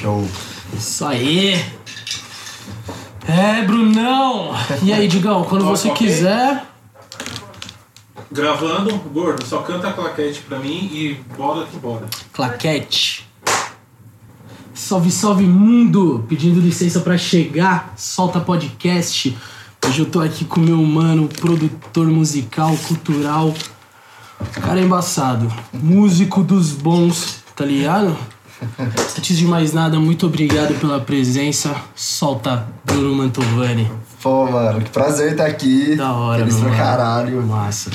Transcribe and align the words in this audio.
Show. 0.00 0.26
Isso 0.72 1.04
aí. 1.04 1.62
É, 3.28 3.62
Brunão. 3.66 4.52
E 4.82 4.94
aí, 4.94 5.06
Digão, 5.06 5.44
quando 5.44 5.66
você 5.66 5.90
ok? 5.90 6.06
quiser. 6.06 6.64
Gravando, 8.32 8.96
gordo, 9.12 9.44
só 9.44 9.58
canta 9.58 9.88
a 9.88 9.92
claquete 9.92 10.40
pra 10.40 10.58
mim 10.58 10.88
e 10.90 11.20
bora 11.36 11.66
que 11.66 11.76
bora. 11.76 12.06
Claquete. 12.32 13.28
Salve, 14.72 15.10
salve 15.10 15.44
mundo! 15.44 16.24
Pedindo 16.26 16.60
licença 16.60 17.00
pra 17.00 17.18
chegar, 17.18 17.92
solta 17.94 18.40
podcast. 18.40 19.36
Hoje 19.86 20.00
eu 20.00 20.06
tô 20.06 20.20
aqui 20.20 20.46
com 20.46 20.60
meu 20.60 20.78
mano, 20.78 21.28
produtor 21.28 22.06
musical, 22.06 22.74
cultural. 22.88 23.52
Cara 24.62 24.80
é 24.80 24.82
embaçado. 24.82 25.52
Músico 25.74 26.42
dos 26.42 26.70
bons, 26.70 27.44
tá 27.54 27.66
ligado? 27.66 28.16
Antes 29.18 29.36
de 29.36 29.46
mais 29.46 29.72
nada, 29.72 29.98
muito 29.98 30.26
obrigado 30.26 30.74
pela 30.80 31.00
presença. 31.00 31.74
Solta 31.94 32.66
Bruno 32.84 33.14
Mantovani. 33.14 33.90
Pô, 34.22 34.46
mano, 34.50 34.80
que 34.80 34.90
prazer 34.90 35.32
estar 35.32 35.46
aqui. 35.46 35.96
Da 35.96 36.12
hora, 36.12 36.40
Feliz 36.40 36.56
pra 36.56 36.70
caralho. 36.76 37.42
Massa. 37.42 37.90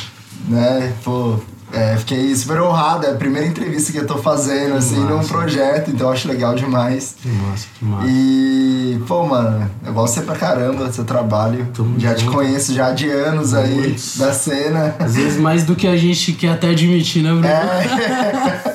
Né, 0.48 0.94
pô. 1.04 1.36
é, 1.74 1.98
fiquei 1.98 2.36
super 2.36 2.62
honrado. 2.62 3.06
É 3.06 3.12
a 3.12 3.16
primeira 3.16 3.48
entrevista 3.48 3.92
que 3.92 3.98
eu 4.00 4.08
tô 4.08 4.18
fazendo, 4.18 4.76
assim, 4.76 5.00
num 5.00 5.18
massa. 5.18 5.30
projeto, 5.30 5.92
então 5.92 6.08
eu 6.08 6.14
acho 6.14 6.28
legal 6.28 6.56
demais. 6.56 7.16
Que 7.22 7.28
massa, 7.30 7.68
que 7.78 7.86
massa. 7.86 8.08
E, 8.08 9.00
pô, 9.08 9.26
mano, 9.26 9.70
eu 9.86 9.94
gosto 9.94 10.14
de 10.16 10.20
você 10.20 10.26
pra 10.26 10.36
caramba, 10.36 10.86
do 10.88 10.94
seu 10.94 11.04
trabalho. 11.04 11.68
Tamo 11.74 12.00
já 12.00 12.14
te 12.16 12.26
conheço 12.26 12.74
já 12.74 12.92
de 12.92 13.10
anos 13.10 13.54
aí, 13.54 13.76
Muitos. 13.76 14.18
da 14.18 14.34
cena. 14.34 14.96
Às 15.00 15.16
vezes 15.16 15.40
mais 15.40 15.64
do 15.64 15.76
que 15.76 15.88
a 15.88 15.96
gente 15.98 16.34
quer 16.34 16.54
até 16.54 16.70
admitir, 16.70 17.22
né, 17.24 17.30
Bruno? 17.32 17.48
É. 17.48 18.75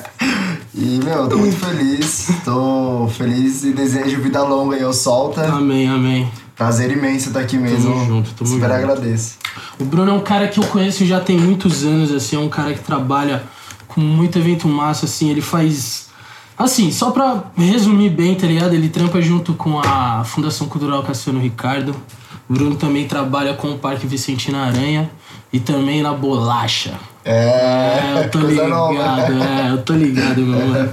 E, 0.81 0.99
meu, 1.03 1.29
tô 1.29 1.37
muito 1.37 1.57
feliz. 1.57 2.27
Tô 2.43 3.07
feliz 3.15 3.63
e 3.63 3.71
desejo 3.71 4.19
vida 4.19 4.41
longa 4.41 4.75
aí 4.75 4.83
ao 4.83 4.91
Solta. 4.91 5.45
Amém, 5.45 5.87
amém. 5.87 6.27
Prazer 6.55 6.91
imenso 6.91 7.27
estar 7.27 7.41
aqui 7.41 7.55
mesmo. 7.55 7.93
Tamo 7.93 8.05
junto, 8.07 8.31
tamo 8.31 8.49
Super 8.49 8.67
junto. 8.67 8.73
agradeço. 8.73 9.35
O 9.79 9.85
Bruno 9.85 10.09
é 10.09 10.13
um 10.15 10.21
cara 10.21 10.47
que 10.47 10.59
eu 10.59 10.63
conheço 10.63 11.05
já 11.05 11.19
tem 11.19 11.37
muitos 11.37 11.83
anos, 11.83 12.11
assim, 12.11 12.35
é 12.35 12.39
um 12.39 12.49
cara 12.49 12.73
que 12.73 12.79
trabalha 12.79 13.43
com 13.87 14.01
muito 14.01 14.39
evento 14.39 14.67
massa, 14.67 15.05
assim, 15.05 15.29
ele 15.29 15.41
faz. 15.41 16.09
Assim, 16.57 16.91
só 16.91 17.11
pra 17.11 17.43
resumir 17.55 18.09
bem, 18.09 18.33
tá 18.33 18.47
ligado? 18.47 18.73
Ele 18.73 18.89
trampa 18.89 19.21
junto 19.21 19.53
com 19.53 19.79
a 19.79 20.23
Fundação 20.23 20.67
Cultural 20.67 21.03
Cassiano 21.03 21.39
Ricardo. 21.39 21.95
O 22.49 22.53
Bruno 22.53 22.75
também 22.75 23.07
trabalha 23.07 23.53
com 23.53 23.69
o 23.71 23.77
Parque 23.77 24.07
Vicentina 24.07 24.65
Aranha 24.65 25.11
e 25.53 25.59
também 25.59 26.01
na 26.01 26.11
Bolacha. 26.11 26.99
É, 27.23 28.23
eu 28.23 28.31
tô 28.31 28.39
ligado, 28.39 28.69
nova. 28.69 29.33
é, 29.43 29.71
eu 29.71 29.81
tô 29.83 29.93
ligado, 29.93 30.41
meu 30.41 30.67
mano. 30.67 30.89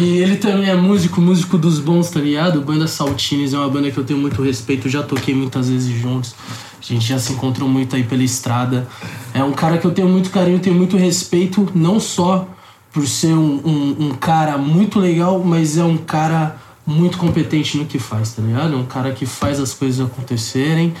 E 0.00 0.18
ele 0.18 0.36
também 0.36 0.68
é 0.68 0.74
músico, 0.74 1.20
músico 1.20 1.58
dos 1.58 1.78
bons, 1.78 2.10
tá 2.10 2.20
ligado? 2.20 2.62
Banda 2.62 2.86
Saltines 2.86 3.52
é 3.52 3.58
uma 3.58 3.68
banda 3.68 3.90
que 3.90 3.98
eu 3.98 4.04
tenho 4.04 4.18
muito 4.18 4.42
respeito, 4.42 4.88
já 4.88 5.02
toquei 5.02 5.34
muitas 5.34 5.68
vezes 5.68 5.94
juntos. 6.00 6.34
A 6.80 6.92
gente 6.92 7.06
já 7.06 7.18
se 7.18 7.32
encontrou 7.32 7.68
muito 7.68 7.94
aí 7.94 8.02
pela 8.02 8.22
estrada. 8.22 8.88
É 9.34 9.44
um 9.44 9.52
cara 9.52 9.76
que 9.76 9.86
eu 9.86 9.90
tenho 9.90 10.08
muito 10.08 10.30
carinho, 10.30 10.58
tenho 10.58 10.76
muito 10.76 10.96
respeito, 10.96 11.68
não 11.74 12.00
só 12.00 12.48
por 12.90 13.06
ser 13.06 13.34
um, 13.34 13.60
um, 13.64 14.06
um 14.06 14.10
cara 14.14 14.56
muito 14.56 14.98
legal, 14.98 15.42
mas 15.44 15.76
é 15.76 15.84
um 15.84 15.98
cara 15.98 16.56
muito 16.86 17.18
competente 17.18 17.76
no 17.76 17.84
que 17.84 17.98
faz, 17.98 18.32
tá 18.32 18.40
ligado? 18.42 18.72
É 18.72 18.76
um 18.76 18.86
cara 18.86 19.12
que 19.12 19.26
faz 19.26 19.60
as 19.60 19.74
coisas 19.74 20.04
acontecerem. 20.04 20.94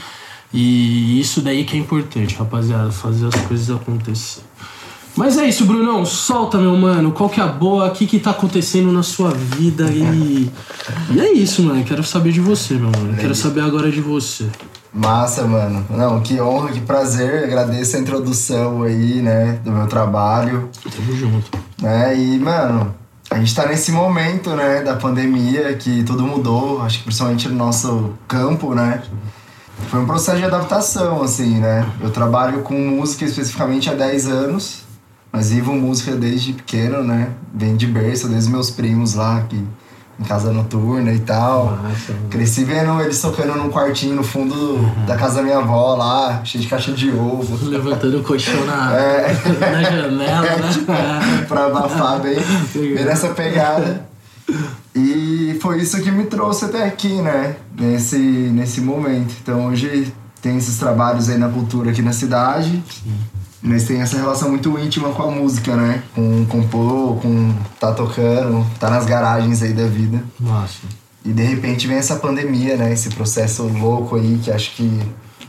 E 0.52 1.18
isso 1.20 1.40
daí 1.40 1.64
que 1.64 1.76
é 1.76 1.80
importante, 1.80 2.34
rapaziada, 2.34 2.90
fazer 2.90 3.26
as 3.26 3.34
coisas 3.46 3.74
acontecer. 3.74 4.42
Mas 5.18 5.36
é 5.36 5.48
isso, 5.48 5.64
Brunão. 5.64 6.06
Solta, 6.06 6.58
meu 6.58 6.76
mano. 6.76 7.10
Qual 7.10 7.28
que 7.28 7.40
é 7.40 7.42
a 7.42 7.48
boa? 7.48 7.88
O 7.88 7.90
que 7.90 8.06
que 8.06 8.20
tá 8.20 8.30
acontecendo 8.30 8.92
na 8.92 9.02
sua 9.02 9.30
vida? 9.30 9.90
E, 9.90 10.48
e 11.10 11.20
é 11.20 11.32
isso, 11.32 11.60
mano. 11.62 11.82
Quero 11.82 12.04
saber 12.04 12.30
de 12.30 12.40
você, 12.40 12.74
meu 12.74 12.90
mano. 12.90 13.16
Quero 13.18 13.34
saber 13.34 13.62
agora 13.62 13.90
de 13.90 14.00
você. 14.00 14.46
Massa, 14.94 15.44
mano. 15.44 15.84
Não, 15.90 16.20
que 16.20 16.40
honra, 16.40 16.68
que 16.70 16.80
prazer. 16.80 17.42
Agradeço 17.44 17.96
a 17.96 17.98
introdução 17.98 18.82
aí, 18.84 19.20
né, 19.20 19.58
do 19.64 19.72
meu 19.72 19.88
trabalho. 19.88 20.70
Tamo 20.84 21.16
junto. 21.16 21.50
né? 21.82 22.16
E, 22.16 22.38
mano, 22.38 22.94
a 23.28 23.38
gente 23.38 23.52
tá 23.54 23.66
nesse 23.66 23.90
momento, 23.90 24.50
né, 24.50 24.82
da 24.82 24.94
pandemia 24.94 25.74
que 25.74 26.04
tudo 26.04 26.22
mudou, 26.22 26.80
acho 26.82 26.98
que 26.98 27.04
principalmente 27.04 27.48
no 27.48 27.56
nosso 27.56 28.14
campo, 28.28 28.72
né? 28.72 29.02
Foi 29.90 30.00
um 30.00 30.06
processo 30.06 30.38
de 30.38 30.44
adaptação, 30.44 31.22
assim, 31.22 31.58
né? 31.58 31.84
Eu 32.00 32.10
trabalho 32.10 32.62
com 32.62 32.74
música 32.74 33.24
especificamente 33.24 33.90
há 33.90 33.94
10 33.94 34.26
anos, 34.28 34.87
mas 35.32 35.50
vivo 35.50 35.72
música 35.72 36.14
desde 36.16 36.52
pequeno, 36.52 37.02
né? 37.02 37.30
Vem 37.54 37.76
de 37.76 37.86
berço, 37.86 38.28
desde 38.28 38.50
meus 38.50 38.70
primos 38.70 39.14
lá, 39.14 39.42
que 39.48 39.62
em 40.20 40.24
casa 40.24 40.52
noturna 40.52 41.12
e 41.12 41.20
tal. 41.20 41.66
Mano. 41.66 41.94
Cresci 42.28 42.64
vendo 42.64 43.00
eles 43.00 43.20
tocando 43.20 43.54
num 43.54 43.70
quartinho 43.70 44.16
no 44.16 44.24
fundo 44.24 44.78
da 45.06 45.16
casa 45.16 45.36
da 45.36 45.42
minha 45.42 45.58
avó 45.58 45.94
lá, 45.94 46.40
cheio 46.44 46.62
de 46.62 46.68
caixa 46.68 46.92
de 46.92 47.10
ovo. 47.10 47.56
Levantando 47.68 48.18
o 48.18 48.22
colchão 48.24 48.64
na, 48.66 48.94
É. 48.98 49.32
na 49.70 49.82
janela, 49.82 50.10
né? 50.10 51.44
pra 51.46 51.66
abafar 51.66 52.20
bem, 52.20 52.36
bem 52.74 53.04
nessa 53.04 53.28
pegada. 53.28 54.08
E 54.94 55.56
foi 55.60 55.80
isso 55.80 56.00
que 56.02 56.10
me 56.10 56.24
trouxe 56.24 56.64
até 56.64 56.84
aqui, 56.84 57.20
né? 57.20 57.54
Nesse, 57.78 58.18
nesse 58.18 58.80
momento. 58.80 59.34
Então 59.40 59.66
hoje 59.66 60.12
tem 60.42 60.56
esses 60.56 60.78
trabalhos 60.78 61.28
aí 61.28 61.38
na 61.38 61.48
cultura 61.48 61.90
aqui 61.90 62.02
na 62.02 62.12
cidade. 62.12 62.82
Mas 63.62 63.84
tem 63.84 64.00
essa 64.00 64.16
relação 64.16 64.48
muito 64.50 64.78
íntima 64.78 65.10
com 65.10 65.22
a 65.22 65.30
música, 65.30 65.74
né? 65.74 66.02
Com 66.14 66.46
compor, 66.46 67.20
com 67.20 67.52
tá 67.80 67.92
tocando, 67.92 68.64
tá 68.78 68.88
nas 68.88 69.04
garagens 69.04 69.62
aí 69.62 69.72
da 69.72 69.86
vida. 69.86 70.22
Massa. 70.38 70.86
E 71.24 71.32
de 71.32 71.42
repente 71.42 71.86
vem 71.86 71.96
essa 71.96 72.16
pandemia, 72.16 72.76
né? 72.76 72.92
Esse 72.92 73.10
processo 73.10 73.64
louco 73.64 74.16
aí 74.16 74.38
que 74.42 74.50
acho 74.50 74.74
que 74.76 75.02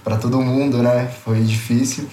pra 0.03 0.18
todo 0.18 0.42
mundo, 0.42 0.81
né? 0.81 1.09
Foi 1.24 1.42
difícil. 1.42 2.08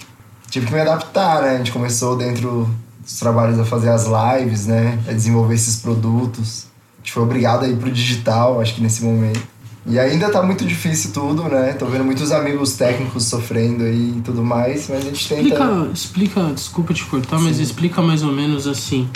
Tive 0.49 0.67
que 0.67 0.73
me 0.73 0.79
adaptar, 0.79 1.41
né? 1.41 1.55
A 1.55 1.57
gente 1.57 1.71
começou 1.71 2.15
dentro 2.15 2.69
dos 3.01 3.17
trabalhos 3.19 3.59
a 3.59 3.65
fazer 3.65 3.89
as 3.89 4.05
lives, 4.05 4.67
né? 4.67 4.99
A 5.07 5.13
desenvolver 5.13 5.55
esses 5.55 5.77
produtos. 5.77 6.67
A 6.95 6.99
gente 6.99 7.13
foi 7.13 7.23
obrigado 7.23 7.65
a 7.65 7.67
ir 7.67 7.75
pro 7.75 7.91
digital, 7.91 8.61
acho 8.61 8.75
que 8.75 8.81
nesse 8.81 9.03
momento. 9.03 9.41
E 9.87 9.97
ainda 9.97 10.29
tá 10.29 10.43
muito 10.43 10.65
difícil 10.65 11.11
tudo, 11.13 11.43
né? 11.43 11.71
Tô 11.73 11.85
vendo 11.85 12.03
muitos 12.03 12.31
amigos 12.31 12.73
técnicos 12.73 13.23
sofrendo 13.23 13.85
aí 13.85 14.15
e 14.17 14.21
tudo 14.21 14.43
mais, 14.43 14.89
mas 14.89 14.99
a 14.99 15.01
gente 15.05 15.29
tenta. 15.29 15.41
Explica, 15.41 15.89
explica, 15.93 16.41
desculpa 16.53 16.93
te 16.93 17.05
cortar, 17.05 17.39
mas 17.39 17.57
explica 17.57 18.01
mais 18.01 18.21
ou 18.21 18.31
menos 18.33 18.67
assim, 18.67 19.07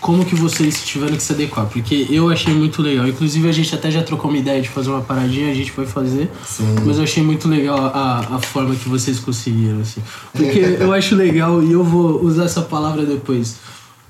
como 0.00 0.26
que 0.26 0.34
vocês 0.34 0.84
tiveram 0.84 1.16
que 1.16 1.22
se 1.22 1.32
adequar, 1.32 1.66
porque 1.66 2.06
eu 2.10 2.28
achei 2.28 2.52
muito 2.52 2.82
legal. 2.82 3.08
Inclusive 3.08 3.48
a 3.48 3.52
gente 3.52 3.74
até 3.74 3.90
já 3.90 4.02
trocou 4.02 4.30
uma 4.30 4.38
ideia 4.38 4.60
de 4.60 4.68
fazer 4.68 4.90
uma 4.90 5.00
paradinha, 5.00 5.50
a 5.50 5.54
gente 5.54 5.72
foi 5.72 5.86
fazer, 5.86 6.30
Sim. 6.44 6.76
mas 6.84 6.98
eu 6.98 7.04
achei 7.04 7.22
muito 7.22 7.48
legal 7.48 7.78
a, 7.78 8.36
a 8.36 8.38
forma 8.38 8.74
que 8.74 8.88
vocês 8.88 9.18
conseguiram, 9.18 9.80
assim. 9.80 10.02
Porque 10.32 10.58
eu 10.78 10.92
acho 10.92 11.14
legal, 11.14 11.62
e 11.62 11.72
eu 11.72 11.82
vou 11.82 12.22
usar 12.22 12.44
essa 12.44 12.60
palavra 12.60 13.06
depois. 13.06 13.56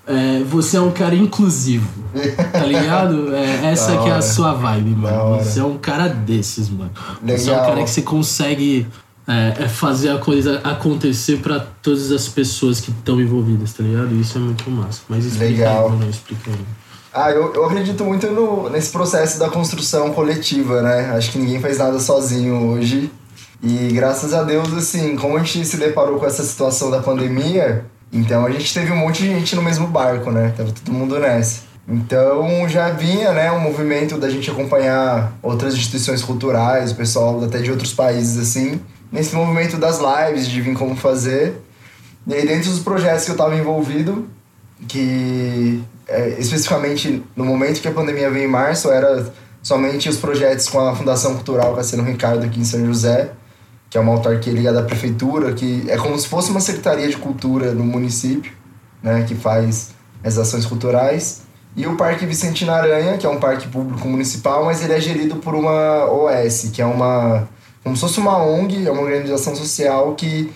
É, 0.08 0.42
você 0.42 0.78
é 0.78 0.80
um 0.80 0.90
cara 0.90 1.14
inclusivo, 1.14 1.86
tá 2.50 2.64
ligado? 2.64 3.34
É, 3.34 3.66
essa 3.70 3.94
que 3.98 4.08
é 4.08 4.12
a 4.12 4.22
sua 4.22 4.54
vibe, 4.54 4.90
mano. 4.90 5.36
Você 5.36 5.60
é 5.60 5.64
um 5.64 5.76
cara 5.76 6.08
desses, 6.08 6.70
mano. 6.70 6.90
Você 7.22 7.50
é 7.50 7.52
um 7.52 7.56
Legal. 7.56 7.66
cara 7.66 7.84
que 7.84 7.90
você 7.90 8.00
consegue 8.00 8.86
é, 9.28 9.64
é 9.64 9.68
fazer 9.68 10.08
a 10.08 10.16
coisa 10.16 10.62
acontecer 10.64 11.40
pra 11.40 11.60
todas 11.60 12.10
as 12.10 12.26
pessoas 12.26 12.80
que 12.80 12.90
estão 12.90 13.20
envolvidas, 13.20 13.74
tá 13.74 13.82
ligado? 13.82 14.14
Isso 14.18 14.38
é 14.38 14.40
muito 14.40 14.70
massa. 14.70 15.02
Mas 15.10 15.26
explica 15.26 15.50
Legal. 15.50 15.84
aí, 15.84 15.92
mano, 15.92 16.10
explica 16.10 16.50
aí. 16.50 16.66
Ah, 17.12 17.30
eu, 17.30 17.52
eu 17.52 17.66
acredito 17.66 18.02
muito 18.02 18.26
no, 18.28 18.70
nesse 18.70 18.90
processo 18.90 19.38
da 19.38 19.50
construção 19.50 20.14
coletiva, 20.14 20.80
né? 20.80 21.10
Acho 21.10 21.32
que 21.32 21.38
ninguém 21.38 21.60
faz 21.60 21.76
nada 21.76 22.00
sozinho 22.00 22.70
hoje. 22.70 23.10
E 23.62 23.88
graças 23.92 24.32
a 24.32 24.42
Deus, 24.42 24.72
assim, 24.72 25.16
como 25.16 25.36
a 25.36 25.40
gente 25.40 25.66
se 25.66 25.76
deparou 25.76 26.18
com 26.18 26.24
essa 26.24 26.44
situação 26.44 26.90
da 26.90 27.00
pandemia, 27.00 27.84
então 28.12 28.44
a 28.46 28.50
gente 28.50 28.72
teve 28.72 28.90
um 28.92 28.96
monte 28.96 29.22
de 29.22 29.28
gente 29.28 29.54
no 29.54 29.62
mesmo 29.62 29.86
barco, 29.86 30.30
né? 30.30 30.52
Tava 30.56 30.72
todo 30.72 30.92
mundo 30.92 31.18
nessa. 31.18 31.68
Então 31.86 32.68
já 32.68 32.90
vinha, 32.90 33.32
né, 33.32 33.50
um 33.50 33.60
movimento 33.60 34.18
da 34.18 34.28
gente 34.28 34.50
acompanhar 34.50 35.32
outras 35.42 35.74
instituições 35.74 36.22
culturais, 36.22 36.92
pessoal 36.92 37.42
até 37.42 37.58
de 37.60 37.70
outros 37.70 37.94
países, 37.94 38.38
assim, 38.38 38.78
nesse 39.10 39.34
movimento 39.34 39.78
das 39.78 39.98
lives, 39.98 40.46
de 40.46 40.60
vir 40.60 40.74
como 40.74 40.94
fazer. 40.94 41.62
E 42.26 42.34
aí, 42.34 42.46
dentro 42.46 42.70
dos 42.70 42.80
projetos 42.80 43.24
que 43.24 43.30
eu 43.30 43.36
tava 43.36 43.56
envolvido, 43.56 44.28
que 44.86 45.82
é, 46.06 46.36
especificamente 46.38 47.22
no 47.34 47.44
momento 47.44 47.80
que 47.80 47.88
a 47.88 47.92
pandemia 47.92 48.30
veio 48.30 48.44
em 48.44 48.50
março, 48.50 48.90
era 48.90 49.32
somente 49.62 50.08
os 50.08 50.18
projetos 50.18 50.68
com 50.68 50.80
a 50.80 50.94
Fundação 50.94 51.34
Cultural 51.34 51.74
Cassiano 51.74 52.04
Ricardo 52.04 52.44
aqui 52.44 52.60
em 52.60 52.64
São 52.64 52.84
José, 52.84 53.30
que 53.90 53.96
é 53.96 54.00
uma 54.00 54.12
autarquia 54.12 54.52
ligada 54.52 54.80
à 54.80 54.82
prefeitura, 54.82 55.52
que 55.54 55.84
é 55.88 55.96
como 55.96 56.18
se 56.18 56.26
fosse 56.28 56.50
uma 56.50 56.60
secretaria 56.60 57.08
de 57.08 57.16
cultura 57.16 57.72
no 57.72 57.84
município, 57.84 58.52
né, 59.02 59.24
que 59.26 59.34
faz 59.34 59.90
as 60.22 60.36
ações 60.38 60.66
culturais. 60.66 61.42
E 61.76 61.86
o 61.86 61.96
Parque 61.96 62.26
Vicentina 62.26 62.74
Aranha, 62.74 63.16
que 63.18 63.26
é 63.26 63.28
um 63.28 63.38
parque 63.38 63.68
público 63.68 64.06
municipal, 64.08 64.64
mas 64.64 64.82
ele 64.82 64.92
é 64.92 65.00
gerido 65.00 65.36
por 65.36 65.54
uma 65.54 66.10
OS, 66.10 66.70
que 66.72 66.82
é 66.82 66.86
uma 66.86 67.48
como 67.84 67.96
se 67.96 68.02
fosse 68.02 68.18
uma 68.18 68.36
ONG, 68.44 68.86
é 68.86 68.90
uma 68.90 69.02
organização 69.02 69.54
social 69.56 70.14
que 70.14 70.52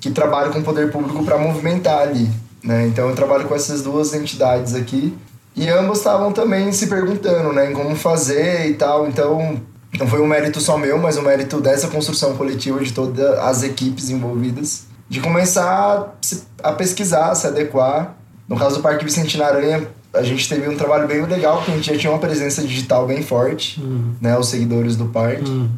que 0.00 0.10
trabalha 0.10 0.50
com 0.50 0.60
o 0.60 0.62
poder 0.62 0.90
público 0.90 1.24
para 1.24 1.36
movimentar 1.38 2.00
ali, 2.02 2.30
né? 2.62 2.86
Então 2.86 3.08
eu 3.08 3.14
trabalho 3.14 3.46
com 3.46 3.54
essas 3.54 3.82
duas 3.82 4.14
entidades 4.14 4.74
aqui 4.74 5.14
E 5.56 5.68
ambos 5.68 5.98
estavam 5.98 6.32
também 6.32 6.72
se 6.72 6.86
perguntando, 6.86 7.52
né, 7.52 7.70
em 7.70 7.74
como 7.74 7.94
fazer 7.96 8.68
e 8.70 8.74
tal. 8.74 9.08
Então, 9.08 9.60
não 10.00 10.06
foi 10.08 10.20
um 10.20 10.26
mérito 10.26 10.60
só 10.60 10.76
meu, 10.78 10.98
mas 10.98 11.16
um 11.16 11.22
mérito 11.22 11.60
dessa 11.60 11.86
construção 11.88 12.34
coletiva 12.36 12.82
de 12.82 12.92
todas 12.92 13.38
as 13.38 13.62
equipes 13.62 14.08
envolvidas. 14.10 14.84
De 15.08 15.20
começar 15.20 16.14
a 16.62 16.72
pesquisar, 16.72 17.34
se 17.34 17.46
adequar. 17.46 18.14
No 18.48 18.56
caso 18.56 18.76
do 18.76 18.82
Parque 18.82 19.04
Vicentina 19.04 19.44
Aranha, 19.44 19.86
a 20.14 20.22
gente 20.22 20.48
teve 20.48 20.68
um 20.68 20.76
trabalho 20.76 21.06
bem 21.06 21.22
legal, 21.26 21.58
porque 21.58 21.70
a 21.72 21.74
gente 21.74 21.92
já 21.92 21.98
tinha 21.98 22.12
uma 22.12 22.18
presença 22.18 22.62
digital 22.62 23.06
bem 23.06 23.22
forte, 23.22 23.80
Uhum. 23.80 24.14
né, 24.20 24.36
os 24.38 24.48
seguidores 24.48 24.96
do 24.96 25.04
parque. 25.06 25.48
Hum. 25.50 25.68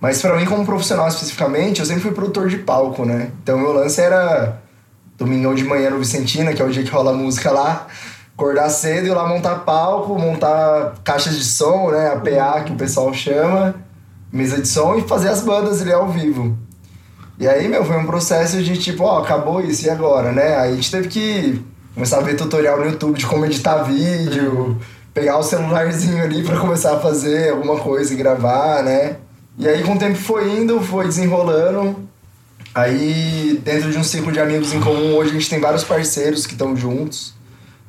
Mas 0.00 0.20
pra 0.20 0.36
mim, 0.36 0.44
como 0.44 0.64
profissional 0.64 1.06
especificamente, 1.08 1.80
eu 1.80 1.86
sempre 1.86 2.02
fui 2.02 2.12
produtor 2.12 2.48
de 2.48 2.58
palco, 2.58 3.04
né? 3.04 3.30
Então 3.42 3.58
meu 3.58 3.72
lance 3.72 4.00
era 4.00 4.60
domingão 5.18 5.54
de 5.54 5.64
manhã 5.64 5.90
no 5.90 5.98
Vicentina, 5.98 6.52
que 6.52 6.60
é 6.60 6.64
o 6.64 6.70
dia 6.70 6.82
que 6.82 6.90
rola 6.90 7.10
a 7.12 7.14
música 7.14 7.50
lá, 7.52 7.86
acordar 8.42 8.68
cedo 8.70 9.06
e 9.06 9.10
ir 9.10 9.14
lá 9.14 9.26
montar 9.26 9.60
palco, 9.60 10.18
montar 10.18 10.94
caixas 11.04 11.36
de 11.36 11.44
som, 11.44 11.90
né? 11.90 12.08
A 12.08 12.16
PA 12.16 12.62
que 12.64 12.72
o 12.72 12.76
pessoal 12.76 13.14
chama, 13.14 13.74
mesa 14.32 14.60
de 14.60 14.66
som 14.66 14.96
e 14.96 15.02
fazer 15.02 15.28
as 15.28 15.42
bandas 15.42 15.80
ali 15.80 15.92
ao 15.92 16.08
vivo. 16.08 16.56
E 17.38 17.48
aí, 17.48 17.68
meu, 17.68 17.84
foi 17.84 17.96
um 17.96 18.06
processo 18.06 18.62
de 18.62 18.76
tipo, 18.76 19.04
ó, 19.04 19.20
acabou 19.20 19.60
isso, 19.60 19.86
e 19.86 19.90
agora, 19.90 20.32
né? 20.32 20.56
Aí 20.56 20.72
a 20.72 20.74
gente 20.74 20.90
teve 20.90 21.08
que 21.08 21.64
começar 21.94 22.18
a 22.18 22.20
ver 22.20 22.36
tutorial 22.36 22.78
no 22.78 22.86
YouTube 22.86 23.18
de 23.18 23.26
como 23.26 23.44
editar 23.46 23.82
vídeo, 23.82 24.78
pegar 25.14 25.38
o 25.38 25.42
celularzinho 25.42 26.22
ali 26.22 26.42
pra 26.42 26.58
começar 26.58 26.94
a 26.94 27.00
fazer 27.00 27.50
alguma 27.50 27.78
coisa 27.78 28.12
e 28.12 28.16
gravar, 28.16 28.82
né? 28.82 29.16
E 29.58 29.68
aí, 29.68 29.82
com 29.82 29.94
o 29.94 29.98
tempo 29.98 30.16
foi 30.16 30.58
indo, 30.58 30.80
foi 30.80 31.06
desenrolando. 31.06 31.96
Aí, 32.74 33.60
dentro 33.62 33.90
de 33.90 33.98
um 33.98 34.04
ciclo 34.04 34.32
de 34.32 34.40
amigos 34.40 34.72
em 34.72 34.80
comum, 34.80 35.14
hoje 35.16 35.30
a 35.30 35.34
gente 35.34 35.50
tem 35.50 35.60
vários 35.60 35.84
parceiros 35.84 36.46
que 36.46 36.52
estão 36.52 36.76
juntos. 36.76 37.34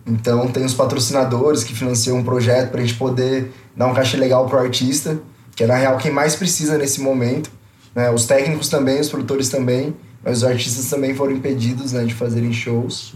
Então, 0.05 0.47
tem 0.47 0.65
os 0.65 0.73
patrocinadores 0.73 1.63
que 1.63 1.73
financiam 1.73 2.17
um 2.17 2.23
projeto 2.23 2.71
pra 2.71 2.81
gente 2.81 2.95
poder 2.95 3.51
dar 3.75 3.87
um 3.87 3.93
cachê 3.93 4.17
legal 4.17 4.45
pro 4.47 4.59
artista, 4.59 5.17
que 5.55 5.63
é 5.63 5.67
na 5.67 5.75
real 5.75 5.97
quem 5.97 6.11
mais 6.11 6.35
precisa 6.35 6.77
nesse 6.77 6.99
momento. 7.01 7.49
Né? 7.95 8.09
Os 8.11 8.25
técnicos 8.25 8.67
também, 8.69 8.99
os 8.99 9.07
produtores 9.09 9.49
também, 9.49 9.95
mas 10.23 10.37
os 10.39 10.43
artistas 10.43 10.89
também 10.89 11.13
foram 11.15 11.31
impedidos 11.31 11.93
né, 11.93 12.03
de 12.03 12.13
fazerem 12.13 12.51
shows. 12.51 13.13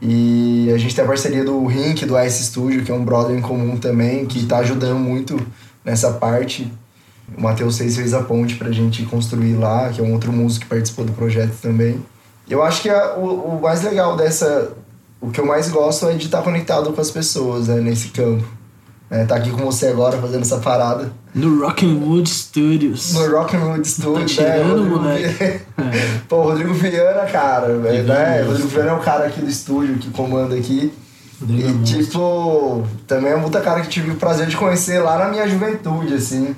E 0.00 0.70
a 0.74 0.78
gente 0.78 0.94
tem 0.94 1.04
a 1.04 1.08
parceria 1.08 1.42
do 1.44 1.64
Rink, 1.66 2.04
do 2.04 2.18
Ice 2.20 2.44
Studio, 2.44 2.84
que 2.84 2.92
é 2.92 2.94
um 2.94 3.04
brother 3.04 3.36
em 3.36 3.40
comum 3.40 3.76
também, 3.78 4.26
que 4.26 4.44
tá 4.44 4.58
ajudando 4.58 4.98
muito 4.98 5.40
nessa 5.84 6.12
parte. 6.12 6.70
O 7.36 7.40
Matheus 7.40 7.76
Seis 7.76 7.96
fez 7.96 8.12
a 8.12 8.22
ponte 8.22 8.56
pra 8.56 8.70
gente 8.70 9.04
construir 9.06 9.54
lá, 9.54 9.88
que 9.88 10.00
é 10.00 10.04
um 10.04 10.12
outro 10.12 10.30
músico 10.32 10.64
que 10.64 10.68
participou 10.70 11.04
do 11.04 11.12
projeto 11.12 11.54
também. 11.62 11.98
Eu 12.48 12.62
acho 12.62 12.82
que 12.82 12.90
a- 12.90 13.14
o, 13.16 13.56
o 13.56 13.62
mais 13.62 13.82
legal 13.82 14.16
dessa. 14.16 14.72
O 15.20 15.30
que 15.30 15.40
eu 15.40 15.46
mais 15.46 15.68
gosto 15.68 16.06
é 16.08 16.14
de 16.14 16.26
estar 16.26 16.42
conectado 16.42 16.92
com 16.92 17.00
as 17.00 17.10
pessoas 17.10 17.68
né, 17.68 17.80
nesse 17.80 18.08
campo. 18.08 18.44
É, 19.08 19.24
tá 19.24 19.36
aqui 19.36 19.50
com 19.50 19.64
você 19.64 19.86
agora 19.86 20.18
fazendo 20.18 20.42
essa 20.42 20.58
parada. 20.58 21.12
No 21.32 21.60
Rock'n'Wood 21.64 22.28
Studios. 22.28 23.12
No 23.12 23.30
Rock'n'Roll 23.30 23.84
Studio, 23.84 24.18
né? 24.18 24.24
tirando, 24.24 24.68
Rodrigo 24.68 24.98
moleque. 24.98 25.44
É. 25.44 25.60
Pô, 26.28 26.42
Rodrigo 26.42 26.74
Viana, 26.74 27.24
cara, 27.26 27.78
velho, 27.78 28.04
né? 28.04 28.36
mesmo. 28.38 28.50
Rodrigo 28.50 28.68
Viana 28.68 28.90
é 28.90 28.94
o 28.94 28.98
cara 28.98 29.26
aqui 29.26 29.40
do 29.40 29.48
estúdio 29.48 29.98
que 29.98 30.10
comanda 30.10 30.56
aqui. 30.56 30.92
Rodrigo 31.40 31.68
é 31.68 31.70
E, 31.70 31.74
monstro. 31.74 32.02
tipo, 32.04 32.86
também 33.06 33.30
é 33.30 33.36
um 33.36 33.42
puta 33.42 33.60
cara 33.60 33.80
que 33.82 33.88
tive 33.88 34.10
o 34.10 34.16
prazer 34.16 34.48
de 34.48 34.56
conhecer 34.56 34.98
lá 34.98 35.18
na 35.18 35.28
minha 35.28 35.46
juventude, 35.46 36.14
assim. 36.14 36.56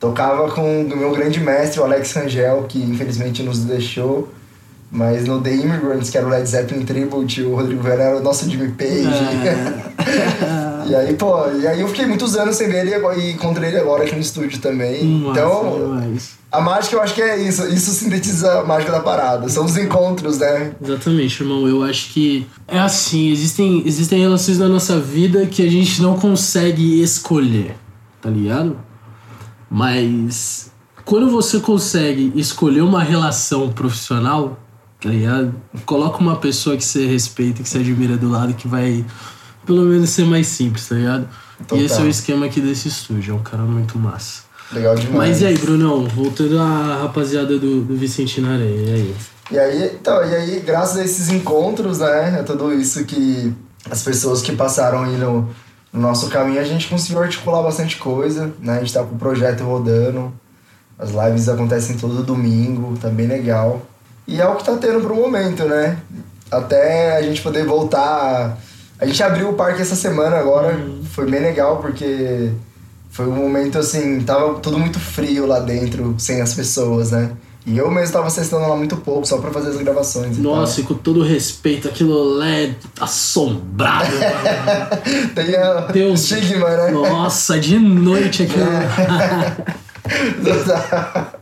Tocava 0.00 0.50
com 0.50 0.82
o 0.82 0.96
meu 0.96 1.12
grande 1.12 1.38
mestre, 1.38 1.78
o 1.80 1.84
Alex 1.84 2.12
Rangel, 2.14 2.64
que 2.68 2.82
infelizmente 2.82 3.42
nos 3.44 3.60
deixou. 3.60 4.28
Mas 4.90 5.26
no 5.26 5.40
The 5.40 5.52
Immigrants, 5.52 6.10
que 6.10 6.16
era 6.16 6.26
o 6.26 6.30
Led 6.30 6.48
Zeppelin 6.48 6.84
Tribute, 6.84 7.42
o 7.42 7.56
Rodrigo 7.56 7.82
Viana 7.82 8.02
era 8.04 8.16
o 8.18 8.22
nosso 8.22 8.48
Jimmy 8.48 8.70
Page. 8.72 9.06
É. 9.06 10.86
e 10.88 10.94
aí, 10.94 11.14
pô, 11.14 11.50
e 11.50 11.66
aí 11.66 11.80
eu 11.80 11.88
fiquei 11.88 12.06
muitos 12.06 12.36
anos 12.36 12.56
sem 12.56 12.68
ver 12.68 12.86
ele 12.86 13.20
e 13.20 13.32
encontrei 13.32 13.70
ele 13.70 13.78
agora 13.78 14.04
aqui 14.04 14.14
no 14.14 14.20
estúdio 14.20 14.60
também. 14.60 15.04
Massa 15.04 15.40
então, 15.40 15.72
demais. 15.76 16.30
a 16.52 16.60
mágica 16.60 16.96
eu 16.96 17.02
acho 17.02 17.14
que 17.14 17.22
é 17.22 17.36
isso. 17.36 17.66
Isso 17.66 17.90
sintetiza 17.90 18.60
a 18.60 18.64
mágica 18.64 18.92
da 18.92 19.00
parada. 19.00 19.48
São 19.48 19.64
os 19.64 19.76
encontros, 19.76 20.38
né? 20.38 20.72
Exatamente, 20.80 21.42
irmão. 21.42 21.66
Eu 21.66 21.82
acho 21.82 22.12
que 22.12 22.46
é 22.68 22.78
assim, 22.78 23.30
existem, 23.32 23.82
existem 23.84 24.20
relações 24.20 24.58
na 24.58 24.68
nossa 24.68 25.00
vida 25.00 25.46
que 25.46 25.66
a 25.66 25.70
gente 25.70 26.00
não 26.00 26.16
consegue 26.16 27.02
escolher, 27.02 27.74
tá 28.22 28.30
ligado? 28.30 28.78
Mas 29.68 30.70
quando 31.04 31.28
você 31.28 31.60
consegue 31.60 32.32
escolher 32.36 32.82
uma 32.82 33.02
relação 33.02 33.70
profissional, 33.70 34.58
tá 35.00 35.08
ligado? 35.08 35.54
Coloca 35.84 36.18
uma 36.18 36.36
pessoa 36.36 36.76
que 36.76 36.84
você 36.84 37.06
respeita, 37.06 37.62
que 37.62 37.68
você 37.68 37.78
admira 37.78 38.16
do 38.16 38.28
lado, 38.28 38.54
que 38.54 38.66
vai 38.66 39.04
pelo 39.64 39.82
menos 39.82 40.10
ser 40.10 40.24
mais 40.24 40.46
simples, 40.46 40.88
tá 40.88 40.94
ligado? 40.94 41.28
Total. 41.58 41.78
E 41.78 41.84
esse 41.84 42.00
é 42.00 42.04
o 42.04 42.08
esquema 42.08 42.46
aqui 42.46 42.60
desse 42.60 42.88
estúdio, 42.88 43.32
é 43.32 43.36
um 43.36 43.42
cara 43.42 43.62
muito 43.62 43.98
massa. 43.98 44.42
Legal 44.72 44.94
demais. 44.94 45.16
Mas 45.16 45.40
e 45.40 45.46
aí, 45.46 45.56
Brunão? 45.58 46.06
Voltando 46.06 46.58
à 46.58 47.02
rapaziada 47.02 47.58
do, 47.58 47.82
do 47.82 47.96
Vicentino 47.96 48.50
Areia, 48.50 48.68
e 48.68 48.94
aí? 48.94 49.16
E 49.50 49.58
aí, 49.58 49.90
então, 49.94 50.24
e 50.24 50.34
aí, 50.34 50.60
graças 50.60 50.96
a 50.96 51.04
esses 51.04 51.28
encontros, 51.28 52.00
né, 52.00 52.38
a 52.40 52.42
tudo 52.42 52.72
isso 52.74 53.04
que 53.04 53.54
as 53.88 54.02
pessoas 54.02 54.42
que 54.42 54.52
passaram 54.56 55.04
aí 55.04 55.16
no, 55.16 55.48
no 55.92 56.00
nosso 56.00 56.28
caminho, 56.28 56.60
a 56.60 56.64
gente 56.64 56.88
conseguiu 56.88 57.22
articular 57.22 57.62
bastante 57.62 57.96
coisa, 57.96 58.52
né? 58.58 58.76
A 58.76 58.80
gente 58.80 58.92
tá 58.92 59.04
com 59.04 59.14
o 59.14 59.18
projeto 59.18 59.62
rodando, 59.62 60.32
as 60.98 61.10
lives 61.10 61.48
acontecem 61.48 61.96
todo 61.96 62.24
domingo, 62.24 62.96
tá 63.00 63.08
bem 63.08 63.28
legal. 63.28 63.82
E 64.26 64.40
é 64.40 64.46
o 64.46 64.56
que 64.56 64.64
tá 64.64 64.76
tendo 64.76 65.00
pro 65.00 65.14
momento, 65.14 65.64
né? 65.64 65.98
Até 66.50 67.16
a 67.16 67.22
gente 67.22 67.42
poder 67.42 67.64
voltar. 67.64 68.58
A 68.98 69.06
gente 69.06 69.22
abriu 69.22 69.50
o 69.50 69.54
parque 69.54 69.82
essa 69.82 69.94
semana 69.94 70.36
agora, 70.36 70.78
foi 71.12 71.30
bem 71.30 71.40
legal 71.40 71.78
porque 71.78 72.50
foi 73.10 73.26
um 73.26 73.34
momento 73.34 73.78
assim, 73.78 74.20
tava 74.20 74.58
tudo 74.58 74.78
muito 74.78 74.98
frio 74.98 75.46
lá 75.46 75.60
dentro, 75.60 76.14
sem 76.18 76.40
as 76.40 76.54
pessoas, 76.54 77.10
né? 77.10 77.32
E 77.66 77.76
eu 77.78 77.90
mesmo 77.90 78.12
tava 78.12 78.28
acessando 78.28 78.68
lá 78.68 78.76
muito 78.76 78.96
pouco, 78.98 79.26
só 79.26 79.38
pra 79.38 79.50
fazer 79.50 79.70
as 79.70 79.76
gravações. 79.76 80.38
e 80.38 80.40
Nossa, 80.40 80.80
e 80.80 80.84
com 80.84 80.94
todo 80.94 81.22
respeito, 81.22 81.88
aquilo 81.88 82.40
é 82.40 82.74
assombrado. 83.00 84.12
Tem 85.34 85.56
a 85.56 85.80
Deus. 85.92 86.30
estigma, 86.30 86.68
né? 86.68 86.90
Nossa, 86.92 87.58
de 87.58 87.76
noite 87.76 88.44
aquilo. 88.44 88.66
Total. 90.44 91.35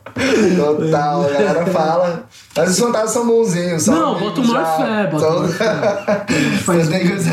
Total, 0.56 1.22
a 1.25 1.28
galera 1.32 1.66
fala. 1.66 2.25
Mas 2.56 2.70
os 2.70 2.78
fantasmas 2.78 3.11
são 3.11 3.26
bonzinhos. 3.26 3.82
São 3.82 3.94
Não, 3.94 4.19
bota 4.19 4.40
o 4.40 4.46
maior 4.46 4.76
fé, 4.76 5.06
bota 5.11 5.26
São- 5.26 5.49
fé. 5.49 6.25
Faz- 6.64 6.84
Só 6.87 6.90
tem 6.93 7.08
coisa- 7.08 7.31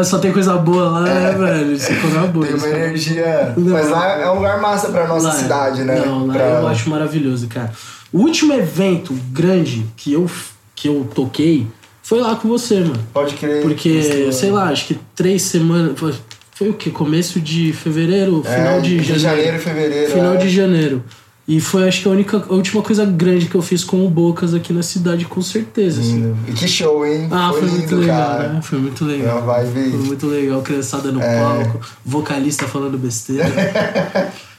É, 0.00 0.04
Só 0.04 0.18
tem 0.18 0.32
coisa 0.32 0.56
boa 0.56 0.88
lá, 0.88 1.00
né, 1.02 1.32
velho? 1.38 1.72
Isso 1.72 1.92
é 1.92 2.26
boa. 2.28 2.46
Tem 2.46 2.54
uma 2.56 2.66
é- 2.66 2.70
energia. 2.86 3.52
Não. 3.56 3.72
Mas 3.72 3.88
lá 3.90 4.18
é 4.18 4.30
um 4.30 4.36
lugar 4.36 4.60
massa 4.60 4.88
pra 4.88 5.06
nossa 5.06 5.28
Lá 5.28 5.34
é. 5.34 5.38
cidade, 5.38 5.84
né? 5.84 6.02
Não, 6.04 6.26
lá 6.26 6.32
Pra- 6.34 6.42
eu 6.60 6.68
acho 6.68 6.88
maravilhoso, 6.88 7.46
cara. 7.48 7.70
O 8.12 8.18
último 8.20 8.52
evento 8.54 9.12
grande 9.30 9.86
que 9.96 10.12
eu, 10.14 10.28
que 10.74 10.88
eu 10.88 11.06
toquei 11.14 11.66
foi 12.02 12.20
lá 12.20 12.34
com 12.34 12.48
você, 12.48 12.80
mano. 12.80 12.98
Pode 13.12 13.34
crer. 13.34 13.62
Porque, 13.62 13.88
Isso- 13.90 14.32
sei 14.40 14.50
lá, 14.50 14.64
acho 14.70 14.86
que 14.86 14.98
três 15.14 15.42
semanas. 15.42 15.98
Foi, 15.98 16.14
foi 16.54 16.70
o 16.70 16.74
quê? 16.74 16.90
Começo 16.90 17.40
de 17.40 17.72
fevereiro? 17.74 18.42
É, 18.46 18.56
Final 18.56 18.80
de 18.80 18.94
entre 18.94 19.04
janeiro. 19.06 19.20
janeiro 19.22 19.58
fevereiro. 19.58 20.12
Final 20.12 20.34
é. 20.34 20.36
de 20.38 20.48
janeiro. 20.48 21.04
E 21.46 21.60
foi, 21.60 21.88
acho 21.88 22.02
que, 22.02 22.08
a 22.08 22.10
única, 22.12 22.36
a 22.48 22.52
última 22.54 22.82
coisa 22.82 23.04
grande 23.04 23.46
que 23.46 23.54
eu 23.56 23.62
fiz 23.62 23.82
com 23.82 24.06
o 24.06 24.08
Bocas 24.08 24.54
aqui 24.54 24.72
na 24.72 24.82
cidade, 24.82 25.24
com 25.24 25.42
certeza. 25.42 26.00
assim. 26.00 26.34
E 26.46 26.52
que 26.52 26.68
show, 26.68 27.04
hein? 27.04 27.26
Ah, 27.32 27.50
foi, 27.52 27.62
lindo, 27.62 27.76
muito 27.78 27.96
legal, 27.96 28.36
cara. 28.36 28.48
né? 28.52 28.62
Foi 28.62 28.78
muito 28.78 29.04
É 29.04 29.08
legal. 29.08 29.38
uma 29.42 29.46
vibe. 29.54 29.90
Foi 29.90 29.98
muito 30.00 30.26
legal, 30.28 30.62
criançada 30.62 31.10
no 31.10 31.20
É. 31.20 31.40
palco, 31.40 31.80
vocalista 32.06 32.68
falando 32.68 32.96
besteira. 32.96 33.44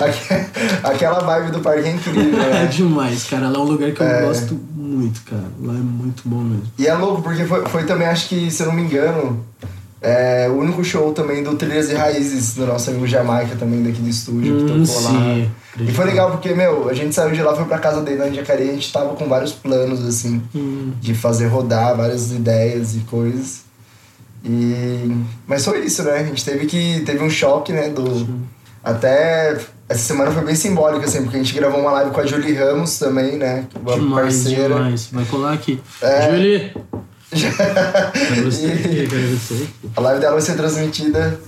Aque- 0.00 0.46
Aquela 0.82 1.20
vibe 1.20 1.50
do 1.52 1.60
parque 1.60 1.88
é 1.88 1.92
incrível, 1.92 2.40
é 2.40 2.50
né? 2.50 2.66
demais, 2.66 3.24
cara. 3.24 3.48
Lá 3.48 3.56
é 3.58 3.60
um 3.60 3.64
lugar 3.64 3.90
que 3.92 4.00
eu 4.00 4.06
É. 4.06 4.22
gosto 4.22 4.58
muito, 4.76 5.20
cara. 5.22 5.44
Lá 5.60 5.72
é 5.74 5.76
muito 5.76 6.22
bom 6.24 6.38
mesmo. 6.40 6.64
E 6.78 6.86
é 6.86 6.94
louco, 6.94 7.20
porque 7.22 7.44
foi, 7.44 7.66
foi 7.66 7.84
também, 7.84 8.06
acho 8.06 8.28
que, 8.28 8.50
se 8.50 8.62
eu 8.62 8.68
não 8.68 8.74
me 8.74 8.82
engano, 8.82 9.44
é, 10.04 10.48
o 10.50 10.58
único 10.58 10.84
show 10.84 11.12
também 11.12 11.42
do 11.42 11.54
Trilhas 11.56 11.90
e 11.90 11.94
Raízes, 11.94 12.54
do 12.54 12.66
nosso 12.66 12.90
amigo 12.90 13.06
Jamaica, 13.06 13.56
também 13.56 13.82
daqui 13.82 14.00
do 14.02 14.08
estúdio, 14.08 14.56
que 14.58 14.72
Hum, 14.72 14.84
tocou 14.84 15.02
lá. 15.02 15.10
sim. 15.10 15.50
E 15.80 15.90
foi 15.92 16.04
legal 16.04 16.30
porque, 16.30 16.52
meu, 16.54 16.88
a 16.88 16.94
gente 16.94 17.14
saiu 17.14 17.32
de 17.32 17.42
lá, 17.42 17.56
foi 17.56 17.64
pra 17.64 17.78
casa 17.78 18.00
dele 18.02 18.18
na 18.18 18.30
Jacareí, 18.30 18.70
a 18.70 18.72
gente 18.74 18.92
tava 18.92 19.14
com 19.16 19.26
vários 19.28 19.52
planos, 19.52 20.04
assim, 20.06 20.42
Hum, 20.54 20.92
de 21.00 21.14
fazer 21.14 21.46
rodar 21.46 21.96
várias 21.96 22.30
ideias 22.30 22.94
e 22.94 23.00
coisas. 23.00 23.62
E... 24.44 25.10
Mas 25.46 25.64
foi 25.64 25.80
isso, 25.84 26.02
né? 26.02 26.18
A 26.18 26.24
gente 26.24 26.44
teve 26.44 26.66
que... 26.66 27.00
Teve 27.06 27.24
um 27.24 27.30
choque, 27.30 27.72
né? 27.72 27.88
Do... 27.88 28.28
Até... 28.84 29.56
Essa 29.88 30.00
semana 30.02 30.30
foi 30.30 30.44
bem 30.44 30.54
simbólica, 30.54 31.06
assim, 31.06 31.22
porque 31.22 31.36
a 31.36 31.42
gente 31.42 31.54
gravou 31.54 31.80
uma 31.80 31.90
live 31.92 32.10
com 32.10 32.20
a 32.20 32.26
Julie 32.26 32.54
Ramos 32.54 32.98
também, 32.98 33.36
né? 33.36 33.66
Uma 33.80 33.94
demais, 33.94 34.34
parceira. 34.44 34.74
demais. 34.74 35.08
Vai 35.12 35.24
colar 35.26 35.52
aqui. 35.54 35.80
É. 36.02 36.30
Julie! 36.30 36.72
A 39.96 40.00
live 40.00 40.20
dela 40.20 40.32
vai 40.32 40.42
ser 40.42 40.54
transmitida, 40.56 41.38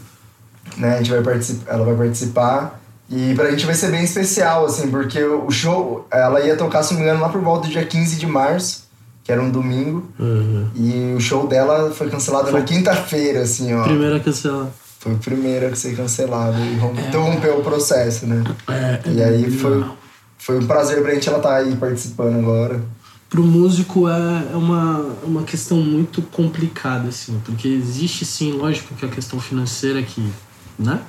né? 0.77 0.95
A 0.95 0.99
gente 0.99 1.11
vai 1.11 1.23
participar, 1.23 1.73
ela 1.73 1.85
vai 1.85 1.95
participar. 1.95 2.81
E 3.09 3.35
pra 3.35 3.51
gente 3.51 3.65
vai 3.65 3.75
ser 3.75 3.91
bem 3.91 4.03
especial, 4.03 4.67
assim, 4.67 4.89
porque 4.91 5.23
o 5.23 5.49
show, 5.51 6.07
ela 6.11 6.41
ia 6.41 6.57
tocar, 6.57 6.83
se 6.83 6.93
não 6.93 7.01
me 7.01 7.07
engano, 7.07 7.21
lá 7.21 7.29
por 7.29 7.41
volta 7.41 7.69
do 7.69 7.73
dia 7.73 7.85
15 7.85 8.17
de 8.17 8.27
março, 8.27 8.85
que 9.23 9.31
era 9.31 9.41
um 9.41 9.49
domingo. 9.51 10.09
Uhum. 10.19 10.69
E 10.75 11.15
o 11.17 11.21
show 11.21 11.47
dela 11.47 11.93
foi 11.93 12.11
cancelado 12.11 12.51
Foi- 12.51 12.61
na 12.61 12.67
quinta-feira, 12.67 13.43
assim, 13.43 13.73
ó. 13.75 13.85
Primeira 13.85 14.19
cancela. 14.19 14.71
Foi 14.99 15.15
o 15.15 15.19
primeiro 15.19 15.69
a 15.69 15.77
ser 15.77 15.95
cancelado 15.95 16.59
e 16.59 16.77
rom- 16.79 16.95
interrompeu 16.95 17.59
o 17.59 17.63
processo, 17.63 18.27
né? 18.27 18.43
É, 18.69 19.01
E 19.09 19.23
aí 19.23 19.51
foi, 19.53 19.85
foi 20.37 20.59
um 20.59 20.67
prazer 20.67 21.01
pra 21.01 21.15
gente 21.15 21.29
ela 21.29 21.39
estar 21.39 21.55
aí 21.55 21.77
participando 21.77 22.37
agora. 22.41 22.81
Pro 23.29 23.43
músico 23.43 24.09
é 24.09 24.53
é 24.53 24.57
uma, 24.57 24.99
uma 25.25 25.43
questão 25.43 25.79
muito 25.79 26.23
complicada, 26.23 27.09
assim, 27.09 27.41
porque 27.45 27.67
existe 27.69 28.25
sim, 28.25 28.53
lógico 28.53 28.95
que 28.95 29.05
a 29.05 29.09
questão 29.09 29.41
financeira 29.41 29.99
aqui, 29.99 30.25
né? 30.79 31.01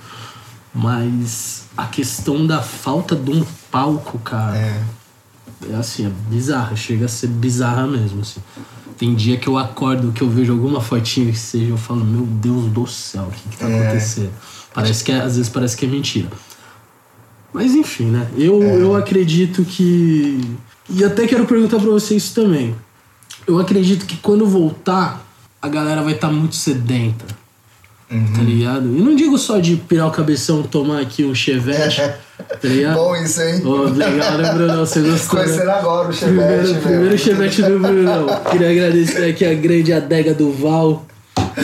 Mas 0.73 1.65
a 1.75 1.85
questão 1.85 2.45
da 2.45 2.61
falta 2.61 3.15
de 3.15 3.31
um 3.31 3.45
palco, 3.71 4.17
cara, 4.19 4.57
É. 4.57 4.83
é 5.71 5.75
assim, 5.75 6.05
é 6.07 6.11
bizarra, 6.29 6.75
chega 6.75 7.05
a 7.05 7.07
ser 7.07 7.27
bizarra 7.27 7.87
mesmo, 7.87 8.21
assim. 8.21 8.41
Tem 8.97 9.13
dia 9.15 9.37
que 9.37 9.47
eu 9.47 9.57
acordo, 9.57 10.11
que 10.11 10.21
eu 10.23 10.29
vejo 10.29 10.51
alguma 10.53 10.81
fotinha 10.81 11.31
que 11.31 11.37
seja, 11.37 11.65
eu 11.71 11.77
falo, 11.77 12.03
meu 12.03 12.25
Deus 12.25 12.65
do 12.71 12.87
céu, 12.87 13.23
o 13.27 13.31
que, 13.31 13.49
que 13.49 13.57
tá 13.57 13.69
É. 13.69 13.79
acontecendo? 13.79 14.31
Parece 14.73 15.03
que 15.03 15.11
é- 15.11 15.21
às 15.21 15.35
vezes 15.37 15.49
parece 15.49 15.77
que 15.77 15.85
é 15.85 15.89
mentira. 15.89 16.29
Mas 17.53 17.73
enfim, 17.75 18.05
né? 18.05 18.27
Eu, 18.35 18.61
eu 18.61 18.95
acredito 18.95 19.63
que. 19.63 20.43
E 20.89 21.03
até 21.03 21.27
quero 21.27 21.45
perguntar 21.45 21.79
pra 21.79 21.89
você 21.89 22.15
isso 22.15 22.33
também. 22.33 22.75
Eu 23.45 23.59
acredito 23.59 24.05
que 24.05 24.17
quando 24.17 24.45
voltar, 24.45 25.25
a 25.61 25.67
galera 25.67 26.01
vai 26.01 26.13
estar 26.13 26.29
muito 26.31 26.55
sedenta. 26.55 27.25
Tá 28.09 28.41
ligado? 28.41 28.85
E 28.95 29.01
não 29.01 29.13
digo 29.17 29.37
só 29.37 29.59
de 29.59 29.75
pirar 29.75 30.07
o 30.07 30.11
cabeção, 30.11 30.63
tomar 30.63 31.01
aqui 31.01 31.25
um 31.25 31.35
chevette, 31.35 31.99
tá 32.39 32.57
ligado? 32.63 32.95
Bom 32.95 33.13
isso, 33.17 33.41
hein? 33.41 33.61
Legal, 33.97 34.37
né, 34.37 34.53
Bruno? 34.53 34.77
Você 34.77 35.01
gostou? 35.01 35.39
né? 35.39 35.45
Conhecendo 35.45 35.71
agora 35.71 36.09
o 36.09 36.15
Primeiro, 36.15 36.55
Chevette, 36.67 36.73
meu. 36.73 36.81
primeiro 36.81 37.17
chevette 37.17 37.61
do 37.63 37.79
Brunão. 37.79 38.27
Queria 38.49 38.71
agradecer 38.71 39.29
aqui 39.29 39.43
a 39.43 39.53
grande 39.53 39.91
adega 39.91 40.33
do 40.33 40.53
Val, 40.53 41.05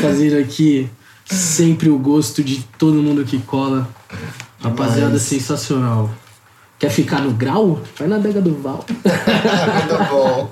fazendo 0.01 0.38
aqui 0.38 0.89
sempre 1.25 1.88
o 1.89 1.98
gosto 1.98 2.44
de 2.44 2.62
todo 2.77 3.01
mundo 3.01 3.24
que 3.24 3.38
cola. 3.39 3.88
Rapaziada, 4.62 5.06
Demais. 5.06 5.22
sensacional. 5.22 6.10
Quer 6.83 6.89
ficar 6.89 7.21
no 7.21 7.31
grau? 7.31 7.79
Vai 7.97 8.09
na 8.09 8.17
adega 8.17 8.41
do 8.41 8.53
Val. 8.61 8.83
Muito 8.89 10.03
bom. 10.11 10.49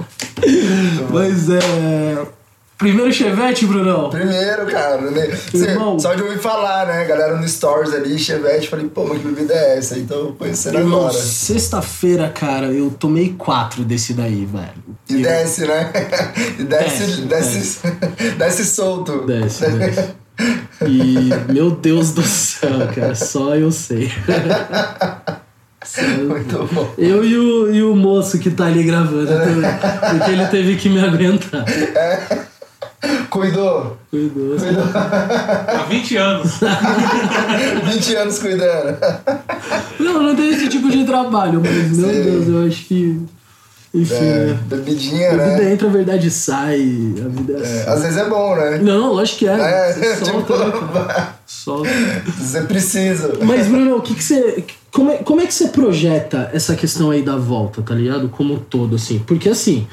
Mas 1.12 1.50
é. 1.50 2.26
Primeiro 2.78 3.12
chevette, 3.12 3.66
Brunão. 3.68 4.10
Primeiro, 4.10 4.66
cara, 4.68 5.02
né? 5.12 5.28
Cê- 5.52 5.76
só 6.00 6.14
de 6.16 6.24
ouvir 6.24 6.40
falar, 6.40 6.88
né? 6.88 7.04
Galera 7.04 7.36
no 7.36 7.46
Stories 7.48 7.94
ali, 7.94 8.18
Chevette, 8.18 8.70
falei, 8.70 8.88
pô, 8.88 9.04
mas 9.06 9.20
que 9.22 9.28
bebida 9.28 9.54
é 9.54 9.78
essa? 9.78 10.00
Então, 10.00 10.32
conhecendo 10.40 10.80
Irmão, 10.80 11.00
agora. 11.02 11.14
sexta-feira, 11.14 12.30
cara, 12.30 12.68
eu 12.68 12.90
tomei 12.90 13.36
quatro 13.38 13.84
desse 13.84 14.14
daí, 14.14 14.46
velho. 14.46 14.72
E 15.10 15.16
Eu- 15.16 15.22
desce, 15.22 15.68
né? 15.68 15.92
E 16.58 16.64
desce, 16.64 17.06
Desce, 17.08 17.22
desce, 17.24 17.80
desce, 18.38 18.66
solto. 18.66 19.26
Desce, 19.28 19.70
desce. 19.70 20.22
E, 20.88 21.30
meu 21.54 21.70
Deus 21.72 22.14
do 22.14 22.24
céu, 22.24 22.88
cara, 22.96 23.14
só 23.14 23.54
eu 23.56 23.72
sei. 23.72 24.10
Eu- 25.98 26.28
Muito 26.30 26.70
bom. 26.74 26.94
Eu 26.98 27.24
e 27.26 27.38
o, 27.38 27.74
e 27.74 27.84
o 27.84 27.96
moço 27.96 28.40
que 28.40 28.50
tá 28.52 28.66
ali 28.66 28.84
gravando 28.84 29.28
também. 29.28 29.72
Porque 30.18 30.32
ele 30.32 30.46
teve 30.48 30.76
que 30.78 30.90
me 30.90 31.00
aguentar. 31.04 31.66
Cuidou. 33.30 33.98
Cuidou. 34.10 34.56
Há 35.68 35.84
20 35.90 36.18
anos. 36.18 36.52
20 37.94 38.16
anos 38.16 38.40
cuidando. 38.40 38.98
Não, 40.00 40.22
não 40.22 40.36
tem 40.36 40.50
esse 40.50 40.68
tipo 40.70 40.90
de 40.90 41.04
trabalho, 41.06 41.62
mas 41.64 41.98
meu 41.98 42.10
Sim. 42.10 42.22
Deus, 42.24 42.48
eu 42.48 42.68
acho 42.68 42.86
que. 42.86 43.20
Enfim, 43.94 44.14
É, 44.16 44.46
né? 44.46 44.60
bebidinha, 44.68 45.28
A 45.30 45.32
vida 45.32 45.46
né? 45.58 45.74
entra, 45.74 45.88
a 45.88 45.92
verdade 45.92 46.32
sai. 46.32 46.76
A 47.26 47.28
vida 47.28 47.54
é, 47.54 47.56
É, 47.58 47.82
assim. 47.82 47.90
às 47.90 48.02
vezes 48.04 48.18
é 48.18 48.26
bom, 48.30 48.56
né? 48.56 48.78
Não, 48.82 49.12
lógico 49.14 49.40
que 49.40 49.48
é. 49.50 49.52
É, 49.60 49.94
Você 49.94 50.16
solta, 50.26 50.58
né, 50.58 50.66
tipo? 50.72 51.34
Solta. 51.46 51.90
você 52.40 52.62
precisa. 52.62 53.34
Mas, 53.42 53.68
Bruno, 53.68 53.98
o 53.98 54.02
que, 54.02 54.16
que 54.16 54.24
você. 54.24 54.64
Como 54.92 55.12
é, 55.12 55.18
como 55.18 55.40
é 55.42 55.46
que 55.46 55.54
você 55.54 55.70
projeta 55.70 56.50
essa 56.54 56.76
questão 56.76 57.12
aí 57.12 57.22
da 57.22 57.38
volta, 57.38 57.82
tá 57.82 57.94
ligado? 57.96 58.28
Como 58.30 58.56
um 58.56 58.60
todo, 58.60 58.96
assim? 58.96 59.20
Porque, 59.20 59.48
assim, 59.50 59.88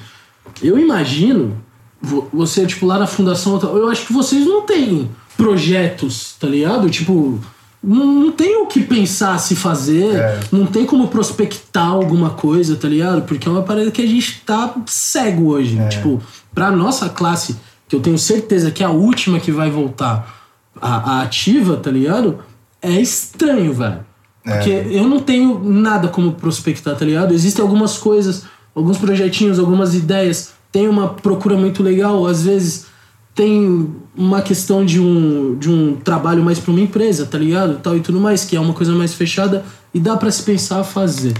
eu 0.63 0.77
imagino, 0.79 1.57
vo- 2.03 2.29
você, 2.33 2.67
tipo, 2.67 2.85
lá 2.85 2.99
na 2.99 3.07
fundação, 3.07 3.61
eu 3.63 3.89
acho 3.89 4.07
que 4.07 4.13
vocês 4.13 4.45
não 4.45 4.63
têm 4.63 5.09
projetos, 5.37 6.35
tá 6.41 6.49
ligado? 6.49 6.91
Tipo, 6.91 7.39
não, 7.83 8.07
não 8.13 8.33
tem 8.33 8.57
o 8.61 8.67
que 8.67 8.81
pensar 8.83 9.39
se 9.39 9.55
fazer, 9.55 10.17
É. 10.17 10.41
não 10.51 10.67
tem 10.67 10.85
como 10.85 11.07
prospectar 11.07 11.87
alguma 11.89 12.31
coisa, 12.31 12.75
tá 12.75 12.89
ligado? 12.89 13.23
Porque 13.23 13.47
é 13.49 13.51
uma 13.53 13.63
parada 13.63 13.91
que 13.93 14.03
a 14.03 14.07
gente 14.07 14.43
tá 14.45 14.75
cego 14.87 15.51
hoje. 15.53 15.79
Tipo, 15.89 16.21
pra 16.53 16.73
nossa 16.73 17.09
classe, 17.09 17.55
que 17.89 17.95
eu 17.95 18.01
tenho 18.01 18.19
certeza 18.19 18.73
que 18.73 18.83
é 18.83 18.87
a 18.87 18.91
última 18.91 19.39
que 19.39 19.53
vai 19.53 19.71
voltar 19.71 20.37
a, 20.81 21.19
a 21.19 21.23
ativa, 21.23 21.77
tá 21.77 21.89
ligado? 21.91 22.41
É 22.83 22.91
estranho, 23.01 23.73
velho. 23.73 24.08
Porque 24.57 24.71
eu 24.71 25.07
não 25.07 25.21
tenho 25.21 25.61
nada 25.63 26.09
como 26.09 26.33
prospectar, 26.33 26.97
tá 26.97 27.05
ligado? 27.05 27.35
Existem 27.35 27.63
algumas 27.63 27.99
coisas, 27.99 28.45
alguns 28.75 28.99
projetinhos, 28.99 29.59
algumas 29.59 29.95
ideias. 29.95 30.53
Tem 30.73 30.89
uma 30.89 31.09
procura 31.09 31.57
muito 31.57 31.83
legal, 31.83 32.27
às 32.27 32.43
vezes 32.43 32.87
tem 33.35 33.95
uma 34.17 34.43
questão 34.43 34.85
de 34.85 35.01
um, 35.01 35.57
de 35.57 35.71
um 35.71 35.95
trabalho 35.95 36.43
mais 36.43 36.59
pra 36.59 36.73
uma 36.73 36.81
empresa, 36.81 37.25
tá 37.25 37.39
ligado? 37.39 37.79
Tal 37.79 37.97
e 37.97 38.01
tudo 38.01 38.19
mais, 38.19 38.45
que 38.45 38.57
é 38.57 38.61
uma 38.61 38.75
coisa 38.75 38.93
mais 38.93 39.15
fechada 39.15 39.65
e 39.95 40.01
dá 40.01 40.17
pra 40.17 40.29
se 40.29 40.43
pensar 40.43 40.81
a 40.81 40.85
fazer. 40.85 41.35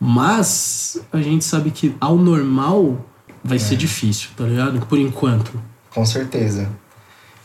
Mas 0.00 1.00
a 1.12 1.18
gente 1.18 1.44
sabe 1.44 1.70
que 1.70 1.94
ao 2.00 2.16
normal 2.16 3.06
vai 3.44 3.58
ser 3.60 3.76
difícil, 3.76 4.30
tá 4.36 4.42
ligado? 4.42 4.84
Por 4.86 4.98
enquanto. 4.98 5.52
Com 5.94 6.04
certeza. 6.04 6.68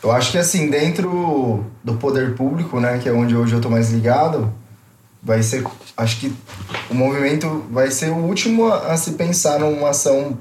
Eu 0.04 0.12
acho 0.12 0.32
que 0.32 0.40
assim, 0.40 0.72
dentro 0.72 1.64
do 1.84 1.94
poder 1.96 2.34
público, 2.34 2.80
né, 2.80 2.98
que 2.98 3.08
é 3.08 3.14
onde 3.14 3.36
hoje 3.36 3.54
eu 3.54 3.62
tô 3.62 3.70
mais 3.70 3.92
ligado, 3.92 4.52
vai 5.28 5.44
ser. 5.44 5.64
Acho 5.98 6.22
que 6.22 6.34
o 6.90 6.96
movimento 6.96 7.66
vai 7.70 7.92
ser 7.92 8.10
o 8.10 8.16
último 8.16 8.68
a, 8.68 8.94
a 8.94 8.98
se 8.98 9.12
pensar 9.12 9.60
numa 9.60 9.90
ação 9.90 10.38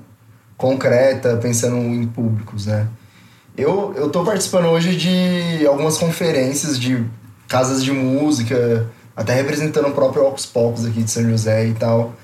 concreta, 0.56 1.36
pensando 1.36 1.76
em 1.76 2.06
públicos, 2.06 2.66
né? 2.66 2.86
Eu, 3.58 3.92
eu 3.96 4.08
tô 4.08 4.24
participando 4.24 4.66
hoje 4.66 4.94
de 4.96 5.66
algumas 5.66 5.98
conferências 5.98 6.78
de 6.78 7.04
casas 7.48 7.82
de 7.82 7.90
música, 7.90 8.86
até 9.16 9.34
representando 9.34 9.88
o 9.88 9.92
próprio 9.92 10.26
Ocus 10.26 10.46
Pocos 10.46 10.84
aqui 10.86 11.02
de 11.02 11.10
São 11.10 11.28
José 11.28 11.66
e 11.66 11.74
tal, 11.74 12.14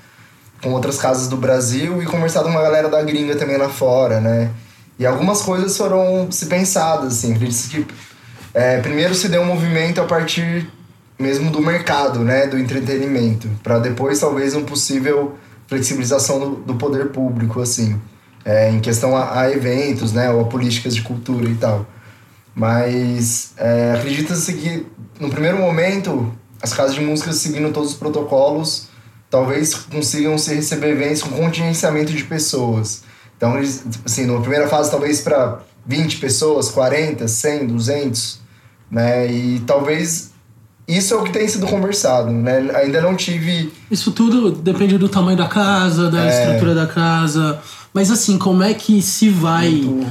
com 0.61 0.71
outras 0.71 0.97
casas 0.97 1.27
do 1.27 1.35
Brasil 1.35 2.01
e 2.01 2.05
conversado 2.05 2.45
com 2.45 2.51
uma 2.51 2.61
galera 2.61 2.87
da 2.87 3.01
gringa 3.01 3.35
também 3.35 3.57
lá 3.57 3.67
fora, 3.67 4.21
né? 4.21 4.51
E 4.97 5.05
algumas 5.05 5.41
coisas 5.41 5.75
foram 5.75 6.31
se 6.31 6.45
pensadas, 6.45 7.13
assim. 7.13 7.33
Que 7.33 7.85
é, 8.53 8.79
primeiro 8.79 9.13
se 9.15 9.27
deu 9.27 9.41
um 9.41 9.45
movimento 9.45 9.99
a 9.99 10.05
partir 10.05 10.69
mesmo 11.19 11.51
do 11.51 11.61
mercado, 11.61 12.19
né? 12.19 12.47
Do 12.47 12.57
entretenimento, 12.57 13.49
para 13.61 13.79
depois 13.79 14.19
talvez 14.19 14.55
um 14.55 14.63
possível 14.63 15.35
flexibilização 15.67 16.39
do, 16.39 16.55
do 16.57 16.75
poder 16.75 17.09
público, 17.09 17.61
assim, 17.61 17.99
é, 18.45 18.69
em 18.69 18.79
questão 18.79 19.15
a, 19.15 19.41
a 19.41 19.51
eventos, 19.51 20.13
né? 20.13 20.29
Ou 20.31 20.41
a 20.41 20.45
políticas 20.45 20.95
de 20.95 21.01
cultura 21.01 21.49
e 21.49 21.55
tal. 21.55 21.85
Mas 22.55 23.53
é, 23.57 23.93
acredita-se 23.97 24.53
que 24.53 24.85
no 25.19 25.29
primeiro 25.29 25.57
momento 25.57 26.33
as 26.61 26.73
casas 26.73 26.95
de 26.95 27.01
música 27.01 27.33
seguindo 27.33 27.73
todos 27.73 27.91
os 27.91 27.95
protocolos 27.97 28.87
talvez 29.29 29.73
consigam 29.73 30.37
se 30.37 30.53
receber 30.53 30.91
eventos 30.91 31.23
com 31.23 31.31
contingenciamento 31.31 32.13
de 32.13 32.23
pessoas. 32.23 33.03
Então, 33.35 33.55
assim, 34.05 34.27
numa 34.27 34.39
primeira 34.41 34.67
fase, 34.67 34.91
talvez 34.91 35.21
para 35.21 35.59
20 35.87 36.17
pessoas, 36.17 36.69
40, 36.69 37.27
100, 37.27 37.65
200, 37.65 38.39
né? 38.91 39.25
E 39.25 39.59
talvez 39.61 40.32
isso 40.87 41.13
é 41.13 41.17
o 41.17 41.23
que 41.23 41.31
tem 41.31 41.47
sido 41.47 41.65
conversado, 41.67 42.29
né? 42.31 42.69
Ainda 42.75 43.01
não 43.01 43.15
tive. 43.15 43.71
Isso 43.89 44.11
tudo 44.11 44.51
depende 44.51 44.97
do 44.97 45.07
tamanho 45.09 45.37
da 45.37 45.47
casa, 45.47 46.09
da 46.09 46.25
É. 46.25 46.29
estrutura 46.43 46.75
da 46.75 46.87
casa. 46.87 47.59
Mas 47.93 48.09
assim, 48.11 48.37
como 48.37 48.63
é 48.63 48.73
que 48.73 49.01
se 49.01 49.29
vai. 49.29 49.69
muito- 49.71 50.09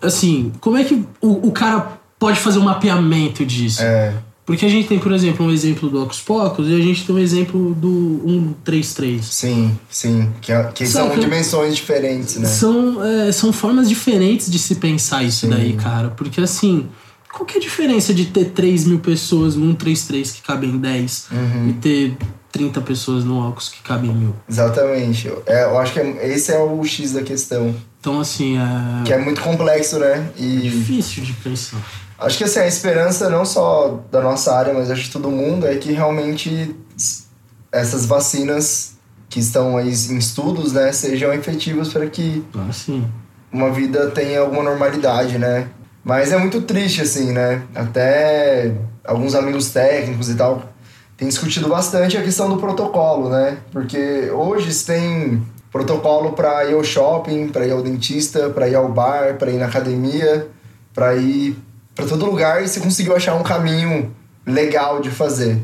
Assim, 0.00 0.50
como 0.60 0.76
é 0.76 0.82
que 0.84 0.94
o, 1.20 1.48
o 1.48 1.52
cara 1.52 1.98
pode 2.18 2.38
fazer 2.40 2.58
um 2.58 2.64
mapeamento 2.64 3.44
disso? 3.46 3.82
É, 3.82 4.12
Porque 4.44 4.66
a 4.66 4.68
gente 4.68 4.88
tem, 4.88 4.98
por 4.98 5.12
exemplo, 5.12 5.46
um 5.46 5.50
exemplo 5.52 5.88
do 5.88 6.02
Ocus 6.02 6.20
Pocos 6.20 6.66
e 6.68 6.74
a 6.74 6.80
gente 6.80 7.06
tem 7.06 7.14
um 7.14 7.18
exemplo 7.20 7.72
do 7.74 8.20
133. 8.26 9.24
sim, 9.24 9.78
sim. 9.88 10.28
Que, 10.40 10.50
é- 10.52 10.64
que 10.74 10.84
são 10.84 11.08
Saca? 11.08 11.20
dimensões 11.20 11.76
diferentes, 11.76 12.36
né? 12.36 12.48
São, 12.48 13.02
é, 13.04 13.30
são 13.30 13.52
formas 13.52 13.88
diferentes 13.88 14.50
de 14.50 14.58
se 14.58 14.74
pensar 14.74 15.22
isso 15.22 15.46
Sim. 15.46 15.50
daí, 15.50 15.72
cara. 15.74 16.08
Porque 16.10 16.40
assim, 16.40 16.88
qual 17.32 17.44
que 17.46 17.54
é 17.54 17.56
a 17.58 17.60
diferença 17.62 18.12
de 18.12 18.26
ter 18.26 18.46
3 18.50 18.84
mil 18.84 18.98
pessoas 19.00 19.56
no 19.56 19.66
133 19.72 20.30
que 20.32 20.42
cabem 20.42 20.78
10 20.78 21.26
Uhum. 21.32 21.68
e 21.70 21.72
ter 21.74 22.16
30 22.50 22.80
pessoas 22.82 23.24
no 23.24 23.48
Ocus 23.48 23.68
que 23.70 23.82
cabem 23.82 24.12
mil? 24.12 24.34
Exatamente. 24.48 25.32
É, 25.46 25.64
eu 25.64 25.78
acho 25.78 25.92
que 25.92 26.00
é- 26.00 26.28
esse 26.34 26.52
é 26.52 26.58
o 26.58 26.84
X 26.84 27.12
da 27.12 27.22
questão. 27.22 27.74
Então, 28.00 28.20
assim, 28.20 28.58
é, 28.58 29.04
Que 29.04 29.12
é 29.12 29.18
muito 29.18 29.40
complexo, 29.40 29.98
né? 29.98 30.28
E 30.36 30.58
difícil 30.60 31.22
de 31.22 31.32
pensar. 31.34 31.78
acho 32.18 32.36
que 32.38 32.44
assim, 32.44 32.60
a 32.60 32.66
esperança 32.66 33.28
não 33.30 33.44
só 33.44 34.00
da 34.10 34.20
nossa 34.20 34.54
área, 34.54 34.74
mas 34.74 34.90
acho 34.90 35.04
que 35.04 35.10
todo 35.10 35.30
mundo, 35.30 35.66
é 35.66 35.76
que 35.76 35.92
realmente 35.92 36.74
essas 37.72 38.04
vacinas 38.06 38.92
que 39.28 39.40
estão 39.40 39.76
aí 39.76 39.88
em 39.88 40.18
estudos, 40.18 40.72
né, 40.72 40.92
sejam 40.92 41.32
efetivos 41.32 41.92
para 41.92 42.06
que 42.06 42.44
Ah, 42.54 42.68
uma 43.50 43.70
vida 43.70 44.10
tenha 44.10 44.40
alguma 44.40 44.62
normalidade, 44.62 45.38
né? 45.38 45.68
Mas 46.04 46.32
é 46.32 46.36
muito 46.36 46.62
triste, 46.62 47.02
assim, 47.02 47.32
né? 47.32 47.62
Até 47.74 48.72
alguns 49.04 49.34
amigos 49.34 49.70
técnicos 49.70 50.28
e 50.28 50.34
tal 50.34 50.62
têm 51.16 51.28
discutido 51.28 51.68
bastante 51.68 52.16
a 52.16 52.22
questão 52.22 52.48
do 52.48 52.56
protocolo, 52.56 53.28
né? 53.28 53.58
Porque 53.70 54.30
hoje 54.32 54.72
se 54.72 54.86
tem 54.86 55.42
protocolo 55.70 56.32
para 56.32 56.64
ir 56.64 56.74
ao 56.74 56.82
shopping, 56.82 57.48
para 57.48 57.66
ir 57.66 57.70
ao 57.70 57.82
dentista, 57.82 58.50
para 58.50 58.68
ir 58.68 58.74
ao 58.74 58.88
bar, 58.88 59.34
para 59.38 59.50
ir 59.50 59.58
na 59.58 59.66
academia, 59.66 60.48
para 60.92 61.14
ir 61.14 61.56
para 61.94 62.06
todo 62.06 62.26
lugar 62.26 62.62
e 62.62 62.68
você 62.68 62.80
conseguiu 62.80 63.14
achar 63.14 63.34
um 63.34 63.42
caminho 63.42 64.14
legal 64.46 65.00
de 65.00 65.10
fazer. 65.10 65.58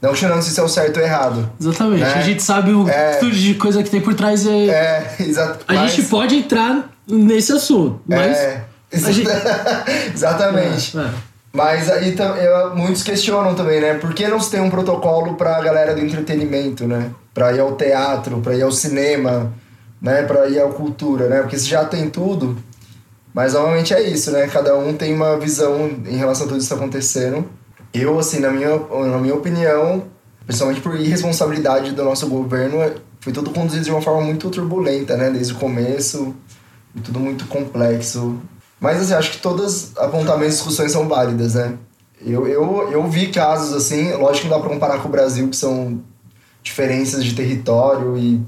Não 0.00 0.10
questionando 0.10 0.42
se 0.42 0.50
isso 0.50 0.60
é 0.60 0.64
o 0.64 0.68
certo 0.68 0.96
ou 0.96 1.02
errado. 1.04 1.48
Exatamente. 1.60 2.00
Né? 2.00 2.14
A 2.14 2.20
gente 2.22 2.42
sabe 2.42 2.72
o 2.72 2.88
É. 2.88 3.16
tudo 3.16 3.30
de 3.32 3.54
coisa 3.54 3.82
que 3.84 3.90
tem 3.90 4.00
por 4.00 4.14
trás. 4.14 4.46
É... 4.46 4.66
É, 4.66 5.16
exato. 5.22 5.64
A 5.68 5.86
gente 5.86 6.08
pode 6.08 6.36
entrar 6.36 6.90
nesse 7.06 7.52
assunto, 7.52 8.00
mas. 8.06 8.36
É, 8.36 8.64
exatamente. 10.14 10.96
É, 10.98 11.00
é. 11.02 11.10
Mas 11.52 11.90
aí 11.90 12.16
eu- 12.18 12.74
muitos 12.74 13.02
questionam 13.02 13.54
também, 13.54 13.80
né? 13.80 13.94
Por 13.94 14.14
que 14.14 14.26
não 14.26 14.40
se 14.40 14.50
tem 14.50 14.60
um 14.60 14.70
protocolo 14.70 15.34
pra 15.34 15.60
galera 15.60 15.94
do 15.94 16.00
entretenimento, 16.00 16.86
né? 16.86 17.10
Pra 17.34 17.52
ir 17.52 17.60
ao 17.60 17.72
teatro, 17.72 18.38
pra 18.40 18.54
ir 18.54 18.62
ao 18.62 18.72
cinema, 18.72 19.52
né? 20.00 20.22
Pra 20.22 20.46
ir 20.48 20.60
à 20.60 20.66
cultura, 20.68 21.28
né? 21.28 21.40
Porque 21.42 21.58
se 21.58 21.66
já 21.68 21.84
tem 21.84 22.08
tudo. 22.08 22.56
Mas 23.34 23.52
normalmente 23.54 23.92
é 23.92 24.02
isso, 24.02 24.30
né? 24.30 24.46
Cada 24.46 24.76
um 24.76 24.94
tem 24.94 25.14
uma 25.14 25.38
visão 25.38 25.90
em 26.06 26.16
relação 26.16 26.46
a 26.46 26.48
tudo 26.48 26.58
isso 26.60 26.68
tá 26.70 26.74
acontecendo. 26.76 27.44
Eu, 27.92 28.18
assim, 28.18 28.40
na 28.40 28.50
minha, 28.50 28.70
na 28.78 29.18
minha 29.18 29.34
opinião, 29.34 30.04
principalmente 30.46 30.80
por 30.80 30.98
irresponsabilidade 30.98 31.92
do 31.92 32.02
nosso 32.04 32.26
governo, 32.28 32.80
é- 32.80 32.94
foi 33.20 33.32
tudo 33.32 33.50
conduzido 33.50 33.84
de 33.84 33.90
uma 33.90 34.00
forma 34.02 34.22
muito 34.22 34.48
turbulenta, 34.50 35.16
né? 35.18 35.30
Desde 35.30 35.52
o 35.52 35.56
começo, 35.56 36.34
tudo 37.04 37.20
muito 37.20 37.44
complexo. 37.46 38.38
Mas, 38.82 39.00
assim, 39.00 39.14
acho 39.14 39.30
que 39.30 39.38
todos 39.38 39.96
apontamentos 39.96 40.54
e 40.54 40.56
discussões 40.56 40.90
são 40.90 41.06
válidas, 41.06 41.54
né? 41.54 41.74
Eu, 42.20 42.48
eu, 42.48 42.90
eu 42.90 43.08
vi 43.08 43.28
casos, 43.28 43.72
assim, 43.72 44.12
lógico 44.14 44.42
que 44.42 44.48
não 44.48 44.56
dá 44.56 44.60
pra 44.60 44.68
comparar 44.68 44.98
com 44.98 45.08
o 45.08 45.10
Brasil, 45.10 45.48
que 45.48 45.56
são 45.56 46.00
diferenças 46.64 47.24
de 47.24 47.32
território 47.32 48.18
e 48.18 48.40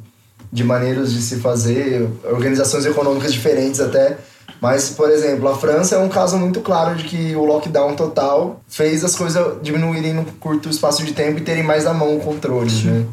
de 0.52 0.64
maneiras 0.64 1.12
de 1.12 1.22
se 1.22 1.36
fazer, 1.36 2.08
organizações 2.24 2.84
econômicas 2.84 3.32
diferentes 3.32 3.80
até. 3.80 4.18
Mas, 4.60 4.90
por 4.90 5.08
exemplo, 5.08 5.48
a 5.48 5.56
França 5.56 5.94
é 5.94 5.98
um 5.98 6.08
caso 6.08 6.36
muito 6.36 6.60
claro 6.60 6.96
de 6.96 7.04
que 7.04 7.36
o 7.36 7.44
lockdown 7.44 7.94
total 7.94 8.60
fez 8.66 9.04
as 9.04 9.14
coisas 9.14 9.62
diminuírem 9.62 10.14
num 10.14 10.24
curto 10.24 10.68
espaço 10.68 11.04
de 11.04 11.12
tempo 11.12 11.38
e 11.38 11.42
terem 11.42 11.62
mais 11.62 11.84
na 11.84 11.94
mão 11.94 12.16
o 12.16 12.20
controle, 12.20 12.72
né? 12.82 13.06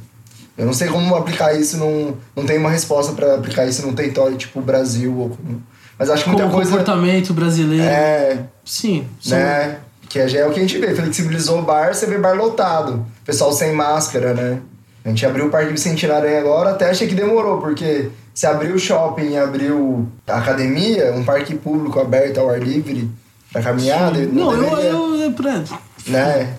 Eu 0.57 0.65
não 0.65 0.73
sei 0.73 0.87
como 0.87 1.15
aplicar 1.15 1.53
isso, 1.53 1.77
num, 1.77 2.15
não 2.35 2.45
tem 2.45 2.57
uma 2.57 2.69
resposta 2.69 3.13
para 3.13 3.35
aplicar 3.35 3.67
isso 3.67 3.85
num 3.85 3.93
território 3.93 4.37
tipo 4.37 4.59
o 4.59 4.61
Brasil. 4.61 5.15
Ou 5.17 5.29
como, 5.29 5.63
mas 6.01 6.09
acho 6.09 6.23
que 6.23 6.29
muita 6.29 6.43
Como 6.43 6.55
coisa. 6.55 6.71
comportamento 6.71 7.31
brasileiro. 7.33 7.83
É, 7.85 8.39
Sim. 8.65 9.05
né? 9.27 9.77
Que 10.09 10.27
já 10.27 10.39
é 10.39 10.45
o 10.47 10.51
que 10.51 10.59
a 10.59 10.61
gente 10.63 10.77
vê. 10.79 10.93
Flexibilizou 10.95 11.59
o 11.59 11.61
bar, 11.61 11.93
você 11.93 12.07
vê 12.07 12.17
bar 12.17 12.35
lotado. 12.35 13.05
Pessoal 13.23 13.53
sem 13.53 13.71
máscara, 13.71 14.33
né? 14.33 14.59
A 15.05 15.09
gente 15.09 15.25
abriu 15.25 15.45
o 15.45 15.49
Parque 15.49 15.71
Vicentino 15.71 16.13
Aranha 16.13 16.39
agora, 16.39 16.71
até 16.71 16.89
achei 16.89 17.07
que 17.07 17.13
demorou, 17.15 17.59
porque 17.61 18.09
se 18.33 18.45
abriu 18.47 18.75
o 18.75 18.79
shopping, 18.79 19.37
abriu 19.37 20.07
a 20.27 20.37
academia, 20.37 21.11
um 21.13 21.23
parque 21.23 21.55
público 21.55 21.99
aberto 21.99 22.39
ao 22.39 22.49
ar 22.49 22.59
livre 22.59 23.09
pra 23.51 23.61
caminhada, 23.61 24.19
Não, 24.25 24.53
eu, 24.53 24.59
deveria, 24.59 24.89
eu, 24.89 25.15
eu, 25.15 25.31
pra- 25.33 25.63
né? 26.07 26.53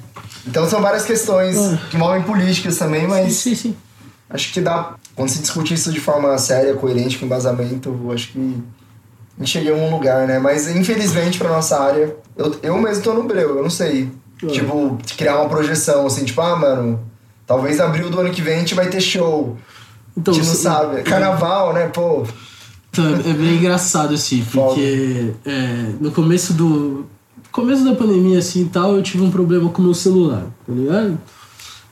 Então 0.46 0.68
são 0.68 0.80
várias 0.80 1.04
questões 1.04 1.56
Ah. 1.56 1.78
que 1.90 1.96
envolvem 1.96 2.22
políticas 2.22 2.76
também, 2.78 3.06
mas 3.08 3.34
Sim, 3.34 3.54
sim. 3.54 3.76
acho 4.30 4.52
que 4.52 4.60
dá. 4.60 4.94
Quando 5.14 5.28
se 5.28 5.38
discute 5.40 5.74
isso 5.74 5.92
de 5.92 6.00
forma 6.00 6.36
séria, 6.38 6.74
coerente, 6.74 7.18
com 7.18 7.26
embasamento, 7.26 7.96
eu 8.04 8.12
acho 8.12 8.32
que 8.32 8.62
em 9.40 9.68
algum 9.70 9.90
lugar, 9.90 10.26
né? 10.26 10.38
Mas 10.38 10.68
infelizmente 10.68 11.38
pra 11.38 11.48
nossa 11.48 11.78
área, 11.80 12.14
eu, 12.36 12.54
eu 12.62 12.78
mesmo 12.78 13.02
tô 13.02 13.12
no 13.14 13.22
breu, 13.24 13.56
eu 13.56 13.62
não 13.62 13.70
sei. 13.70 14.08
Ah. 14.42 14.46
Tipo, 14.48 14.98
criar 15.16 15.40
uma 15.40 15.48
projeção 15.48 16.06
assim, 16.06 16.24
tipo, 16.24 16.40
ah, 16.40 16.56
mano, 16.56 17.00
talvez 17.46 17.80
abril 17.80 18.10
do 18.10 18.20
ano 18.20 18.30
que 18.30 18.42
vem 18.42 18.56
a 18.56 18.58
gente 18.58 18.74
vai 18.74 18.88
ter 18.88 19.00
show. 19.00 19.56
Então, 20.16 20.32
a 20.32 20.36
gente 20.36 20.46
não 20.46 20.54
se- 20.54 20.62
sabe. 20.62 21.02
Carnaval, 21.02 21.72
né? 21.72 21.86
Pô. 21.88 22.24
Então, 22.90 23.06
é 23.14 23.32
bem 23.32 23.56
engraçado, 23.56 24.12
assim, 24.14 24.44
porque 24.52 25.32
é, 25.46 25.92
no 26.00 26.10
começo 26.10 26.52
do. 26.52 27.06
começo 27.50 27.84
da 27.84 27.94
pandemia, 27.94 28.38
assim 28.38 28.62
e 28.62 28.68
tal, 28.68 28.94
eu 28.96 29.02
tive 29.02 29.22
um 29.22 29.30
problema 29.30 29.70
com 29.70 29.80
o 29.80 29.84
meu 29.86 29.94
celular, 29.94 30.44
tá 30.66 30.72
ligado? 30.72 31.18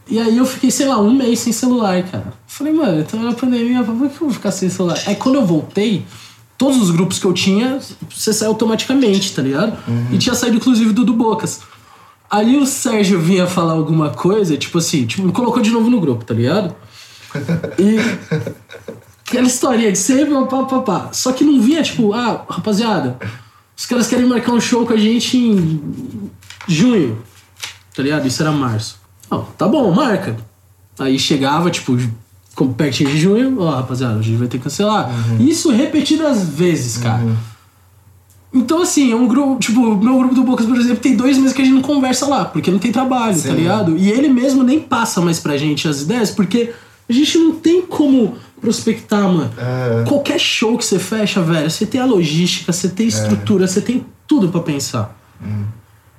E 0.08 0.18
aí 0.18 0.36
eu 0.36 0.44
fiquei, 0.44 0.70
sei 0.72 0.86
lá, 0.88 0.98
um 1.00 1.14
mês 1.14 1.38
sem 1.38 1.52
celular, 1.52 2.02
cara. 2.02 2.32
Falei, 2.46 2.72
mano, 2.72 3.00
então 3.00 3.22
na 3.22 3.32
pandemia, 3.32 3.82
por 3.84 3.94
que 3.96 4.02
eu 4.04 4.10
vou 4.20 4.30
ficar 4.30 4.50
sem 4.50 4.68
celular? 4.68 4.98
Aí 5.06 5.14
quando 5.14 5.36
eu 5.36 5.46
voltei, 5.46 6.04
todos 6.60 6.76
os 6.76 6.90
grupos 6.90 7.18
que 7.18 7.24
eu 7.24 7.32
tinha, 7.32 7.80
você 8.14 8.34
sai 8.34 8.46
automaticamente, 8.46 9.34
tá 9.34 9.40
ligado? 9.40 9.78
E 10.12 10.18
tinha 10.18 10.34
saído, 10.34 10.58
inclusive, 10.58 10.92
do 10.92 11.06
do 11.06 11.14
Bocas. 11.14 11.62
Aí 12.30 12.58
o 12.58 12.66
Sérgio 12.66 13.18
vinha 13.18 13.46
falar 13.46 13.72
alguma 13.72 14.10
coisa, 14.10 14.58
tipo 14.58 14.76
assim, 14.76 15.06
tipo, 15.06 15.26
me 15.26 15.32
colocou 15.32 15.62
de 15.62 15.70
novo 15.70 15.88
no 15.88 15.98
grupo, 15.98 16.22
tá 16.22 16.34
ligado? 16.34 16.76
E 17.78 17.96
aquela 19.26 19.46
historinha 19.46 19.90
de 19.90 19.96
sempre, 19.96 20.34
pá, 20.50 20.64
pá, 20.64 20.80
pá. 20.80 21.08
Só 21.12 21.32
que 21.32 21.44
não 21.44 21.62
vinha, 21.62 21.82
tipo, 21.82 22.12
ah, 22.12 22.44
rapaziada, 22.46 23.18
os 23.74 23.86
caras 23.86 24.06
querem 24.06 24.26
marcar 24.26 24.52
um 24.52 24.60
show 24.60 24.84
com 24.84 24.92
a 24.92 24.98
gente 24.98 25.38
em 25.38 26.30
junho, 26.68 27.22
tá 27.96 28.02
ligado? 28.02 28.28
Isso 28.28 28.42
era 28.42 28.52
março. 28.52 29.00
Não, 29.30 29.44
tá 29.56 29.66
bom, 29.66 29.90
marca. 29.92 30.36
Aí 30.98 31.18
chegava, 31.18 31.70
tipo, 31.70 31.96
como 32.54 32.74
pertinho 32.74 33.10
de 33.10 33.18
junho, 33.18 33.60
ó, 33.60 33.70
rapaziada, 33.70 34.18
a 34.18 34.22
gente 34.22 34.36
vai 34.36 34.48
ter 34.48 34.58
que 34.58 34.64
cancelar. 34.64 35.10
Isso 35.38 35.70
repetidas 35.70 36.48
vezes, 36.48 36.96
cara. 36.96 37.22
Então, 38.52 38.82
assim, 38.82 39.12
é 39.12 39.14
um 39.14 39.28
grupo, 39.28 39.60
tipo, 39.60 39.80
meu 39.96 40.18
grupo 40.18 40.34
do 40.34 40.42
Bocas, 40.42 40.66
por 40.66 40.76
exemplo, 40.76 40.98
tem 40.98 41.14
dois 41.14 41.38
meses 41.38 41.52
que 41.52 41.62
a 41.62 41.64
gente 41.64 41.74
não 41.74 41.82
conversa 41.82 42.26
lá, 42.26 42.44
porque 42.44 42.70
não 42.70 42.80
tem 42.80 42.90
trabalho, 42.90 43.34
tá 43.36 43.50
Sim. 43.50 43.54
ligado? 43.54 43.96
E 43.96 44.10
ele 44.10 44.28
mesmo 44.28 44.64
nem 44.64 44.80
passa 44.80 45.20
mais 45.20 45.38
pra 45.38 45.56
gente 45.56 45.86
as 45.86 46.02
ideias, 46.02 46.32
porque 46.32 46.72
a 47.08 47.12
gente 47.12 47.38
não 47.38 47.52
tem 47.52 47.82
como 47.82 48.34
prospectar, 48.60 49.22
mano. 49.22 49.50
É. 49.56 50.04
Qualquer 50.06 50.38
show 50.38 50.76
que 50.76 50.84
você 50.84 50.98
fecha, 50.98 51.40
velho, 51.40 51.70
você 51.70 51.86
tem 51.86 52.00
a 52.00 52.04
logística, 52.04 52.72
você 52.72 52.88
tem 52.88 53.06
estrutura, 53.06 53.68
você 53.68 53.80
tem 53.80 54.04
tudo 54.26 54.48
pra 54.48 54.60
pensar. 54.60 55.16
Hum. 55.40 55.64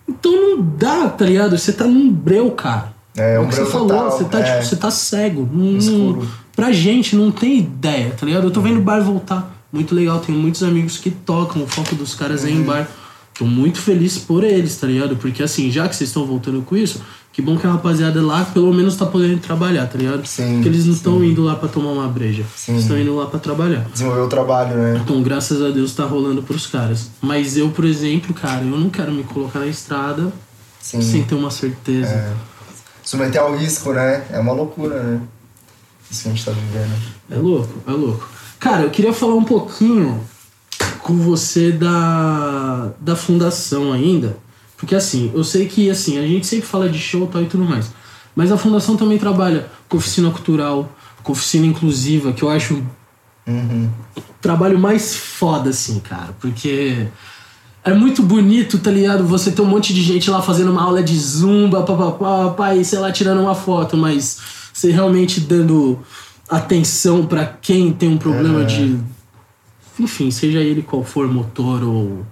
Então 0.08 0.32
não 0.32 0.62
dá, 0.62 1.10
tá 1.10 1.26
ligado? 1.26 1.58
Você 1.58 1.74
tá 1.74 1.86
num 1.86 2.12
breu, 2.12 2.52
cara. 2.52 2.94
É, 3.16 3.40
um 3.40 3.44
o 3.44 3.48
que 3.50 3.56
você 3.56 3.66
falou, 3.66 3.88
total, 3.90 4.12
você 4.12 4.24
tá, 4.26 4.40
é. 4.40 4.44
tipo, 4.54 4.66
você 4.70 4.76
tá 4.76 4.92
cego. 4.92 5.50
Não- 5.52 5.78
Escuro. 5.78 6.28
pra 6.56 6.72
gente 6.72 7.16
não 7.16 7.32
tem 7.32 7.60
ideia, 7.60 8.12
tá 8.12 8.26
ligado? 8.26 8.46
Eu 8.46 8.52
tô 8.52 8.62
vendo 8.62 8.78
o 8.80 8.82
bar 8.82 9.02
voltar. 9.02 9.58
Muito 9.72 9.94
legal, 9.96 10.20
tenho 10.20 10.38
muitos 10.38 10.64
amigos 10.64 10.98
que 10.98 11.10
tocam, 11.12 11.64
o 11.64 11.68
foco 11.68 11.96
dos 11.96 12.14
caras 12.16 12.44
é 12.46 12.50
Uhum. 12.50 12.56
em 12.56 12.64
bar. 12.64 12.88
Tô 13.38 13.46
muito 13.46 13.80
feliz 13.80 14.18
por 14.18 14.44
eles, 14.44 14.76
tá 14.78 14.86
ligado? 14.86 15.16
Porque 15.16 15.42
assim, 15.42 15.72
já 15.72 15.88
que 15.88 15.96
vocês 15.96 16.10
estão 16.10 16.26
voltando 16.26 16.62
com 16.62 16.76
isso, 16.76 17.02
que 17.34 17.42
bom 17.42 17.58
que 17.58 17.66
a 17.66 17.72
rapaziada 17.72 18.22
lá 18.22 18.44
pelo 18.44 18.74
menos 18.74 18.96
tá 18.98 19.06
podendo 19.06 19.40
trabalhar, 19.40 19.88
tá 19.88 19.98
ligado? 19.98 20.26
Sim, 20.26 20.56
Porque 20.56 20.68
eles 20.68 20.86
não 20.86 20.94
estão 20.94 21.24
indo 21.24 21.42
lá 21.42 21.56
pra 21.56 21.70
tomar 21.70 21.92
uma 21.92 22.08
breja. 22.10 22.44
Sim. 22.56 22.74
Eles 22.74 22.84
estão 22.84 23.00
indo 23.00 23.16
lá 23.16 23.26
pra 23.26 23.40
trabalhar. 23.40 23.86
Desenvolver 23.92 24.22
o 24.22 24.28
trabalho, 24.28 24.76
né? 24.76 25.02
Então, 25.04 25.24
graças 25.24 25.62
a 25.62 25.70
Deus 25.70 25.94
tá 25.96 26.04
rolando 26.06 26.44
pros 26.44 26.68
caras. 26.68 27.10
Mas 27.22 27.56
eu, 27.58 27.70
por 27.70 27.86
exemplo, 27.86 28.34
cara, 28.34 28.62
eu 28.64 28.78
não 28.78 28.90
quero 28.90 29.12
me 29.14 29.24
colocar 29.24 29.60
na 29.60 29.68
estrada 29.68 30.32
Sim. 30.82 31.02
sem 31.02 31.24
ter 31.24 31.36
uma 31.36 31.50
certeza. 31.50 32.10
É. 32.14 32.34
Submeter 33.12 33.42
ao 33.42 33.58
risco, 33.58 33.92
né? 33.92 34.24
É 34.32 34.40
uma 34.40 34.54
loucura, 34.54 35.04
né? 35.04 35.20
Isso 36.10 36.24
que 36.24 36.30
a 36.30 36.32
gente 36.32 36.46
tá 36.46 36.52
vivendo. 36.52 36.94
É 37.30 37.36
louco, 37.36 37.74
é 37.86 37.92
louco. 37.92 38.30
Cara, 38.58 38.84
eu 38.84 38.90
queria 38.90 39.12
falar 39.12 39.36
um 39.36 39.44
pouquinho 39.44 40.24
com 41.00 41.18
você 41.18 41.74
da, 41.74 42.92
da 43.02 43.14
fundação 43.18 43.92
ainda. 43.92 44.38
Porque 44.78 44.96
assim, 44.96 45.30
eu 45.36 45.44
sei 45.44 45.68
que 45.68 45.90
assim, 45.90 46.20
a 46.20 46.22
gente 46.26 46.48
sempre 46.48 46.66
fala 46.66 46.88
de 46.88 46.98
show 46.98 47.28
tal 47.28 47.42
e 47.42 47.48
tudo 47.48 47.66
mais. 47.66 47.92
Mas 48.34 48.50
a 48.50 48.58
fundação 48.58 48.96
também 48.96 49.18
trabalha 49.18 49.68
com 49.90 49.98
oficina 49.98 50.32
cultural, 50.32 50.90
com 51.22 51.34
oficina 51.34 51.66
inclusiva, 51.66 52.32
que 52.32 52.44
eu 52.44 52.50
acho 52.50 52.82
Uhum. 53.46 53.90
o 54.16 54.22
trabalho 54.40 54.80
mais 54.80 55.16
foda, 55.18 55.72
assim, 55.72 56.00
cara. 56.00 56.34
Porque 56.40 57.08
é 57.84 57.94
muito 57.94 58.22
bonito, 58.22 58.78
tá 58.80 58.92
ligado? 58.92 59.26
Você 59.26 59.52
ter 59.52 59.62
um 59.62 59.66
monte 59.66 59.94
de 59.94 60.02
gente 60.02 60.30
lá 60.30 60.42
fazendo 60.42 60.72
uma 60.72 60.82
aula 60.84 61.02
de 61.02 61.18
zumba, 61.18 61.84
papapá, 61.84 62.50
pá, 62.52 62.76
e 62.76 62.86
sei 62.86 63.00
lá, 63.00 63.12
tirando 63.12 63.42
uma 63.42 63.56
foto, 63.56 63.98
mas 63.98 64.40
você 64.74 64.92
realmente 64.92 65.40
dando 65.40 66.00
atenção 66.50 67.26
pra 67.26 67.46
quem 67.46 67.92
tem 67.92 68.10
um 68.10 68.18
problema 68.18 68.62
É. 68.62 68.66
de. 68.66 69.00
Enfim, 70.00 70.32
seja 70.32 70.60
ele 70.60 70.82
qual 70.82 71.04
for, 71.04 71.28
motor 71.28 71.84
ou. 71.84 72.26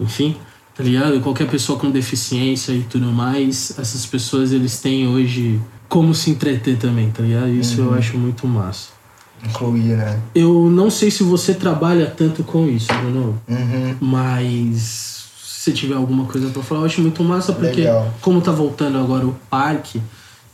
Enfim, 0.00 0.36
tá 0.76 0.82
ligado? 0.84 1.20
Qualquer 1.20 1.48
pessoa 1.48 1.78
com 1.78 1.90
deficiência 1.90 2.72
e 2.72 2.82
tudo 2.82 3.06
mais, 3.06 3.76
essas 3.78 4.06
pessoas 4.06 4.52
eles 4.52 4.80
têm 4.80 5.08
hoje 5.08 5.60
como 5.88 6.14
se 6.14 6.30
entreter 6.30 6.76
também, 6.76 7.10
tá 7.10 7.22
ligado? 7.22 7.48
Isso 7.48 7.80
eu 7.80 7.94
acho 7.94 8.16
muito 8.16 8.46
massa. 8.46 8.97
Incluir, 9.44 9.96
né? 9.96 10.18
Eu 10.34 10.68
não 10.70 10.90
sei 10.90 11.10
se 11.10 11.22
você 11.22 11.54
trabalha 11.54 12.06
tanto 12.06 12.42
com 12.42 12.66
isso, 12.68 12.88
Bruno, 12.94 13.38
Uhum. 13.48 13.94
mas 14.00 15.24
se 15.42 15.72
tiver 15.72 15.94
alguma 15.94 16.24
coisa 16.24 16.48
pra 16.50 16.62
falar, 16.62 16.80
eu 16.82 16.86
acho 16.86 17.00
muito 17.00 17.22
massa, 17.22 17.52
porque 17.52 17.80
Legal. 17.82 18.12
como 18.20 18.40
tá 18.40 18.50
voltando 18.52 18.98
agora 18.98 19.26
o 19.26 19.34
parque, 19.50 20.00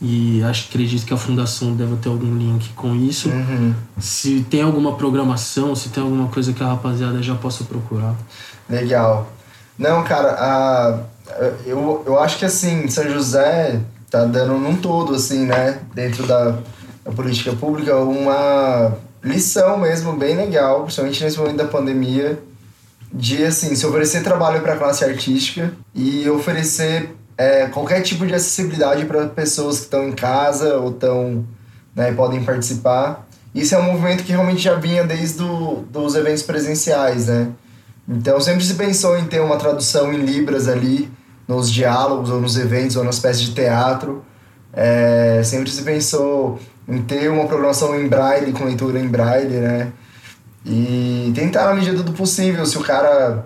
E 0.01 0.43
acho 0.43 0.67
acredito 0.69 1.05
que 1.05 1.13
a 1.13 1.17
fundação 1.17 1.73
deve 1.73 1.95
ter 1.95 2.09
algum 2.09 2.37
link 2.37 2.69
com 2.75 2.93
isso. 2.93 3.29
Uhum. 3.29 3.73
Se 3.97 4.45
tem 4.49 4.61
alguma 4.61 4.95
programação, 4.97 5.73
se 5.73 5.87
tem 5.87 6.03
alguma 6.03 6.27
coisa 6.27 6.51
que 6.51 6.61
a 6.61 6.67
rapaziada 6.67 7.23
já 7.23 7.33
possa 7.33 7.63
procurar. 7.63 8.13
Legal. 8.69 9.31
Não, 9.79 10.03
cara, 10.03 10.31
a, 10.37 10.99
eu, 11.65 12.03
eu 12.05 12.19
acho 12.19 12.37
que 12.37 12.43
assim, 12.45 12.89
São 12.89 13.09
José 13.09 13.79
tá 14.11 14.25
dando 14.25 14.55
num 14.59 14.75
todo, 14.75 15.15
assim, 15.15 15.45
né, 15.45 15.79
dentro 15.93 16.27
da, 16.27 16.57
da 17.05 17.11
política 17.11 17.53
pública, 17.53 17.95
uma 17.97 18.97
lição 19.23 19.77
mesmo 19.77 20.13
bem 20.13 20.35
legal, 20.35 20.81
principalmente 20.83 21.23
nesse 21.23 21.37
momento 21.37 21.57
da 21.57 21.65
pandemia, 21.65 22.39
de 23.13 23.45
assim, 23.45 23.75
se 23.75 23.85
oferecer 23.85 24.23
trabalho 24.23 24.61
para 24.61 24.73
a 24.73 24.77
classe 24.77 25.05
artística 25.05 25.71
e 25.93 26.27
oferecer 26.27 27.15
é, 27.37 27.67
qualquer 27.67 28.01
tipo 28.01 28.25
de 28.25 28.33
acessibilidade 28.33 29.05
para 29.05 29.27
pessoas 29.27 29.77
que 29.77 29.83
estão 29.83 30.07
em 30.07 30.11
casa 30.11 30.77
ou 30.77 30.89
estão 30.89 31.45
né, 31.95 32.11
podem 32.11 32.43
participar. 32.43 33.27
Isso 33.53 33.73
é 33.75 33.77
um 33.77 33.83
movimento 33.83 34.23
que 34.23 34.31
realmente 34.31 34.61
já 34.61 34.75
vinha 34.75 35.03
desde 35.03 35.37
do, 35.37 35.83
dos 35.89 36.15
eventos 36.15 36.43
presenciais, 36.43 37.27
né? 37.27 37.49
Então 38.07 38.39
sempre 38.41 38.65
se 38.65 38.73
pensou 38.73 39.17
em 39.17 39.25
ter 39.25 39.39
uma 39.39 39.57
tradução 39.57 40.13
em 40.13 40.17
libras 40.17 40.67
ali 40.67 41.09
nos 41.47 41.71
diálogos 41.71 42.29
ou 42.29 42.41
nos 42.41 42.57
eventos 42.57 42.95
ou 42.95 43.03
nas 43.03 43.19
peças 43.19 43.41
de 43.41 43.53
teatro. 43.53 44.25
É, 44.73 45.41
sempre 45.43 45.69
se 45.71 45.83
pensou 45.83 46.59
em 46.87 47.01
ter 47.01 47.29
uma 47.29 47.45
programação 47.47 47.99
em 47.99 48.07
braille 48.07 48.51
com 48.51 48.65
leitura 48.65 48.99
em 48.99 49.07
braille, 49.07 49.55
né? 49.57 49.91
E 50.65 51.31
tentar 51.35 51.65
na 51.65 51.73
medida 51.75 52.01
do 52.01 52.11
possível, 52.13 52.65
se 52.65 52.77
o 52.77 52.81
cara 52.81 53.45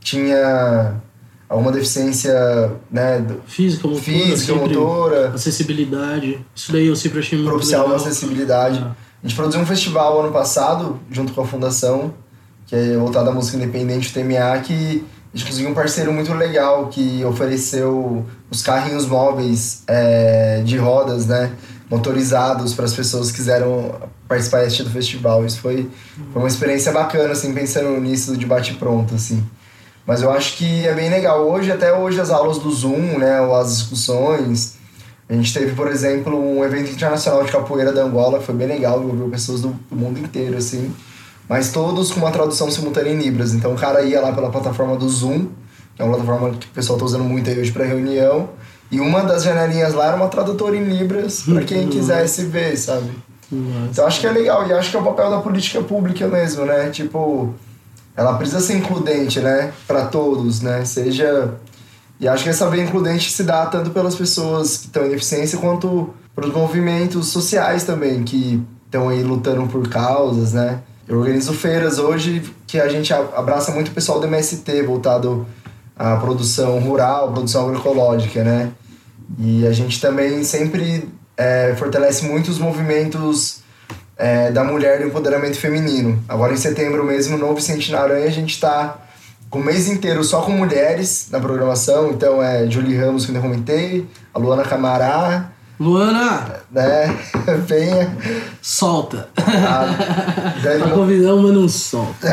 tinha 0.00 0.94
alguma 1.48 1.70
deficiência, 1.70 2.72
né, 2.90 3.24
Física, 3.46 3.86
motora, 3.86 4.02
física, 4.02 4.54
motora, 4.54 5.28
acessibilidade. 5.34 6.44
Isso 6.54 6.72
daí 6.72 6.86
eu 6.86 6.96
sempre 6.96 7.18
achei 7.20 7.38
muito 7.38 7.50
propiciar 7.50 7.82
uma 7.82 7.94
legal. 7.94 8.06
acessibilidade. 8.06 8.80
Ah, 8.82 8.92
A 9.22 9.26
gente 9.26 9.36
produziu 9.36 9.60
um 9.60 9.66
festival 9.66 10.20
ano 10.20 10.32
passado, 10.32 10.98
junto 11.10 11.32
com 11.32 11.42
a 11.42 11.46
fundação, 11.46 12.14
que 12.66 12.74
é 12.74 12.96
voltado 12.96 13.30
à 13.30 13.32
música 13.32 13.56
independente, 13.56 14.08
o 14.10 14.12
TMA, 14.12 14.58
que 14.60 15.04
a 15.32 15.36
gente 15.36 15.48
conseguiu 15.50 15.70
um 15.70 15.74
parceiro 15.74 16.12
muito 16.12 16.32
legal 16.32 16.86
que 16.88 17.22
ofereceu 17.24 18.24
os 18.50 18.62
carrinhos 18.62 19.06
móveis 19.06 19.82
é, 19.86 20.62
de 20.64 20.76
rodas, 20.78 21.26
né? 21.26 21.52
Motorizados 21.90 22.74
para 22.74 22.84
as 22.84 22.94
pessoas 22.94 23.30
que 23.30 23.36
quiseram 23.36 23.94
participar 24.26 24.62
e 24.62 24.66
assistir 24.66 24.84
do 24.84 24.90
festival. 24.90 25.44
Isso 25.44 25.60
foi, 25.60 25.90
foi 26.32 26.42
uma 26.42 26.48
experiência 26.48 26.92
bacana, 26.92 27.32
assim, 27.32 27.52
pensando 27.52 28.00
nisso 28.00 28.36
de 28.36 28.46
bate-pronto, 28.46 29.14
assim. 29.14 29.44
Mas 30.06 30.22
eu 30.22 30.30
acho 30.30 30.56
que 30.56 30.86
é 30.86 30.94
bem 30.94 31.08
legal. 31.10 31.48
Hoje, 31.48 31.72
até 31.72 31.92
hoje, 31.92 32.20
as 32.20 32.30
aulas 32.30 32.58
do 32.58 32.70
Zoom, 32.70 33.18
né? 33.18 33.40
Ou 33.40 33.54
as 33.54 33.76
discussões. 33.78 34.76
A 35.28 35.32
gente 35.32 35.54
teve, 35.54 35.74
por 35.74 35.88
exemplo, 35.88 36.38
um 36.38 36.62
evento 36.62 36.90
internacional 36.90 37.42
de 37.42 37.50
capoeira 37.50 37.92
da 37.92 38.02
Angola, 38.02 38.38
que 38.38 38.44
foi 38.44 38.54
bem 38.54 38.66
legal, 38.66 39.02
envolveu 39.02 39.28
pessoas 39.28 39.62
do, 39.62 39.68
do 39.90 39.96
mundo 39.96 40.18
inteiro, 40.18 40.56
assim. 40.56 40.94
Mas 41.48 41.72
todos 41.72 42.10
com 42.10 42.20
uma 42.20 42.30
tradução 42.30 42.70
simultânea 42.70 43.12
em 43.12 43.18
Libras. 43.18 43.54
Então 43.54 43.72
o 43.72 43.76
cara 43.76 44.02
ia 44.02 44.20
lá 44.20 44.32
pela 44.32 44.50
plataforma 44.50 44.96
do 44.96 45.08
Zoom, 45.08 45.46
que 45.94 46.02
é 46.02 46.04
uma 46.04 46.16
plataforma 46.16 46.50
que 46.56 46.66
o 46.66 46.70
pessoal 46.70 46.98
tá 46.98 47.04
usando 47.04 47.24
muito 47.24 47.48
aí 47.48 47.58
hoje 47.58 47.72
para 47.72 47.84
reunião. 47.84 48.50
E 48.90 49.00
uma 49.00 49.22
das 49.22 49.42
janelinhas 49.42 49.94
lá 49.94 50.06
era 50.08 50.16
uma 50.16 50.28
tradutora 50.28 50.76
em 50.76 50.84
Libras, 50.84 51.42
para 51.42 51.62
quem 51.64 51.88
quisesse 51.88 52.44
ver, 52.44 52.76
sabe? 52.76 53.10
Então 53.90 54.06
acho 54.06 54.20
que 54.20 54.26
é 54.26 54.30
legal, 54.30 54.66
e 54.66 54.72
acho 54.72 54.90
que 54.90 54.96
é 54.96 55.00
o 55.00 55.04
papel 55.04 55.30
da 55.30 55.40
política 55.40 55.82
pública 55.82 56.26
mesmo, 56.26 56.64
né? 56.64 56.90
Tipo, 56.90 57.54
ela 58.16 58.34
precisa 58.34 58.60
ser 58.60 58.76
includente, 58.76 59.40
né? 59.40 59.72
Para 59.86 60.06
todos, 60.06 60.60
né? 60.60 60.84
Seja. 60.84 61.54
E 62.20 62.28
acho 62.28 62.44
que 62.44 62.50
essa 62.50 62.68
veia 62.68 62.82
includente 62.82 63.30
se 63.30 63.42
dá 63.42 63.66
tanto 63.66 63.90
pelas 63.90 64.14
pessoas 64.14 64.76
que 64.76 64.86
estão 64.86 65.04
em 65.04 65.10
deficiência 65.10 65.58
quanto 65.58 66.14
para 66.34 66.46
os 66.46 66.52
movimentos 66.52 67.28
sociais 67.28 67.84
também, 67.84 68.22
que 68.22 68.62
estão 68.86 69.08
aí 69.08 69.22
lutando 69.22 69.66
por 69.66 69.88
causas, 69.88 70.52
né? 70.52 70.80
Eu 71.06 71.18
organizo 71.18 71.52
feiras 71.52 71.98
hoje 71.98 72.42
que 72.66 72.80
a 72.80 72.88
gente 72.88 73.12
abraça 73.12 73.72
muito 73.72 73.88
o 73.88 73.90
pessoal 73.92 74.20
do 74.20 74.26
MST, 74.26 74.82
voltado 74.82 75.46
à 75.96 76.16
produção 76.16 76.78
rural, 76.80 77.32
produção 77.32 77.68
agroecológica, 77.68 78.42
né? 78.42 78.72
E 79.38 79.66
a 79.66 79.72
gente 79.72 80.00
também 80.00 80.44
sempre 80.44 81.08
é, 81.36 81.74
fortalece 81.76 82.24
muito 82.24 82.50
os 82.50 82.58
movimentos 82.58 83.62
é, 84.16 84.50
da 84.50 84.62
mulher 84.62 85.00
e 85.00 85.02
do 85.04 85.08
empoderamento 85.08 85.58
feminino. 85.58 86.22
Agora 86.28 86.52
em 86.52 86.56
setembro 86.56 87.04
mesmo, 87.04 87.36
no 87.36 87.54
Vicente 87.54 87.90
Naranha, 87.90 88.26
a 88.26 88.30
gente 88.30 88.54
está 88.54 88.98
com 89.50 89.60
o 89.60 89.64
mês 89.64 89.88
inteiro 89.88 90.22
só 90.24 90.42
com 90.42 90.52
mulheres 90.52 91.28
na 91.30 91.40
programação. 91.40 92.10
Então 92.10 92.42
é 92.42 92.68
Julie 92.68 92.96
Ramos, 92.96 93.26
que 93.26 93.34
eu 93.34 93.40
comentei, 93.40 94.06
a 94.32 94.38
Luana 94.38 94.64
Camará, 94.64 95.50
Luana, 95.78 96.60
né? 96.70 97.16
Penha, 97.66 98.16
solta. 98.62 99.28
a 99.36 99.42
Tá 99.42 100.54
Dani, 100.62 100.90
convidando, 100.92 101.42
mas 101.42 101.52
não 101.52 101.68
solta. 101.68 102.28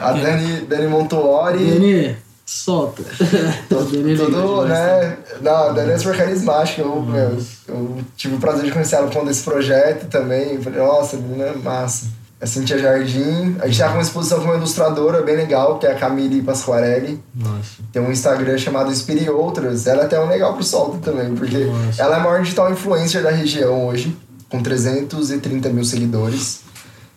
A 0.00 0.12
Dani, 0.12 0.60
Dani 0.62 0.86
Montuori. 0.86 1.64
Dani, 1.64 2.16
solta. 2.44 3.02
Dani 3.68 3.98
é 3.98 4.02
legal 4.02 4.26
Tudo, 4.26 4.62
demais, 4.62 4.68
né? 4.68 5.16
Não, 5.42 5.52
a 5.52 5.68
Dani 5.72 5.92
é 5.92 5.98
super 5.98 6.16
carismática. 6.16 6.82
Eu, 6.82 7.02
meu, 7.02 7.38
eu 7.68 7.98
tive 8.16 8.36
o 8.36 8.38
prazer 8.38 8.64
de 8.64 8.72
conhecer 8.72 8.96
ela 8.96 9.10
quando 9.10 9.30
esse 9.30 9.42
projeto 9.42 10.08
também. 10.08 10.54
Eu 10.54 10.62
Falei, 10.62 10.78
nossa, 10.78 11.16
menina 11.16 11.44
é 11.44 11.56
massa. 11.56 12.06
A 12.40 12.46
Cintia 12.46 12.78
Jardim. 12.78 13.56
A 13.60 13.66
gente 13.66 13.78
tá 13.78 13.88
com 13.88 13.94
uma 13.94 14.02
exposição 14.02 14.38
com 14.38 14.44
uma 14.44 14.54
ilustradora 14.54 15.22
bem 15.22 15.36
legal, 15.36 15.78
que 15.78 15.86
é 15.86 15.92
a 15.92 15.94
Camille 15.96 16.40
Pasquarelli. 16.40 17.20
Nossa. 17.34 17.82
Tem 17.92 18.00
um 18.00 18.12
Instagram 18.12 18.56
chamado 18.56 18.92
Inspire 18.92 19.28
Outras. 19.28 19.88
Ela 19.88 20.02
é 20.02 20.04
até 20.04 20.20
um 20.20 20.28
legal 20.28 20.54
pro 20.54 20.62
solto 20.62 20.98
também, 20.98 21.34
porque 21.34 21.64
Nossa. 21.64 22.00
ela 22.00 22.16
é 22.16 22.20
a 22.20 22.22
maior 22.22 22.40
digital 22.40 22.70
influencer 22.70 23.24
da 23.24 23.30
região 23.30 23.88
hoje, 23.88 24.16
com 24.48 24.62
330 24.62 25.68
mil 25.70 25.84
seguidores. 25.84 26.60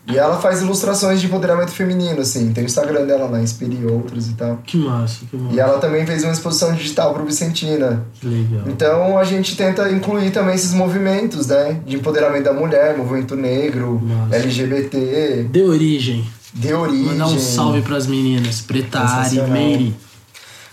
E 0.07 0.17
ela 0.17 0.41
faz 0.41 0.61
ilustrações 0.61 1.21
de 1.21 1.27
empoderamento 1.27 1.69
feminino, 1.71 2.21
assim. 2.21 2.51
Tem 2.53 2.63
o 2.63 2.65
Instagram 2.65 3.05
dela 3.05 3.27
lá, 3.29 3.39
Inspire 3.39 3.85
Outras 3.85 4.27
e 4.27 4.33
tal. 4.33 4.57
Que 4.65 4.77
massa, 4.77 5.19
que 5.29 5.37
massa. 5.37 5.55
E 5.55 5.59
ela 5.59 5.77
também 5.77 6.05
fez 6.05 6.23
uma 6.23 6.33
exposição 6.33 6.73
digital 6.73 7.13
pro 7.13 7.23
Vicentina. 7.23 8.03
Que 8.19 8.27
legal. 8.27 8.63
Então 8.67 9.17
a 9.17 9.23
gente 9.23 9.55
tenta 9.55 9.89
incluir 9.91 10.31
também 10.31 10.55
esses 10.55 10.73
movimentos, 10.73 11.47
né? 11.47 11.79
De 11.85 11.95
empoderamento 11.95 12.43
da 12.45 12.53
mulher, 12.53 12.97
movimento 12.97 13.35
negro, 13.35 14.01
Massa. 14.03 14.35
LGBT, 14.37 15.47
De 15.51 15.61
origem. 15.61 16.27
de 16.53 16.73
origem. 16.73 17.05
Mandar 17.05 17.27
um 17.27 17.39
salve 17.39 17.81
pras 17.81 18.07
meninas. 18.07 18.59
Preta 18.61 18.99
Ari, 18.99 19.29
Sensacional. 19.29 19.49
Meire. 19.49 19.95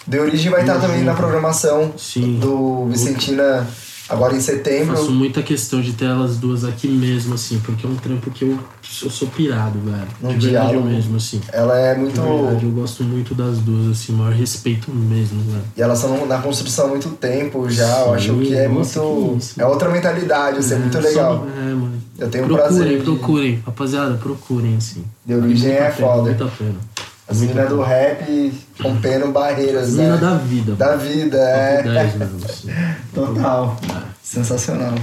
De 0.07 0.19
origem 0.19 0.51
vai 0.51 0.63
estar 0.63 0.81
também 0.81 1.03
na 1.05 1.13
programação 1.13 1.93
Sim. 1.99 2.39
do 2.41 2.87
Vicentina 2.87 3.67
agora 4.09 4.35
em 4.37 4.41
setembro. 4.41 4.97
Faço 4.97 5.11
muita 5.11 5.43
questão 5.43 5.81
de 5.81 5.93
ter 5.93 6.07
elas 6.07 6.37
duas 6.37 6.65
aqui 6.65 6.89
mesmo, 6.89 7.35
assim, 7.35 7.59
porque 7.61 7.87
é 7.87 7.89
um 7.91 7.97
trampo 7.97 8.31
que 8.31 8.45
eu, 8.45 8.59
eu 9.03 9.11
sou 9.11 9.29
pirado, 9.29 9.79
velho. 9.81 10.07
No 10.21 10.35
de 10.39 10.47
verdade 10.47 10.75
eu 10.75 10.81
diálogo. 10.81 10.87
mesmo, 10.89 11.17
assim. 11.17 11.41
Ela 11.53 11.79
é 11.79 11.95
De 11.95 12.01
muito. 12.01 12.21
verdade, 12.21 12.65
eu 12.65 12.71
gosto 12.73 13.05
muito 13.05 13.35
das 13.35 13.59
duas, 13.59 13.91
assim, 13.93 14.13
maior 14.13 14.33
respeito 14.33 14.91
mesmo, 14.91 15.41
velho. 15.51 15.65
E 15.77 15.83
elas 15.83 16.01
estão 16.03 16.27
na 16.27 16.39
construção 16.39 16.87
há 16.87 16.89
muito 16.89 17.09
tempo 17.11 17.69
já. 17.71 17.87
eu 18.07 18.15
acho 18.15 18.33
Sim, 18.35 18.41
que 18.41 18.55
é 18.55 18.69
nossa, 18.69 19.01
muito. 19.03 19.33
que 19.33 19.39
isso. 19.39 19.61
é 19.63 19.67
outra 19.67 19.89
mentalidade, 19.91 20.61
isso 20.61 20.75
é, 20.75 20.79
muito 20.79 20.99
legal. 20.99 21.39
Só- 21.47 21.61
é, 21.61 21.65
mano. 21.75 21.99
Eu 22.19 22.29
tenho 22.29 22.47
procurem, 22.47 22.69
prazer. 22.77 22.99
de- 22.99 23.05
procurem. 23.05 23.63
Rapaziada, 23.65 24.15
procurem, 24.17 24.77
assim. 24.77 25.05
De 25.25 25.35
origem 25.35 25.71
é 25.73 25.91
pena, 25.91 25.91
foda. 25.93 26.23
Muito 26.23 26.45
a 26.45 26.49
pena. 26.49 26.75
As 27.29 27.41
meninas 27.41 27.69
do 27.69 27.83
rap 27.83 28.53
rompendo 28.81 29.31
barreiras, 29.33 29.91
Menina 29.91 30.15
né? 30.15 30.21
da 30.21 30.35
vida. 30.37 30.75
Da 30.75 30.97
vida, 30.97 31.37
é. 31.37 31.83
10 31.83 32.15
mesmo. 32.17 32.39
Total. 33.15 33.77
Sensacional. 34.23 34.95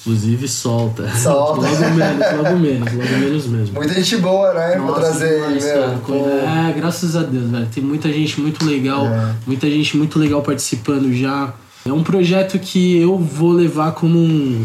Inclusive, 0.00 0.48
solta. 0.48 1.08
Solta. 1.14 1.60
logo 1.60 1.90
menos, 1.94 2.36
logo 2.36 2.56
menos, 2.58 2.92
logo 2.92 3.18
menos 3.18 3.46
mesmo. 3.48 3.74
Muita 3.74 3.94
gente 3.94 4.16
boa, 4.18 4.52
né? 4.54 4.76
Nossa, 4.76 5.00
trazer, 5.00 5.34
demais, 5.34 5.64
meu. 5.64 5.98
pô. 6.06 6.14
É, 6.14 6.72
graças 6.74 7.16
a 7.16 7.22
Deus, 7.22 7.50
velho. 7.50 7.66
Tem 7.66 7.82
muita 7.82 8.10
gente 8.12 8.40
muito 8.40 8.64
legal, 8.64 9.06
É. 9.06 9.34
muita 9.46 9.68
gente 9.70 9.96
muito 9.96 10.18
legal 10.18 10.42
participando 10.42 11.12
já. 11.14 11.52
É 11.86 11.92
um 11.92 12.02
projeto 12.02 12.58
que 12.58 12.98
eu 12.98 13.16
vou 13.18 13.52
levar 13.52 13.92
como 13.92 14.18
um 14.18 14.64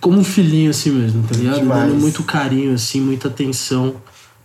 como 0.00 0.18
um 0.18 0.24
filhinho 0.24 0.70
assim 0.70 0.90
mesmo, 0.90 1.22
tá 1.26 1.34
ligado? 1.34 1.58
Demais. 1.60 1.90
Dando 1.90 2.00
muito 2.00 2.22
carinho 2.22 2.72
assim, 2.74 3.00
muita 3.00 3.28
atenção. 3.28 3.94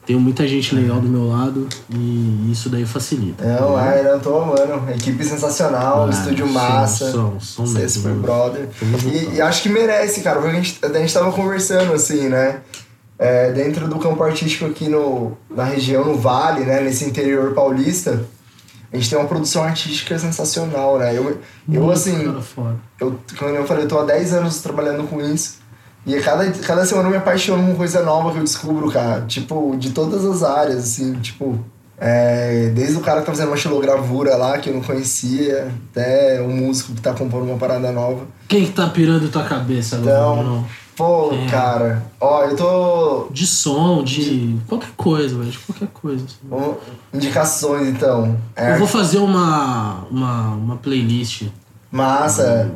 Tenho 0.05 0.19
muita 0.19 0.47
gente 0.47 0.73
legal 0.73 0.99
do 0.99 1.07
meu 1.07 1.27
lado 1.27 1.67
e 1.89 2.49
isso 2.51 2.69
daí 2.69 2.85
facilita. 2.85 3.43
Não, 3.45 3.75
tá 3.75 3.95
é, 3.95 4.11
eu 4.13 4.19
tô 4.19 4.35
amando. 4.39 4.89
Equipe 4.91 5.23
sensacional, 5.23 6.07
Ah, 6.07 6.09
estúdio 6.09 6.47
sim, 6.47 6.53
massa. 6.53 7.11
som, 7.11 7.39
som 7.39 7.65
Você 7.65 7.83
é 7.83 7.87
super 7.87 8.09
mano. 8.09 8.21
brother. 8.23 8.67
E, 9.05 9.35
e 9.35 9.41
acho 9.41 9.61
que 9.61 9.69
merece, 9.69 10.21
cara, 10.21 10.39
porque 10.41 10.57
a 10.57 10.59
gente, 10.59 10.79
a 10.83 10.93
gente 10.99 11.13
tava 11.13 11.31
conversando, 11.31 11.93
assim, 11.93 12.29
né? 12.29 12.61
É, 13.19 13.51
dentro 13.51 13.87
do 13.87 13.99
campo 13.99 14.23
artístico 14.23 14.65
aqui 14.65 14.89
no, 14.89 15.37
na 15.49 15.63
região, 15.63 16.03
no 16.03 16.17
Vale, 16.17 16.61
né? 16.65 16.81
Nesse 16.81 17.05
interior 17.05 17.53
paulista, 17.53 18.25
a 18.91 18.97
gente 18.97 19.07
tem 19.07 19.19
uma 19.19 19.27
produção 19.27 19.63
artística 19.63 20.17
sensacional, 20.17 20.97
né? 20.97 21.15
Eu, 21.15 21.39
eu 21.71 21.91
assim, 21.91 22.23
eu, 22.99 23.15
como 23.37 23.51
eu 23.51 23.65
falei, 23.67 23.83
eu 23.83 23.87
tô 23.87 23.99
há 23.99 24.03
10 24.05 24.33
anos 24.33 24.61
trabalhando 24.61 25.07
com 25.07 25.21
isso. 25.21 25.60
E 26.05 26.19
cada, 26.19 26.49
cada 26.51 26.85
semana 26.85 27.07
eu 27.07 27.11
me 27.11 27.17
apaixono 27.17 27.63
com 27.67 27.75
coisa 27.75 28.01
nova 28.01 28.31
que 28.31 28.37
eu 28.39 28.43
descubro, 28.43 28.89
cara. 28.91 29.21
Tipo, 29.27 29.75
de 29.77 29.91
todas 29.91 30.25
as 30.25 30.41
áreas, 30.43 30.79
assim, 30.79 31.13
tipo. 31.15 31.57
É, 32.03 32.71
desde 32.73 32.97
o 32.97 33.01
cara 33.01 33.19
que 33.19 33.27
tá 33.27 33.31
fazendo 33.31 33.49
uma 33.49 33.57
xilogravura 33.57 34.35
lá, 34.35 34.57
que 34.57 34.69
eu 34.71 34.73
não 34.73 34.81
conhecia, 34.81 35.71
até 35.91 36.41
o 36.41 36.49
músico 36.49 36.93
que 36.93 37.01
tá 37.01 37.13
compondo 37.13 37.43
uma 37.45 37.59
parada 37.59 37.91
nova. 37.91 38.25
Quem 38.47 38.65
que 38.65 38.71
tá 38.71 38.87
pirando 38.87 39.29
tua 39.29 39.43
cabeça 39.43 39.97
agora, 39.97 40.11
Então, 40.15 40.35
Bruno? 40.37 40.67
pô, 40.95 41.31
É. 41.31 41.45
cara, 41.51 42.03
ó, 42.19 42.45
eu 42.45 42.55
tô. 42.55 43.27
De 43.29 43.45
som, 43.45 44.03
de 44.03 44.57
qualquer 44.67 44.89
coisa, 44.97 45.37
velho. 45.37 45.51
De 45.51 45.59
qualquer 45.59 45.87
coisa. 45.89 46.25
assim. 46.25 46.73
Indicações 47.13 47.87
então. 47.89 48.35
É, 48.55 48.71
Eu 48.73 48.79
vou 48.79 48.87
fazer 48.87 49.19
uma, 49.19 50.03
uma, 50.09 50.47
uma 50.55 50.77
playlist. 50.77 51.43
Massa, 51.91 52.71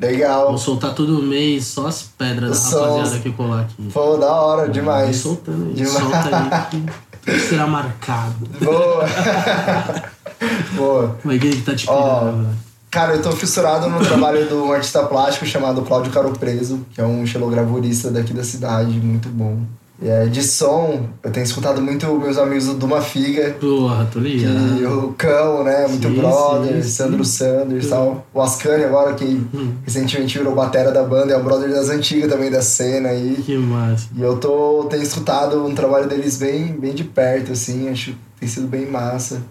legal. 0.00 0.48
Vou 0.48 0.58
soltar 0.58 0.94
todo 0.94 1.22
mês 1.22 1.66
só 1.66 1.86
as 1.86 2.02
pedras 2.02 2.70
da 2.70 2.80
rapaziada 2.80 3.18
que 3.20 3.30
colar 3.32 3.62
aqui. 3.62 3.90
Pô, 3.92 4.16
da 4.16 4.32
hora, 4.32 4.62
Vai 4.62 4.70
demais. 4.70 5.16
soltando 5.16 5.66
aí. 5.66 5.74
Demais. 5.74 5.92
Solta 5.92 6.68
aí 6.72 6.86
que 7.24 7.38
será 7.38 7.66
marcado. 7.66 8.46
Boa. 8.60 9.04
Boa. 10.74 11.18
Mas 11.22 11.40
quem 11.40 11.50
que 11.50 11.62
tá 11.62 11.74
te 11.74 11.86
pirando, 11.86 12.44
velho? 12.44 12.70
Cara, 12.90 13.14
eu 13.14 13.22
tô 13.22 13.30
fissurado 13.30 13.88
no 13.88 14.00
trabalho 14.04 14.48
de 14.48 14.54
um 14.54 14.72
artista 14.72 15.04
plástico 15.04 15.46
chamado 15.46 15.82
Cláudio 15.82 16.10
Caro 16.10 16.32
Preso, 16.32 16.84
que 16.92 17.00
é 17.00 17.04
um 17.04 17.24
xilogravurista 17.24 18.10
daqui 18.10 18.32
da 18.32 18.42
cidade, 18.42 18.90
muito 18.98 19.28
bom. 19.28 19.60
E 20.02 20.08
é, 20.08 20.24
de 20.24 20.42
som, 20.42 21.06
eu 21.22 21.30
tenho 21.30 21.44
escutado 21.44 21.82
muito 21.82 22.06
meus 22.18 22.38
amigos 22.38 22.64
do 22.66 22.74
Duma 22.74 23.02
Figa, 23.02 23.50
Porra, 23.60 24.06
tô 24.10 24.18
que 24.18 24.28
ligado. 24.28 25.06
o 25.08 25.12
Cão, 25.12 25.62
né? 25.62 25.86
Muito 25.86 26.08
Sim, 26.08 26.14
brother, 26.14 26.82
sim, 26.82 26.88
Sandro 26.90 27.22
sim. 27.24 27.32
Sanders 27.36 27.84
e 27.84 27.88
tal. 27.88 28.26
O 28.32 28.40
Ascani 28.40 28.84
agora, 28.84 29.12
que 29.12 29.24
Hum. 29.52 29.72
recentemente 29.84 30.38
virou 30.38 30.54
batera 30.54 30.90
da 30.90 31.02
banda, 31.02 31.34
é 31.34 31.36
um 31.36 31.44
brother 31.44 31.68
das 31.68 31.90
antigas 31.90 32.30
também 32.30 32.50
da 32.50 32.62
cena 32.62 33.10
aí. 33.10 33.42
Que 33.44 33.58
massa. 33.58 34.08
E 34.16 34.22
eu 34.22 34.38
tô, 34.38 34.86
tenho 34.88 35.02
escutado 35.02 35.66
um 35.66 35.74
trabalho 35.74 36.08
deles 36.08 36.38
bem, 36.38 36.68
bem 36.72 36.94
de 36.94 37.04
perto, 37.04 37.52
assim, 37.52 37.90
acho 37.90 38.12
que 38.12 38.16
tem 38.40 38.48
sido 38.48 38.66
bem 38.68 38.86
massa. 38.90 39.42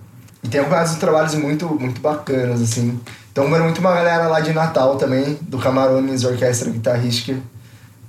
E 0.44 0.48
tem 0.48 0.62
acompanhado 0.62 0.90
uns 0.90 0.98
trabalhos 0.98 1.36
muito, 1.36 1.68
muito 1.80 2.02
bacanas, 2.02 2.60
assim. 2.60 3.00
Então, 3.32 3.44
vendo 3.52 3.66
muito 3.66 3.78
uma 3.80 3.92
galera 3.94 4.28
lá 4.28 4.40
de 4.40 4.52
Natal 4.52 4.96
também, 4.96 5.38
do 5.42 5.60
Camarones 5.60 6.24
Orquestra 6.24 6.72
Guitarrística, 6.72 7.38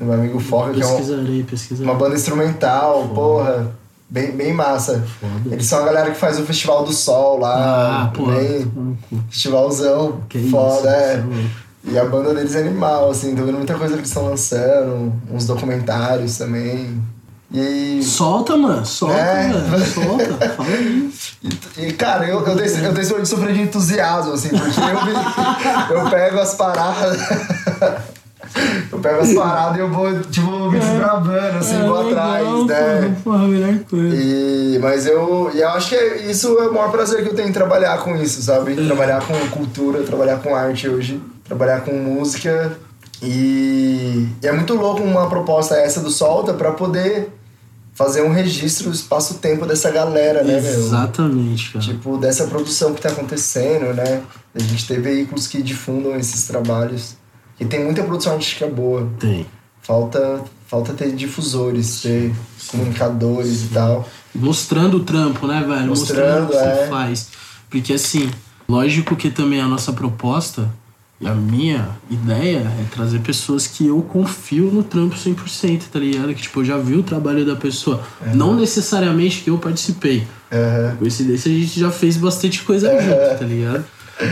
do 0.01 0.07
meu 0.07 0.15
amigo 0.15 0.41
Foca, 0.41 0.73
que 0.73 0.83
é 0.83 0.87
um- 0.87 1.45
Pesquisarei, 1.45 1.87
uma 1.87 1.95
banda 1.95 2.17
instrumental, 2.17 3.09
porra, 3.15 3.71
bem, 4.09 4.33
bem 4.33 4.53
massa. 4.53 5.05
Foda. 5.21 5.55
Eles 5.55 5.67
são 5.67 5.81
a 5.81 5.85
galera 5.85 6.11
que 6.11 6.19
faz 6.19 6.41
o 6.41 6.43
Festival 6.45 6.85
do 6.85 6.93
Sol 6.93 7.39
lá, 7.39 8.11
Ah, 8.11 8.19
bem 8.19 8.97
festivalzão, 9.29 10.21
Que 10.29 10.39
isso. 10.39 10.51
foda, 10.51 10.89
é. 10.89 11.17
tá 11.19 11.23
louco. 11.25 11.51
E 11.85 11.99
a 11.99 12.05
banda 12.05 12.35
deles 12.35 12.55
é 12.55 12.61
animal, 12.61 13.11
assim, 13.11 13.35
tô 13.35 13.43
vendo 13.45 13.57
muita 13.57 13.75
coisa 13.75 13.95
que 13.95 14.01
eles 14.01 14.09
estão 14.11 14.27
lançando, 14.27 15.13
uns 15.31 15.47
documentários 15.47 16.37
também. 16.37 17.03
E, 17.53 18.01
Solta, 18.05 18.57
mano. 18.57 18.85
Solta, 18.87 19.17
É. 19.17 19.49
velho. 19.49 19.87
Solta. 19.87 20.49
Fala 20.57 20.69
aí. 20.69 21.11
e, 21.79 21.87
e, 21.87 21.93
cara, 21.95 22.27
eu, 22.27 22.47
eu, 22.47 22.55
dei, 22.55 22.67
eu 22.87 22.93
dei 22.93 23.05
de 23.05 23.27
sofrer 23.27 23.55
de 23.55 23.63
entusiasmo, 23.63 24.33
assim, 24.35 24.51
porque 24.51 24.79
eu, 24.81 25.05
vi- 25.05 25.93
eu 25.95 26.11
pego 26.11 26.39
as 26.39 26.55
paradas. 26.55 27.19
eu 28.93 28.99
pego 28.99 29.21
as 29.21 29.33
paradas 29.33 29.77
e 29.77 29.81
eu 29.81 29.91
vou, 29.91 30.21
tipo, 30.23 30.71
me 30.71 30.79
desbravando, 30.81 31.59
assim, 31.59 31.77
É, 31.77 31.87
vou 31.87 32.03
legal, 32.03 32.63
atrás, 32.63 32.67
né? 32.67 33.17
Porra, 33.23 33.45
a 33.45 33.49
melhor 33.49 33.79
coisa. 33.89 34.17
E, 34.17 34.79
mas 34.81 35.07
eu, 35.07 35.51
e 35.55 35.61
eu 35.61 35.69
acho 35.71 35.89
que 35.91 35.95
é- 35.95 36.31
isso 36.31 36.49
é 36.59 36.69
o 36.69 36.75
maior 36.75 36.91
prazer 36.91 37.23
que 37.23 37.29
eu 37.31 37.35
tenho 37.35 37.49
em 37.49 37.53
trabalhar 37.53 37.99
com 37.99 38.17
isso, 38.17 38.43
sabe? 38.43 38.73
É. 38.73 38.87
Trabalhar 38.87 39.23
com 39.27 39.35
cultura, 39.51 40.03
trabalhar 40.03 40.39
com 40.39 40.55
arte 40.55 40.89
hoje, 40.89 41.21
trabalhar 41.45 41.81
com 41.83 41.93
música. 41.93 42.73
E, 43.23 44.27
e 44.43 44.47
é 44.47 44.53
muito 44.53 44.75
louco 44.75 45.03
uma 45.03 45.29
proposta 45.29 45.75
essa 45.75 46.01
do 46.01 46.11
Solta 46.11 46.55
pra 46.55 46.73
poder 46.73 47.29
fazer 47.93 48.23
um 48.23 48.33
registro 48.33 48.91
espaço-tempo 48.91 49.67
dessa 49.67 49.91
galera, 49.91 50.43
né, 50.43 50.59
meu? 50.59 50.73
Exatamente, 50.73 51.73
cara. 51.73 51.85
Tipo, 51.85 52.17
dessa 52.17 52.47
produção 52.47 52.95
que 52.95 53.03
tá 53.03 53.11
acontecendo, 53.11 53.93
né? 53.95 54.23
A 54.55 54.59
gente 54.59 54.87
ter 54.89 55.01
veículos 55.03 55.47
que 55.47 55.61
difundam 55.63 56.17
esses 56.17 56.47
trabalhos. 56.47 57.17
E 57.61 57.65
tem 57.67 57.85
muita 57.85 58.03
produção 58.03 58.33
artística 58.33 58.67
boa. 58.67 59.07
Tem. 59.21 59.47
Falta, 59.83 60.43
falta 60.67 60.95
ter 60.95 61.13
difusores, 61.13 62.01
ter 62.01 62.33
comunicadores 62.69 63.65
e 63.65 63.69
tal. 63.69 64.09
Mostrando 64.35 64.97
o 64.97 65.01
trampo, 65.01 65.47
né, 65.47 65.63
velho? 65.67 65.89
Mostrando, 65.89 66.45
o 66.45 66.47
que 66.49 66.55
você 66.55 66.65
é. 66.65 66.87
faz. 66.89 67.29
Porque 67.69 67.93
assim, 67.93 68.31
lógico 68.69 69.15
que 69.15 69.31
também 69.31 69.61
a 69.61 69.69
nossa 69.69 69.93
proposta 69.93 70.71
e 71.21 71.27
a 71.29 71.35
minha 71.35 71.99
ideia 72.11 72.61
é 72.61 72.85
trazer 72.91 73.21
pessoas 73.21 73.67
que 73.67 73.87
eu 73.87 74.01
confio 74.01 74.71
no 74.73 74.83
trampo 74.83 75.15
100%, 75.15 75.83
tá 75.93 75.99
ligado? 75.99 76.35
Que 76.35 76.43
tipo, 76.43 76.61
eu 76.61 76.65
já 76.65 76.79
vi 76.79 76.95
o 76.95 77.03
trabalho 77.03 77.45
da 77.45 77.55
pessoa. 77.55 78.03
Não 78.35 78.57
necessariamente 78.57 79.43
que 79.43 79.51
eu 79.51 79.59
participei. 79.59 80.27
Aham. 80.51 80.97
Coincidência, 80.99 81.53
a 81.53 81.55
gente 81.55 81.79
já 81.79 81.91
fez 81.91 82.17
bastante 82.17 82.63
coisa 82.63 82.91
junto, 82.99 83.39
tá 83.39 83.45
ligado? 83.45 83.85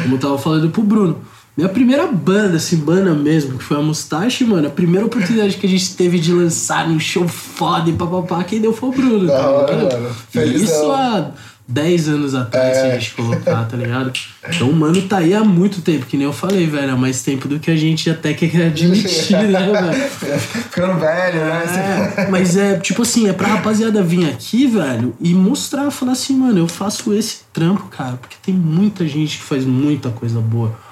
Como 0.02 0.14
eu 0.14 0.18
tava 0.18 0.38
falando 0.38 0.70
pro 0.70 0.82
Bruno. 0.82 1.20
Minha 1.58 1.68
primeira 1.68 2.06
banda, 2.06 2.56
assim, 2.56 2.76
banda 2.76 3.12
mesmo, 3.12 3.58
que 3.58 3.64
foi 3.64 3.76
a 3.78 3.82
Mustache, 3.82 4.44
mano, 4.44 4.68
a 4.68 4.70
primeira 4.70 5.04
oportunidade 5.04 5.56
que 5.56 5.66
a 5.66 5.68
gente 5.68 5.96
teve 5.96 6.16
de 6.20 6.32
lançar 6.32 6.88
num 6.88 7.00
show 7.00 7.26
foda 7.26 7.90
e 7.90 7.94
papapá, 7.94 8.44
quem 8.44 8.60
deu 8.60 8.72
foi 8.72 8.90
o 8.90 8.92
Bruno, 8.92 9.26
Da 9.26 9.38
tá 9.40 9.50
hora, 9.50 9.74
ligado? 9.74 10.00
mano. 10.02 10.14
Felizão. 10.30 10.64
isso 10.64 10.92
há 10.92 11.30
10 11.66 12.08
anos 12.10 12.34
atrás, 12.36 12.76
se 12.76 12.82
É. 12.84 12.92
a 12.92 12.94
gente 12.98 13.12
colocar, 13.14 13.64
tá 13.64 13.76
ligado? 13.76 14.12
Então 14.54 14.70
o 14.70 14.72
mano 14.72 15.02
tá 15.02 15.18
aí 15.18 15.34
há 15.34 15.42
muito 15.42 15.82
tempo, 15.82 16.06
que 16.06 16.16
nem 16.16 16.24
eu 16.26 16.32
falei, 16.32 16.64
velho, 16.66 16.92
há 16.92 16.96
mais 16.96 17.22
tempo 17.22 17.48
do 17.48 17.58
que 17.58 17.72
a 17.72 17.76
gente 17.76 18.08
até 18.08 18.32
quer 18.34 18.66
admitir, 18.68 19.36
né, 19.36 19.66
velho? 20.22 20.38
Ficando 20.38 20.98
velho, 21.00 21.40
né? 21.44 22.14
É, 22.18 22.30
mas 22.30 22.56
é, 22.56 22.78
tipo 22.78 23.02
assim, 23.02 23.28
é 23.28 23.32
pra 23.32 23.48
rapaziada 23.48 24.00
vir 24.00 24.28
aqui, 24.28 24.68
velho, 24.68 25.12
e 25.20 25.34
mostrar, 25.34 25.90
falar 25.90 26.12
assim, 26.12 26.34
mano, 26.38 26.60
eu 26.60 26.68
faço 26.68 27.12
esse 27.12 27.40
trampo, 27.52 27.88
cara, 27.88 28.16
porque 28.16 28.36
tem 28.44 28.54
muita 28.54 29.06
gente 29.08 29.38
que 29.38 29.44
faz 29.44 29.64
muita 29.64 30.08
coisa 30.08 30.38
boa. 30.40 30.86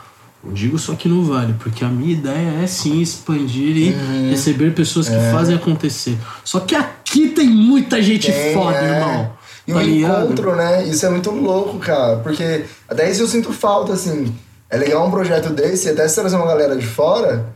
Eu 0.45 0.53
digo 0.53 0.79
só 0.79 0.95
que 0.95 1.09
não 1.09 1.25
vale, 1.25 1.55
porque 1.59 1.85
a 1.85 1.89
minha 1.89 2.13
ideia 2.13 2.63
é 2.63 2.67
sim 2.67 3.01
expandir 3.01 3.77
e 3.77 3.93
Uhum. 3.93 4.31
receber 4.31 4.73
pessoas 4.75 5.09
que 5.09 5.15
É. 5.15 5.33
fazem 5.33 5.57
acontecer. 5.57 6.17
Só 6.45 6.61
que 6.61 6.75
aqui 6.75 7.29
tem 7.31 7.49
muita 7.49 8.01
gente 8.01 8.31
Tem, 8.31 8.55
foda, 8.55 8.77
é. 8.79 8.95
irmão. 9.01 9.33
E 9.67 9.73
tá 9.73 9.79
o 9.79 9.83
ligado? 9.83 10.25
encontro, 10.27 10.55
né? 10.55 10.85
Isso 10.87 11.05
é 11.05 11.11
muito 11.11 11.31
louco, 11.31 11.79
cara. 11.79 12.19
Porque 12.19 12.65
até 12.89 13.11
isso 13.11 13.23
eu 13.23 13.27
sinto 13.27 13.53
falta, 13.53 13.93
assim. 13.95 14.33
É 14.71 14.77
legal 14.77 15.07
um 15.07 15.11
projeto 15.11 15.51
desse, 15.51 15.89
até 15.89 16.07
se 16.07 16.15
trazer 16.15 16.37
uma 16.37 16.47
galera 16.47 16.77
de 16.77 16.87
fora, 16.87 17.47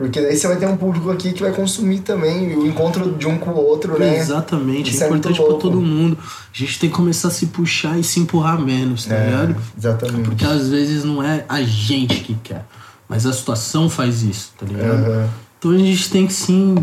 porque 0.00 0.18
daí 0.18 0.34
você 0.34 0.48
vai 0.48 0.56
ter 0.56 0.66
um 0.66 0.78
público 0.78 1.10
aqui 1.10 1.30
que 1.34 1.42
vai 1.42 1.52
consumir 1.52 1.98
também. 1.98 2.56
O 2.56 2.66
encontro 2.66 3.12
de 3.18 3.26
um 3.26 3.36
com 3.36 3.50
o 3.50 3.56
outro, 3.62 3.98
né? 3.98 4.16
Exatamente, 4.16 4.90
Isso 4.90 5.02
é 5.02 5.04
é 5.04 5.08
importante 5.10 5.36
pra 5.36 5.44
louco. 5.44 5.60
todo 5.60 5.78
mundo. 5.78 6.16
A 6.22 6.56
gente 6.58 6.78
tem 6.78 6.88
que 6.88 6.96
começar 6.96 7.28
a 7.28 7.30
se 7.30 7.48
puxar 7.48 7.98
e 7.98 8.02
se 8.02 8.18
empurrar 8.18 8.58
menos, 8.58 9.04
tá 9.04 9.14
É, 9.14 9.26
ligado? 9.26 9.56
exatamente. 9.76 10.22
Porque 10.22 10.42
às 10.42 10.68
vezes 10.70 11.04
não 11.04 11.22
é 11.22 11.44
a 11.46 11.60
gente 11.60 12.20
que 12.20 12.34
quer, 12.42 12.64
mas 13.06 13.26
a 13.26 13.32
situação 13.34 13.90
faz 13.90 14.22
isso, 14.22 14.54
tá 14.58 14.64
ligado? 14.64 15.04
Aham. 15.04 15.28
Então 15.58 15.70
a 15.72 15.76
gente 15.76 16.08
tem 16.08 16.26
que 16.26 16.32
sim, 16.32 16.76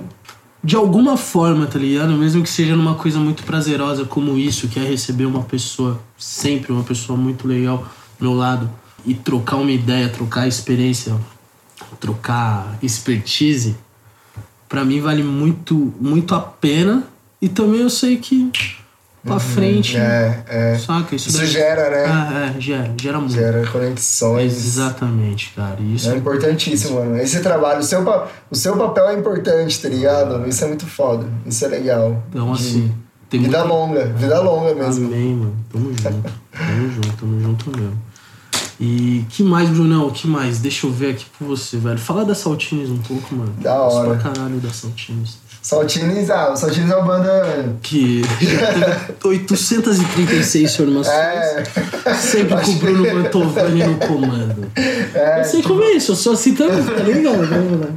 de 0.64 0.76
alguma 0.76 1.18
forma, 1.18 1.66
tá 1.66 1.80
ligado? 1.80 2.14
Mesmo 2.14 2.44
que 2.44 2.50
seja 2.52 2.76
numa 2.76 2.94
coisa 2.94 3.18
muito 3.18 3.42
prazerosa 3.42 4.06
como 4.06 4.38
isso, 4.38 4.68
que 4.68 4.80
é 4.80 4.84
receber 4.84 5.26
uma 5.26 5.42
pessoa, 5.42 6.00
sempre 6.20 6.72
uma 6.72 6.84
pessoa 6.84 7.18
muito 7.18 7.48
legal 7.48 7.84
do 8.20 8.26
meu 8.28 8.36
lado, 8.38 8.70
e 9.04 9.16
trocar 9.16 9.56
uma 9.56 9.72
ideia, 9.72 10.08
trocar 10.08 10.48
experiência, 10.48 11.16
trocar 12.00 12.78
expertise, 12.82 13.76
pra 14.68 14.84
mim 14.84 15.00
vale 15.02 15.24
muito, 15.24 15.94
muito 16.00 16.34
a 16.36 16.40
pena. 16.40 17.04
E 17.42 17.48
também 17.48 17.82
eu 17.82 17.90
sei 17.90 18.18
que 18.18 18.52
pra 19.24 19.40
frente, 19.40 19.98
É, 19.98 20.44
é. 20.48 20.78
saca? 20.80 21.16
Isso, 21.16 21.30
Isso 21.30 21.38
daí- 21.40 21.48
gera, 21.48 21.90
né? 21.90 22.06
Ah, 22.08 22.54
é, 22.58 22.62
gera, 22.62 22.94
gera 23.00 23.20
muito. 23.20 23.34
Gera 23.34 23.68
conexões. 23.68 24.54
Exatamente, 24.54 25.52
cara. 25.56 25.78
Isso 25.82 26.10
É 26.10 26.16
importantíssimo, 26.18 26.96
mano. 27.00 27.18
Esse 27.18 27.42
trabalho, 27.42 27.80
o 27.82 27.84
seu, 27.84 28.04
o 28.50 28.56
seu 28.56 28.76
papel 28.78 29.10
é 29.10 29.20
importante, 29.20 29.80
tá 29.82 29.90
ligado? 29.90 30.48
Isso 30.48 30.64
é 30.64 30.68
muito 30.68 30.88
foda. 30.88 31.28
Isso 31.46 31.64
é 31.66 31.68
legal. 31.68 32.24
Então, 32.30 32.52
De- 32.54 32.60
assim, 32.62 32.96
Vida 33.30 33.44
muita- 33.44 33.64
longa, 33.64 34.06
vida 34.06 34.40
longa 34.40 34.74
mesmo. 34.74 35.08
Amém, 35.08 35.36
mano. 35.36 35.56
Tamo 35.72 35.90
junto. 35.90 36.32
Tamo 36.52 36.92
junto, 36.92 37.18
tamo 37.18 37.42
junto 37.42 37.78
mesmo. 37.78 38.02
E 38.80 39.26
que 39.30 39.42
mais, 39.42 39.70
Brunão? 39.70 40.10
Que 40.12 40.28
mais? 40.28 40.60
Deixa 40.60 40.86
eu 40.86 40.92
ver 40.92 41.12
aqui 41.12 41.26
com 41.38 41.46
você, 41.46 41.78
velho. 41.78 41.98
Fala 41.98 42.24
da 42.24 42.36
Saltines 42.36 42.90
um 42.90 42.98
pouco, 42.98 43.34
mano. 43.36 43.54
Da 43.60 43.82
hora. 43.82 44.16
pra 44.16 44.32
caralho 44.32 44.60
da 44.60 44.70
Saltines. 44.70 45.38
Saltines, 45.62 46.30
ah, 46.30 46.52
o 46.54 46.56
Saltines 46.56 46.90
é 46.92 46.96
uma 46.96 47.06
banda. 47.06 47.76
Que 47.82 48.22
já 48.40 48.68
teve 48.68 49.18
836 49.24 50.76
formações. 50.76 51.16
É. 51.18 51.64
Sempre 52.14 52.56
com 52.62 52.72
o 52.72 52.76
Bruno 52.76 53.16
Mantovani 53.16 53.84
no 53.84 53.96
comando. 53.98 54.68
É, 55.14 55.40
eu 55.40 55.44
sei 55.46 55.64
como 55.64 55.82
é 55.82 55.94
isso, 55.94 56.12
eu 56.12 56.16
sou 56.16 56.34
assim 56.34 56.54
também, 56.54 56.84
tá 56.84 57.04
ligado? 57.04 57.90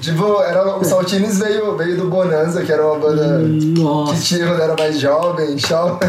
Tipo, 0.00 0.42
era, 0.42 0.76
o 0.76 0.84
Saltines 0.84 1.38
veio, 1.38 1.76
veio 1.76 1.96
do 1.96 2.08
Bonanza, 2.08 2.64
que 2.64 2.72
era 2.72 2.84
uma 2.84 2.98
banda 2.98 3.38
que 3.38 3.80
Nossa, 3.80 4.20
tinha 4.20 4.46
quando 4.46 4.60
era 4.60 4.74
mais 4.76 4.98
jovem, 4.98 5.56
jovem. 5.58 6.08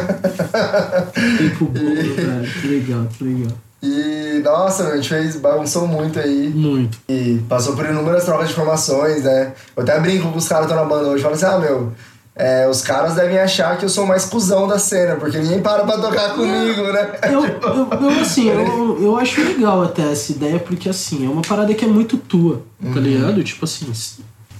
tempo 1.37 1.65
bom, 1.65 1.79
velho. 1.79 2.51
Que 2.61 2.67
legal, 2.67 3.05
que 3.15 3.23
legal. 3.23 3.51
E, 3.83 4.41
nossa, 4.43 4.83
meu, 4.83 4.93
a 4.93 4.95
gente 4.95 5.09
fez, 5.09 5.35
bagunçou 5.35 5.85
muito 5.85 6.17
aí. 6.17 6.49
Muito. 6.55 6.97
E 7.09 7.41
passou 7.49 7.75
por 7.75 7.85
inúmeras 7.85 8.23
trocas 8.23 8.47
de 8.47 8.53
formações, 8.55 9.23
né? 9.23 9.51
Eu 9.75 9.83
até 9.83 9.99
brinco 9.99 10.31
com 10.31 10.37
os 10.37 10.47
caras 10.47 10.67
que 10.67 10.71
estão 10.71 10.83
na 10.87 10.89
banda 10.89 11.09
hoje. 11.09 11.21
Falo 11.21 11.35
assim, 11.35 11.45
ah, 11.45 11.59
meu, 11.59 11.91
é, 12.35 12.67
os 12.67 12.81
caras 12.81 13.13
devem 13.13 13.37
achar 13.37 13.77
que 13.77 13.85
eu 13.85 13.89
sou 13.89 14.07
mais 14.07 14.25
cuzão 14.25 14.67
da 14.67 14.79
cena, 14.79 15.15
porque 15.15 15.37
ninguém 15.37 15.61
para 15.61 15.83
pra 15.83 15.99
tocar 15.99 16.33
comigo, 16.33 16.81
né? 16.91 17.11
Eu, 17.31 17.45
eu, 17.45 17.87
eu, 17.91 18.21
assim, 18.21 18.49
eu, 18.49 19.03
eu 19.03 19.17
acho 19.17 19.39
legal 19.41 19.83
até 19.83 20.11
essa 20.11 20.31
ideia, 20.31 20.57
porque 20.59 20.89
assim, 20.89 21.25
é 21.25 21.29
uma 21.29 21.43
parada 21.43 21.71
que 21.75 21.85
é 21.85 21.87
muito 21.87 22.17
tua, 22.17 22.63
tá 22.93 22.99
ligado? 22.99 23.43
Tipo 23.43 23.65
assim. 23.65 23.91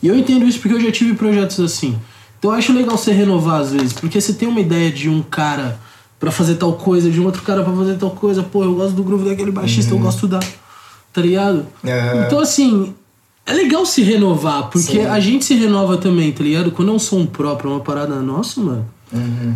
E 0.04 0.08
eu 0.08 0.16
entendo 0.16 0.46
isso 0.46 0.60
porque 0.60 0.76
eu 0.76 0.82
já 0.82 0.92
tive 0.92 1.16
projetos 1.16 1.60
assim. 1.60 1.98
Então 2.38 2.52
eu 2.52 2.58
acho 2.58 2.74
legal 2.74 2.96
você 2.96 3.12
renovar 3.12 3.62
às 3.62 3.72
vezes, 3.72 3.94
porque 3.94 4.22
você 4.22 4.34
tem 4.34 4.48
uma 4.48 4.60
ideia 4.60 4.92
de 4.92 5.10
um 5.10 5.24
cara 5.24 5.80
pra 6.20 6.32
fazer 6.32 6.56
tal 6.56 6.74
coisa, 6.74 7.10
de 7.10 7.20
um 7.20 7.26
outro 7.26 7.42
cara 7.42 7.64
pra 7.64 7.74
fazer 7.74 7.96
tal 7.96 8.12
coisa, 8.12 8.44
pô, 8.44 8.64
eu 8.64 8.76
gosto 8.76 8.94
do 8.94 9.04
groove 9.04 9.28
daquele 9.28 9.52
baixista, 9.52 9.94
eu 9.94 9.98
gosto 10.00 10.28
da. 10.28 10.40
Tá 11.12 11.22
ligado? 11.22 11.66
Então 12.28 12.40
assim. 12.40 12.94
É 13.46 13.54
legal 13.54 13.86
se 13.86 14.02
renovar, 14.02 14.70
porque 14.70 14.94
Sim. 15.02 15.06
a 15.06 15.20
gente 15.20 15.44
se 15.44 15.54
renova 15.56 15.98
também, 15.98 16.32
tá 16.32 16.44
ligado? 16.44 16.72
Quando 16.72 16.92
é 16.92 16.96
um 16.96 17.00
som 17.00 17.26
próprio, 17.26 17.72
é 17.72 17.74
uma 17.74 17.82
parada 17.82 18.16
nossa, 18.22 18.62
mano 18.62 18.86
Uhum. 19.12 19.54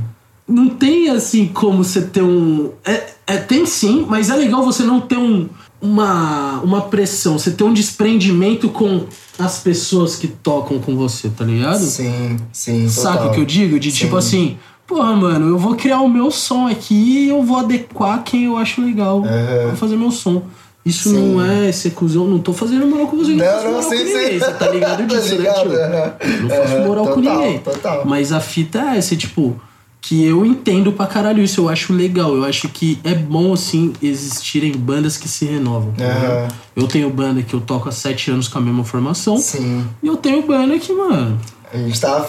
não 0.47 0.69
tem 0.69 1.09
assim 1.09 1.47
como 1.47 1.83
você 1.83 2.01
ter 2.01 2.21
um. 2.21 2.71
É, 2.85 3.07
é, 3.25 3.37
tem 3.37 3.65
sim, 3.65 4.05
mas 4.07 4.29
é 4.29 4.35
legal 4.35 4.63
você 4.63 4.83
não 4.83 5.01
ter 5.01 5.17
um, 5.17 5.47
uma, 5.81 6.59
uma 6.61 6.81
pressão, 6.81 7.39
você 7.39 7.49
ter 7.51 7.63
um 7.63 7.73
desprendimento 7.73 8.69
com 8.69 9.05
as 9.39 9.59
pessoas 9.59 10.15
que 10.15 10.27
tocam 10.27 10.79
com 10.79 10.95
você, 10.95 11.29
tá 11.29 11.43
ligado? 11.43 11.79
Sim, 11.79 12.37
sim. 12.51 12.87
Saca 12.87 13.17
total. 13.17 13.31
o 13.31 13.33
que 13.33 13.39
eu 13.41 13.45
digo? 13.45 13.79
De 13.79 13.91
tipo 13.91 14.11
Sim. 14.11 14.17
assim, 14.17 14.57
porra, 14.85 15.15
mano, 15.15 15.47
eu 15.47 15.57
vou 15.57 15.75
criar 15.75 16.01
o 16.01 16.07
meu 16.07 16.29
som 16.29 16.67
aqui 16.67 16.93
e 17.25 17.29
eu 17.29 17.41
vou 17.43 17.57
adequar 17.57 18.23
quem 18.23 18.43
eu 18.45 18.57
acho 18.57 18.81
legal 18.81 19.23
Aham. 19.23 19.67
pra 19.69 19.75
fazer 19.75 19.95
meu 19.97 20.11
som. 20.11 20.43
Isso 20.87 21.09
Sim. 21.09 21.33
não 21.35 21.45
é 21.45 21.71
ser 21.71 21.91
cuzão, 21.91 22.25
não 22.27 22.39
tô 22.39 22.53
fazendo 22.53 22.85
moral 22.87 23.07
com 23.07 23.17
você, 23.17 23.31
não, 23.31 23.45
Não, 23.45 23.51
faço 23.53 23.65
moral 23.65 23.83
sim, 23.83 23.89
com 23.89 24.03
ninguém, 24.03 24.39
você 24.39 24.51
tá 24.53 24.69
ligado 24.69 24.97
Tá 25.07 25.15
disso, 25.15 25.35
ligado, 25.35 25.69
né, 25.69 26.13
tio? 26.19 26.41
Não 26.43 26.49
faço 26.49 26.77
moral 26.79 27.07
com 27.07 27.21
total, 27.21 27.39
ninguém. 27.41 27.59
total. 27.59 28.03
Mas 28.05 28.31
a 28.31 28.39
fita 28.39 28.79
é 28.79 28.97
essa, 28.97 29.15
tipo, 29.15 29.59
que 29.99 30.23
eu 30.25 30.45
entendo 30.45 30.91
pra 30.93 31.05
caralho 31.07 31.43
isso, 31.43 31.59
eu 31.61 31.67
acho 31.69 31.91
legal. 31.91 32.33
Eu 32.35 32.45
acho 32.45 32.69
que 32.69 32.97
é 33.03 33.13
bom, 33.13 33.51
assim, 33.53 33.91
existirem 34.01 34.71
bandas 34.71 35.17
que 35.17 35.27
se 35.27 35.43
renovam. 35.45 35.91
tá? 35.93 36.47
Eu 36.75 36.87
tenho 36.87 37.09
banda 37.09 37.41
que 37.41 37.53
eu 37.53 37.59
toco 37.59 37.89
há 37.89 37.91
sete 37.91 38.31
anos 38.31 38.47
com 38.47 38.57
a 38.57 38.61
mesma 38.61 38.83
formação. 38.85 39.37
Sim. 39.37 39.85
E 40.01 40.07
eu 40.07 40.15
tenho 40.15 40.41
banda 40.43 40.77
que, 40.79 40.93
mano, 40.93 41.37
A 41.73 41.77
gente 41.77 41.99
tá 41.99 42.25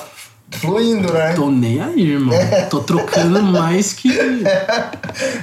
fluindo, 0.51 1.13
né? 1.13 1.35
tô 1.35 1.51
nem 1.51 1.81
aí, 1.81 2.01
irmão. 2.13 2.37
Tô 2.71 2.81
trocando 2.81 3.41
mais 3.45 3.93
que. 3.93 4.11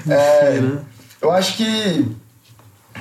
É, 0.08 0.60
né? 0.60 0.80
eu 1.21 1.32
acho 1.32 1.56
que, 1.58 2.06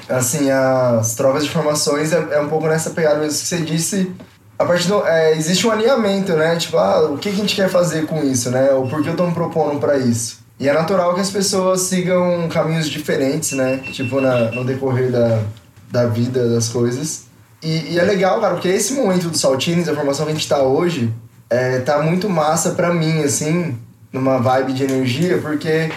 assim, 0.09 0.51
as 0.51 1.15
trocas 1.15 1.45
de 1.45 1.51
informações 1.51 2.13
é, 2.13 2.19
é 2.33 2.41
um 2.41 2.49
pouco 2.49 2.67
nessa 2.67 2.91
pegada 2.91 3.21
mesmo 3.21 3.41
que 3.41 3.47
você 3.47 3.59
disse. 3.59 4.13
A 4.59 4.65
partir 4.65 4.89
do, 4.89 5.05
é, 5.07 5.37
existe 5.37 5.67
um 5.67 5.71
alinhamento, 5.71 6.33
né? 6.35 6.57
Tipo, 6.57 6.79
ah, 6.79 7.11
o 7.11 7.19
que, 7.19 7.31
que 7.31 7.37
a 7.37 7.41
gente 7.41 7.57
quer 7.57 7.69
fazer 7.69 8.07
com 8.07 8.23
isso, 8.23 8.51
né? 8.51 8.71
Ou 8.73 8.87
por 8.87 9.03
que 9.03 9.09
eu 9.09 9.17
tô 9.17 9.27
me 9.27 9.35
propondo 9.35 9.81
pra 9.81 9.97
isso? 9.99 10.45
E 10.59 10.69
é 10.69 10.73
natural 10.73 11.15
que 11.15 11.21
as 11.21 11.31
pessoas 11.31 11.83
sigam 11.83 12.49
caminhos 12.49 12.89
diferentes, 12.89 13.53
né? 13.53 13.79
Tipo, 13.93 14.21
na, 14.21 14.53
no 14.53 14.65
decorrer 14.65 15.11
da, 15.11 15.43
da 15.91 16.07
vida, 16.07 16.49
das 16.49 16.69
coisas. 16.69 17.25
E, 17.61 17.95
e 17.95 17.99
é 17.99 18.03
legal, 18.03 18.41
cara, 18.41 18.55
porque 18.55 18.69
esse 18.69 18.93
momento 18.93 19.29
do 19.29 19.37
Saltines, 19.37 19.89
a 19.89 19.95
formação 19.95 20.27
que 20.27 20.33
a 20.33 20.35
gente 20.35 20.49
tá 20.49 20.63
hoje, 20.63 21.13
é, 21.51 21.81
tá 21.81 22.01
muito 22.03 22.29
massa 22.29 22.71
pra 22.71 22.93
mim, 22.93 23.23
assim, 23.23 23.77
numa 24.13 24.39
vibe 24.39 24.73
de 24.75 24.85
energia, 24.85 25.39
porque 25.39 25.91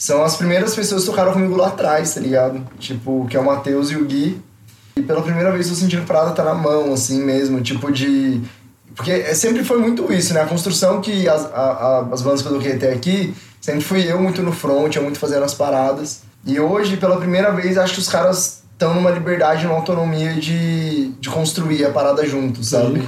são 0.00 0.24
as 0.24 0.34
primeiras 0.34 0.74
pessoas 0.74 1.02
que 1.04 1.10
tocaram 1.10 1.32
comigo 1.34 1.54
lá 1.54 1.68
atrás, 1.68 2.14
tá 2.14 2.20
ligado? 2.20 2.66
Tipo, 2.78 3.26
que 3.28 3.36
é 3.36 3.40
o 3.40 3.44
Matheus 3.44 3.90
e 3.90 3.96
o 3.96 4.04
Gui. 4.06 4.40
E 4.96 5.02
pela 5.02 5.20
primeira 5.20 5.52
vez 5.52 5.66
eu 5.66 5.74
tô 5.74 5.78
sentindo 5.78 6.06
parada 6.06 6.30
tá 6.30 6.42
na 6.42 6.54
mão, 6.54 6.94
assim 6.94 7.22
mesmo, 7.22 7.60
tipo 7.60 7.92
de. 7.92 8.40
Porque 8.96 9.10
é- 9.10 9.34
sempre 9.34 9.62
foi 9.62 9.78
muito 9.78 10.10
isso, 10.10 10.32
né? 10.32 10.40
A 10.40 10.46
construção 10.46 11.02
que 11.02 11.28
as, 11.28 11.44
a- 11.44 11.48
a- 11.58 12.08
as 12.12 12.22
bandas 12.22 12.40
que 12.40 12.48
eu 12.48 12.52
toquei 12.54 12.72
até 12.72 12.92
aqui, 12.92 13.34
sempre 13.60 13.82
fui 13.82 14.10
eu 14.10 14.18
muito 14.20 14.40
no 14.42 14.52
front, 14.52 14.96
eu 14.96 15.02
muito 15.02 15.18
fazendo 15.18 15.44
as 15.44 15.52
paradas. 15.52 16.22
E 16.46 16.58
hoje, 16.58 16.96
pela 16.96 17.18
primeira 17.18 17.52
vez, 17.52 17.76
acho 17.76 17.92
que 17.94 18.00
os 18.00 18.08
caras 18.08 18.59
estão 18.80 18.94
numa 18.94 19.10
liberdade, 19.10 19.64
numa 19.64 19.76
autonomia 19.76 20.32
de, 20.32 21.10
de 21.20 21.28
construir 21.28 21.84
a 21.84 21.90
parada 21.90 22.26
junto, 22.26 22.64
sabe? 22.64 23.06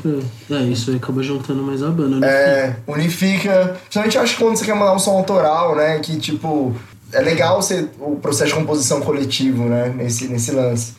É, 0.50 0.62
isso 0.64 0.90
aí 0.90 0.96
acaba 0.98 1.22
juntando 1.22 1.62
mais 1.62 1.82
a 1.82 1.88
banda, 1.88 2.18
né? 2.18 2.26
É, 2.28 2.76
unifica. 2.86 3.76
Principalmente 3.80 4.18
acho 4.18 4.36
que 4.36 4.42
quando 4.42 4.56
você 4.58 4.66
quer 4.66 4.74
mandar 4.74 4.94
um 4.94 4.98
som 4.98 5.12
autoral, 5.12 5.74
né? 5.74 5.98
Que 6.00 6.18
tipo. 6.18 6.76
É 7.10 7.20
legal 7.20 7.60
ser 7.62 7.90
o 8.00 8.16
processo 8.16 8.50
de 8.50 8.54
composição 8.54 9.00
coletivo, 9.00 9.64
né? 9.64 9.92
Nesse, 9.96 10.28
nesse 10.28 10.50
lance. 10.50 10.94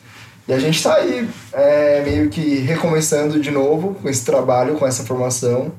E 0.46 0.52
a 0.52 0.58
gente 0.58 0.82
tá 0.82 0.94
aí, 0.94 1.28
é, 1.52 2.02
meio 2.04 2.28
que 2.28 2.56
recomeçando 2.58 3.40
de 3.40 3.50
novo 3.50 3.94
com 3.94 4.08
esse 4.08 4.24
trabalho, 4.24 4.74
com 4.74 4.86
essa 4.86 5.04
formação. 5.04 5.72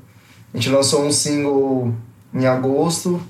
A 0.54 0.58
gente 0.58 0.70
lançou 0.70 1.06
um 1.06 1.12
single 1.12 1.94
em 2.34 2.46
agosto, 2.46 3.22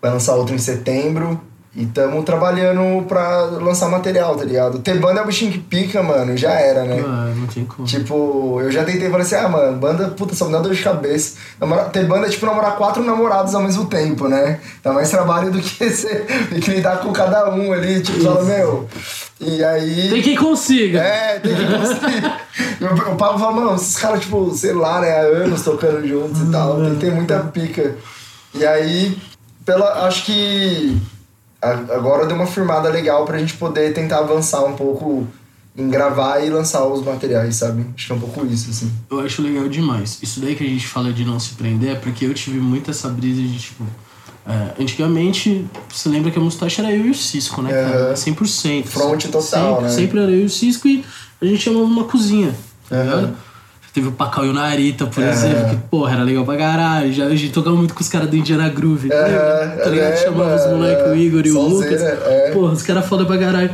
vai 0.00 0.10
lançar 0.10 0.34
outro 0.34 0.54
em 0.54 0.58
setembro. 0.58 1.40
E 1.78 1.86
tamo 1.86 2.24
trabalhando 2.24 3.06
pra 3.06 3.42
lançar 3.42 3.88
material, 3.88 4.34
tá 4.34 4.42
ligado? 4.42 4.80
Ter 4.80 4.98
banda 4.98 5.20
é 5.20 5.22
o 5.22 5.26
bichinho 5.26 5.52
que 5.52 5.60
pica, 5.60 6.02
mano, 6.02 6.36
já 6.36 6.50
era, 6.50 6.82
né? 6.82 7.00
Ah, 7.06 7.32
não 7.36 7.46
tem 7.46 7.64
como. 7.64 7.86
Tipo, 7.86 8.58
eu 8.60 8.68
já 8.72 8.82
tentei 8.82 9.08
falar 9.08 9.22
assim, 9.22 9.36
ah, 9.36 9.48
mano, 9.48 9.76
banda, 9.76 10.08
puta, 10.08 10.34
só 10.34 10.46
me 10.46 10.52
dá 10.52 10.58
dor 10.58 10.74
de 10.74 10.82
cabeça. 10.82 11.36
Namora... 11.60 11.84
Ter 11.84 12.04
banda 12.04 12.26
é 12.26 12.30
tipo 12.30 12.44
namorar 12.46 12.74
quatro 12.74 13.04
namorados 13.04 13.54
ao 13.54 13.62
mesmo 13.62 13.86
tempo, 13.86 14.26
né? 14.26 14.58
Dá 14.82 14.92
mais 14.92 15.08
trabalho 15.08 15.52
do 15.52 15.60
que 15.60 15.70
você 15.88 16.26
tem 16.50 16.58
que 16.58 16.68
lidar 16.72 16.98
com 16.98 17.12
cada 17.12 17.48
um 17.54 17.72
ali, 17.72 18.00
tipo, 18.02 18.24
fala, 18.24 18.42
meu. 18.42 18.88
E 19.38 19.62
aí. 19.62 20.08
Tem 20.10 20.20
quem 20.22 20.36
consiga. 20.36 20.98
É, 20.98 21.38
tem 21.38 21.54
que 21.54 21.64
conseguir. 21.64 22.32
Eu- 22.80 23.12
o 23.12 23.16
Pablo 23.16 23.38
fala, 23.38 23.52
mano, 23.52 23.76
esses 23.76 23.96
caras, 23.96 24.18
tipo, 24.18 24.52
sei 24.52 24.72
lá, 24.72 25.00
né, 25.00 25.12
há 25.16 25.20
anos 25.20 25.62
tocando 25.62 26.04
juntos 26.08 26.40
e 26.40 26.50
tal, 26.50 26.80
tem 26.80 26.96
ter 26.96 27.12
muita 27.12 27.38
pica. 27.38 27.94
E 28.52 28.66
aí, 28.66 29.16
pela, 29.64 30.08
acho 30.08 30.24
que 30.24 31.00
agora 31.60 32.26
deu 32.26 32.36
uma 32.36 32.46
firmada 32.46 32.88
legal 32.88 33.24
pra 33.24 33.38
gente 33.38 33.54
poder 33.54 33.92
tentar 33.92 34.18
avançar 34.18 34.64
um 34.64 34.74
pouco 34.74 35.26
em 35.76 35.88
gravar 35.88 36.40
e 36.40 36.50
lançar 36.50 36.84
os 36.86 37.04
materiais, 37.04 37.56
sabe? 37.56 37.86
Acho 37.94 38.06
que 38.06 38.12
é 38.12 38.14
um 38.16 38.20
pouco 38.20 38.44
isso, 38.46 38.70
assim. 38.70 38.90
Eu 39.10 39.20
acho 39.20 39.40
legal 39.42 39.68
demais. 39.68 40.18
Isso 40.20 40.40
daí 40.40 40.56
que 40.56 40.64
a 40.64 40.66
gente 40.66 40.86
fala 40.86 41.12
de 41.12 41.24
não 41.24 41.38
se 41.38 41.54
prender 41.54 41.90
é 41.90 41.94
porque 41.94 42.24
eu 42.24 42.34
tive 42.34 42.58
muito 42.58 42.90
essa 42.90 43.08
brisa 43.08 43.40
de, 43.40 43.58
tipo... 43.58 43.84
é, 44.44 44.82
antigamente, 44.82 45.64
você 45.88 46.08
lembra 46.08 46.32
que 46.32 46.38
a 46.38 46.42
mustache 46.42 46.80
era 46.80 46.90
eu 46.90 47.06
e 47.06 47.10
o 47.10 47.14
Cisco, 47.14 47.62
né, 47.62 47.70
cara? 47.70 48.06
Aham. 48.08 48.14
100%. 48.14 48.86
Front 48.86 49.24
total, 49.26 49.40
sempre, 49.42 49.82
né? 49.82 49.88
Sempre 49.88 50.20
era 50.20 50.30
eu 50.32 50.40
e 50.40 50.44
o 50.46 50.50
Cisco 50.50 50.88
e 50.88 51.04
a 51.40 51.44
gente 51.44 51.62
chamava 51.62 51.84
uma 51.84 52.04
cozinha, 52.04 52.52
tá 52.88 53.02
ligado? 53.02 53.36
Teve 53.98 54.10
o 54.10 54.12
Pacau 54.12 54.46
e 54.46 54.48
o 54.48 54.52
Narita, 54.52 55.06
por 55.06 55.20
Aham. 55.24 55.32
exemplo, 55.32 55.70
que, 55.70 55.76
porra, 55.90 56.12
era 56.12 56.22
legal 56.22 56.44
pra 56.44 56.56
caralho. 56.56 57.12
Já, 57.12 57.24
a 57.24 57.30
gente 57.34 57.52
tocava 57.52 57.74
muito 57.74 57.94
com 57.94 58.00
os 58.00 58.08
caras 58.08 58.30
do 58.30 58.36
Indiana 58.36 58.68
Groove, 58.68 59.08
lembra? 59.08 59.76
tá 59.82 59.90
ligado? 59.90 60.12
é, 60.12 60.16
Chamava 60.16 60.54
os 60.54 60.66
moleques, 60.70 61.06
o 61.08 61.16
Igor 61.16 61.44
e 61.44 61.50
o 61.50 61.60
Lucas. 61.60 62.00
é. 62.00 62.50
Porra, 62.52 62.72
os 62.74 62.82
caras 62.84 63.04
foda 63.06 63.24
pra 63.26 63.36
caralho. 63.36 63.72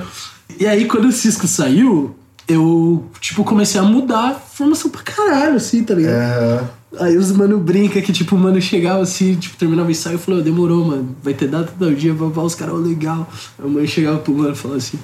E 0.59 0.67
aí, 0.67 0.87
quando 0.87 1.09
o 1.09 1.13
Cisco 1.13 1.47
saiu, 1.47 2.17
eu, 2.49 3.05
tipo, 3.21 3.45
comecei 3.45 3.79
a 3.79 3.85
mudar 3.85 4.31
a 4.31 4.35
formação 4.35 4.91
pra 4.91 5.03
caralho, 5.03 5.57
assim, 5.57 5.85
tá 5.85 5.93
ligado? 5.95 6.15
Aham. 6.15 6.71
Aí 7.01 7.17
os 7.17 7.33
mano 7.33 7.59
brinca 7.59 8.01
que, 8.01 8.13
tipo, 8.13 8.37
o 8.37 8.39
mano 8.39 8.61
chegava 8.61 9.03
assim, 9.03 9.35
tipo, 9.35 9.57
terminava 9.57 9.89
o 9.89 9.91
ensaio 9.91 10.17
e 10.17 10.19
falou, 10.19 10.43
demorou, 10.43 10.85
mano, 10.85 11.17
vai 11.23 11.35
ter 11.35 11.49
data 11.49 11.73
tal 11.79 11.91
dia, 11.91 12.15
papá, 12.15 12.43
os 12.43 12.55
caras, 12.55 12.75
ô, 12.75 12.79
legal. 12.79 13.29
Aí 13.59 13.67
o 13.67 13.71
mano 13.71 13.87
chegava 13.87 14.19
pro 14.19 14.35
mano 14.35 14.53
e 14.53 14.57
falava 14.57 14.79
assim, 14.79 14.99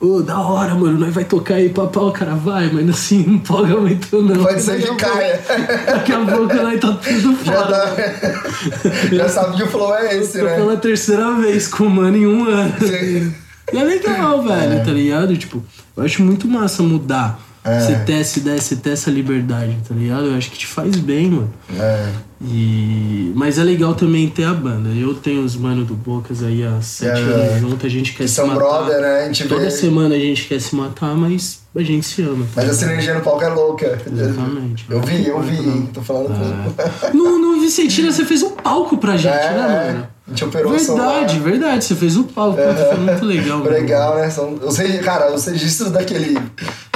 ô, 0.00 0.22
da 0.22 0.38
hora, 0.40 0.74
mano, 0.74 0.98
nós 0.98 1.14
vai 1.14 1.24
tocar 1.24 1.54
aí, 1.54 1.68
papá, 1.68 2.00
o 2.00 2.12
cara 2.12 2.34
vai, 2.34 2.70
mas 2.72 2.88
assim, 2.90 3.24
não 3.26 3.34
empolga 3.34 3.76
muito 3.76 4.22
não. 4.22 4.42
Pode 4.42 4.62
ser 4.62 4.82
que 4.82 4.94
caia. 4.96 5.40
Daqui 5.86 6.12
a 6.12 6.24
pouco 6.24 6.54
nós 6.54 6.80
tá 6.80 6.92
tudo 6.92 7.36
Já, 7.44 7.52
fora. 7.52 7.86
tá... 7.88 9.16
Já 9.16 9.28
sabe 9.28 9.56
que 9.56 9.62
o 9.62 9.66
flow 9.68 9.94
é 9.94 10.16
esse, 10.18 10.42
né? 10.42 10.54
pela 10.56 10.76
terceira 10.76 11.32
vez 11.34 11.68
com 11.68 11.84
o 11.84 11.90
mano 11.90 12.16
em 12.16 12.26
um 12.26 12.44
ano. 12.48 12.74
Sim. 12.80 13.32
E 13.72 13.78
é 13.78 13.82
legal, 13.82 14.42
velho, 14.42 14.84
tá 14.84 14.92
ligado? 14.92 15.36
Tipo, 15.36 15.62
eu 15.96 16.04
acho 16.04 16.22
muito 16.22 16.46
massa 16.46 16.82
mudar. 16.82 17.45
É. 17.66 17.80
Você 17.80 17.94
ter 18.06 18.12
essa 18.20 18.38
ideia, 18.38 18.60
você 18.60 18.76
ter 18.76 18.90
essa 18.90 19.10
liberdade, 19.10 19.76
tá 19.88 19.94
ligado? 19.94 20.26
Eu 20.26 20.36
acho 20.36 20.50
que 20.50 20.58
te 20.58 20.66
faz 20.66 20.94
bem, 20.96 21.30
mano. 21.30 21.52
É. 21.78 22.08
E... 22.40 23.32
Mas 23.34 23.58
é 23.58 23.64
legal 23.64 23.94
também 23.94 24.28
ter 24.28 24.44
a 24.44 24.52
banda. 24.54 24.90
Eu 24.90 25.14
tenho 25.14 25.42
os 25.42 25.56
manos 25.56 25.86
do 25.86 25.94
Bocas 25.94 26.42
aí 26.42 26.62
há 26.62 26.80
sete 26.80 27.18
É, 27.18 27.22
anos 27.24 27.52
é. 27.54 27.58
junto, 27.58 27.86
a 27.86 27.88
gente 27.88 28.12
quer 28.12 28.24
Que 28.24 28.28
se 28.28 28.34
são 28.36 28.46
matar. 28.46 28.58
brother, 28.60 29.00
né? 29.00 29.20
A 29.22 29.26
gente 29.26 29.48
Toda 29.48 29.62
vê- 29.62 29.70
semana 29.70 30.14
a 30.14 30.18
gente 30.18 30.44
quer 30.44 30.60
se 30.60 30.76
matar, 30.76 31.14
mas 31.16 31.60
a 31.74 31.82
gente 31.82 32.06
se 32.06 32.22
ama. 32.22 32.44
tá 32.54 32.62
Mas 32.62 32.70
a 32.70 32.74
sinergia 32.74 33.14
no 33.14 33.20
palco 33.20 33.42
é 33.42 33.48
louca. 33.48 33.98
Exatamente. 34.06 34.86
Eu 34.88 35.00
vi, 35.00 35.26
eu 35.26 35.40
vi, 35.40 35.56
hein? 35.56 35.90
Tô 35.92 36.02
falando 36.02 36.28
com... 36.28 37.16
No, 37.16 37.38
no 37.38 37.60
Vicentina 37.60 38.12
você 38.12 38.24
fez 38.24 38.42
um 38.42 38.50
palco 38.50 38.96
pra 38.98 39.16
gente, 39.16 39.34
É, 39.34 39.50
né, 39.52 39.92
mano? 39.92 40.08
A 40.26 40.30
gente 40.30 40.44
operou 40.44 40.72
o 40.74 40.78
som 40.78 40.96
lá. 40.96 41.12
Verdade, 41.18 41.38
verdade. 41.38 41.84
Você 41.84 41.94
fez 41.94 42.16
um 42.16 42.24
palco, 42.24 42.58
foi 42.58 42.96
muito 42.98 43.24
legal, 43.24 43.58
mano. 43.58 43.70
Legal, 43.76 44.16
né? 44.16 44.28
São, 44.28 44.54
os, 44.54 44.76
cara, 45.04 45.32
os 45.32 45.44
registros 45.44 45.90
daquele, 45.92 46.36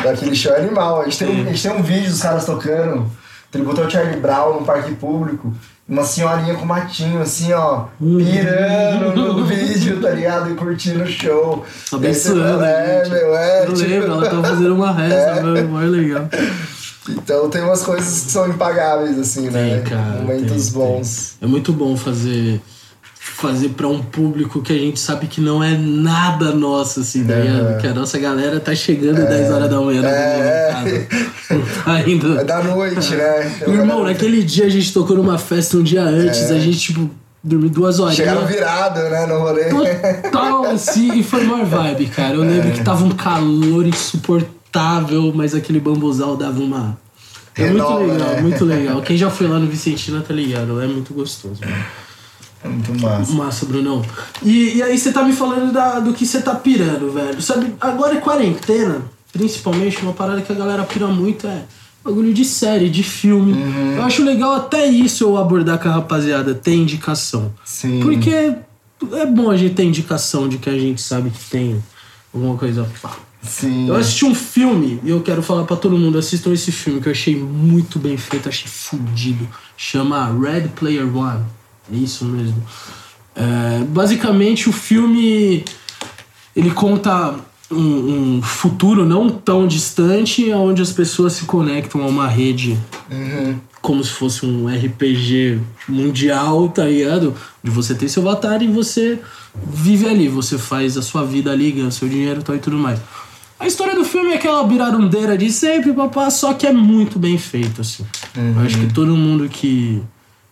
daquele 0.02 0.34
show 0.34 0.52
é 0.52 0.58
animal. 0.58 1.00
A 1.00 1.04
gente, 1.04 1.18
tem 1.18 1.28
um, 1.28 1.42
a 1.42 1.44
gente 1.52 1.62
tem 1.62 1.72
um 1.72 1.82
vídeo 1.82 2.10
dos 2.10 2.20
caras 2.20 2.44
tocando, 2.44 3.08
tributo 3.52 3.80
ao 3.82 3.88
Charlie 3.88 4.18
Brown 4.20 4.60
no 4.60 4.66
parque 4.66 4.92
público. 4.94 5.54
Uma 5.88 6.04
senhorinha 6.04 6.54
com 6.54 6.64
matinho, 6.64 7.20
assim, 7.20 7.52
ó, 7.52 7.86
pirando 7.98 9.14
no 9.34 9.44
vídeo, 9.46 10.00
tá 10.00 10.10
ligado? 10.10 10.50
E 10.50 10.54
curtindo 10.54 11.02
o 11.02 11.06
show. 11.06 11.64
Abençoando, 11.92 12.64
É, 12.64 13.08
meu, 13.08 13.36
é. 13.36 13.66
Eu 13.66 13.74
tipo- 13.74 13.88
lembro, 13.88 14.12
ela 14.12 14.28
tava 14.30 14.42
fazendo 14.44 14.74
uma 14.74 14.92
reza, 14.92 15.34
mano, 15.42 15.68
mais 15.68 15.90
legal. 15.90 16.28
Então 17.08 17.50
tem 17.50 17.62
umas 17.62 17.82
coisas 17.82 18.24
que 18.24 18.30
são 18.30 18.48
impagáveis, 18.48 19.18
assim, 19.18 19.50
né? 19.50 19.80
Tem, 19.80 19.84
cara, 19.84 20.20
Momentos 20.20 20.68
tem, 20.68 20.72
bons. 20.80 21.32
É 21.40 21.46
muito 21.46 21.72
bom 21.72 21.96
fazer 21.96 22.60
fazer 23.40 23.70
pra 23.70 23.88
um 23.88 24.00
público 24.02 24.60
que 24.62 24.72
a 24.72 24.76
gente 24.78 25.00
sabe 25.00 25.26
que 25.26 25.40
não 25.40 25.62
é 25.64 25.76
nada 25.76 26.52
nosso, 26.52 27.00
assim, 27.00 27.24
tá 27.24 27.34
ligado? 27.36 27.78
Que 27.80 27.86
a 27.86 27.94
nossa 27.94 28.18
galera 28.18 28.60
tá 28.60 28.74
chegando 28.74 29.26
10 29.26 29.50
horas 29.50 29.70
da 29.70 29.80
manhã 29.80 30.02
na 30.02 30.08
É. 30.10 30.70
casa. 30.72 31.06
Tá 31.84 32.08
indo. 32.08 32.38
É 32.38 32.44
da 32.44 32.62
noite, 32.62 33.14
né? 33.14 33.56
Eu- 33.66 33.74
Irmão, 33.74 34.04
naquele 34.04 34.42
dia 34.42 34.66
a 34.66 34.68
gente 34.68 34.92
tocou 34.92 35.16
numa 35.16 35.38
festa 35.38 35.76
um 35.76 35.82
dia 35.82 36.02
antes, 36.02 36.50
a 36.50 36.58
gente, 36.58 36.78
tipo, 36.78 37.10
dormiu 37.42 37.70
duas 37.70 37.98
horas. 37.98 38.14
Chegaram 38.16 38.46
virado, 38.46 39.00
né, 39.08 39.24
no 39.26 39.38
rolê. 39.38 39.64
Total, 39.64 40.64
assim, 40.66 41.18
e 41.18 41.22
foi 41.22 41.44
maior 41.44 41.64
vibe, 41.64 42.06
cara. 42.06 42.34
Eu 42.34 42.42
lembro 42.42 42.70
que 42.72 42.82
tava 42.84 43.04
um 43.04 43.10
calor 43.10 43.86
insuportável, 43.86 45.32
mas 45.34 45.54
aquele 45.54 45.80
bambuzal 45.80 46.36
dava 46.36 46.60
uma. 46.60 46.98
É 47.56 47.64
Renova, 47.64 47.98
muito 48.00 48.12
legal, 48.12 48.28
né? 48.34 48.40
muito 48.42 48.64
legal. 48.64 49.02
Quem 49.02 49.16
já 49.16 49.28
foi 49.30 49.48
lá 49.48 49.58
no 49.58 49.66
Vicentina 49.66 50.20
tá 50.20 50.32
ligado, 50.32 50.80
é 50.80 50.86
muito 50.86 51.12
gostoso. 51.12 51.60
mano. 51.62 51.74
É 52.62 52.68
muito 52.68 52.94
massa. 53.00 53.32
Massa, 53.32 53.66
Brunão. 53.66 54.04
E, 54.42 54.76
e 54.76 54.82
aí 54.82 54.98
você 54.98 55.12
tá 55.12 55.22
me 55.22 55.32
falando 55.32 55.72
da- 55.72 55.98
do 56.00 56.12
que 56.12 56.26
você 56.26 56.40
tá 56.42 56.54
pirando, 56.54 57.10
velho. 57.12 57.40
Sabe, 57.40 57.74
agora 57.80 58.16
é 58.16 58.20
quarentena, 58.20 59.02
principalmente, 59.32 60.02
uma 60.02 60.12
parada 60.12 60.42
que 60.42 60.52
a 60.52 60.54
galera 60.54 60.82
pira 60.84 61.06
muito 61.06 61.46
é 61.46 61.62
bagulho 62.04 62.32
de 62.34 62.44
série, 62.44 62.88
de 62.90 63.02
filme. 63.02 63.52
Uhum. 63.52 63.92
Eu 63.96 64.02
acho 64.02 64.22
legal 64.22 64.52
até 64.54 64.86
isso 64.86 65.24
eu 65.24 65.36
abordar 65.38 65.78
com 65.78 65.88
a 65.88 65.92
rapaziada, 65.92 66.54
ter 66.54 66.74
indicação. 66.74 67.52
Sim. 67.64 68.00
Porque 68.00 68.30
é 68.30 69.26
bom 69.26 69.50
a 69.50 69.56
gente 69.56 69.74
ter 69.74 69.84
indicação 69.84 70.48
de 70.48 70.58
que 70.58 70.68
a 70.68 70.78
gente 70.78 71.00
sabe 71.00 71.30
que 71.30 71.42
tem 71.50 71.82
alguma 72.34 72.56
coisa. 72.56 72.86
Sim. 73.42 73.88
Eu 73.88 73.96
assisti 73.96 74.26
um 74.26 74.34
filme 74.34 75.00
e 75.02 75.08
eu 75.10 75.22
quero 75.22 75.42
falar 75.42 75.64
pra 75.64 75.76
todo 75.76 75.96
mundo: 75.96 76.18
assistam 76.18 76.52
esse 76.52 76.70
filme 76.70 77.00
que 77.00 77.08
eu 77.08 77.12
achei 77.12 77.34
muito 77.36 77.98
bem 77.98 78.18
feito, 78.18 78.50
achei 78.50 78.68
fudido. 78.68 79.48
Chama 79.78 80.26
Red 80.38 80.68
Player 80.76 81.06
One. 81.16 81.42
É 81.92 81.96
isso 81.96 82.24
mesmo. 82.24 82.62
É, 83.34 83.84
basicamente, 83.84 84.68
o 84.68 84.72
filme 84.72 85.64
ele 86.54 86.70
conta 86.70 87.34
um, 87.70 88.36
um 88.38 88.42
futuro 88.42 89.04
não 89.06 89.30
tão 89.30 89.66
distante, 89.66 90.52
onde 90.52 90.82
as 90.82 90.92
pessoas 90.92 91.34
se 91.34 91.44
conectam 91.44 92.02
a 92.02 92.06
uma 92.06 92.26
rede 92.26 92.76
Uhum. 93.10 93.56
como 93.82 94.04
se 94.04 94.10
fosse 94.10 94.46
um 94.46 94.66
RPG 94.68 95.58
mundial, 95.88 96.68
tá 96.68 96.84
ligado? 96.84 97.34
De 97.62 97.70
você 97.70 97.94
ter 97.94 98.08
seu 98.08 98.22
avatar 98.28 98.62
e 98.62 98.68
você 98.68 99.18
vive 99.66 100.06
ali, 100.06 100.28
você 100.28 100.56
faz 100.58 100.96
a 100.96 101.02
sua 101.02 101.24
vida 101.24 101.50
ali, 101.50 101.72
ganha 101.72 101.90
seu 101.90 102.08
dinheiro 102.08 102.42
tal, 102.42 102.54
e 102.54 102.58
tudo 102.60 102.76
mais. 102.78 103.00
A 103.58 103.66
história 103.66 103.94
do 103.94 104.04
filme 104.04 104.30
é 104.30 104.36
aquela 104.36 104.62
birarundeira 104.64 105.36
de 105.36 105.50
sempre, 105.50 105.92
papá, 105.92 106.30
só 106.30 106.54
que 106.54 106.66
é 106.66 106.72
muito 106.72 107.18
bem 107.18 107.36
feito, 107.36 107.80
assim. 107.80 108.04
Eu 108.36 108.62
acho 108.64 108.78
que 108.78 108.92
todo 108.92 109.14
mundo 109.16 109.48
que, 109.48 110.00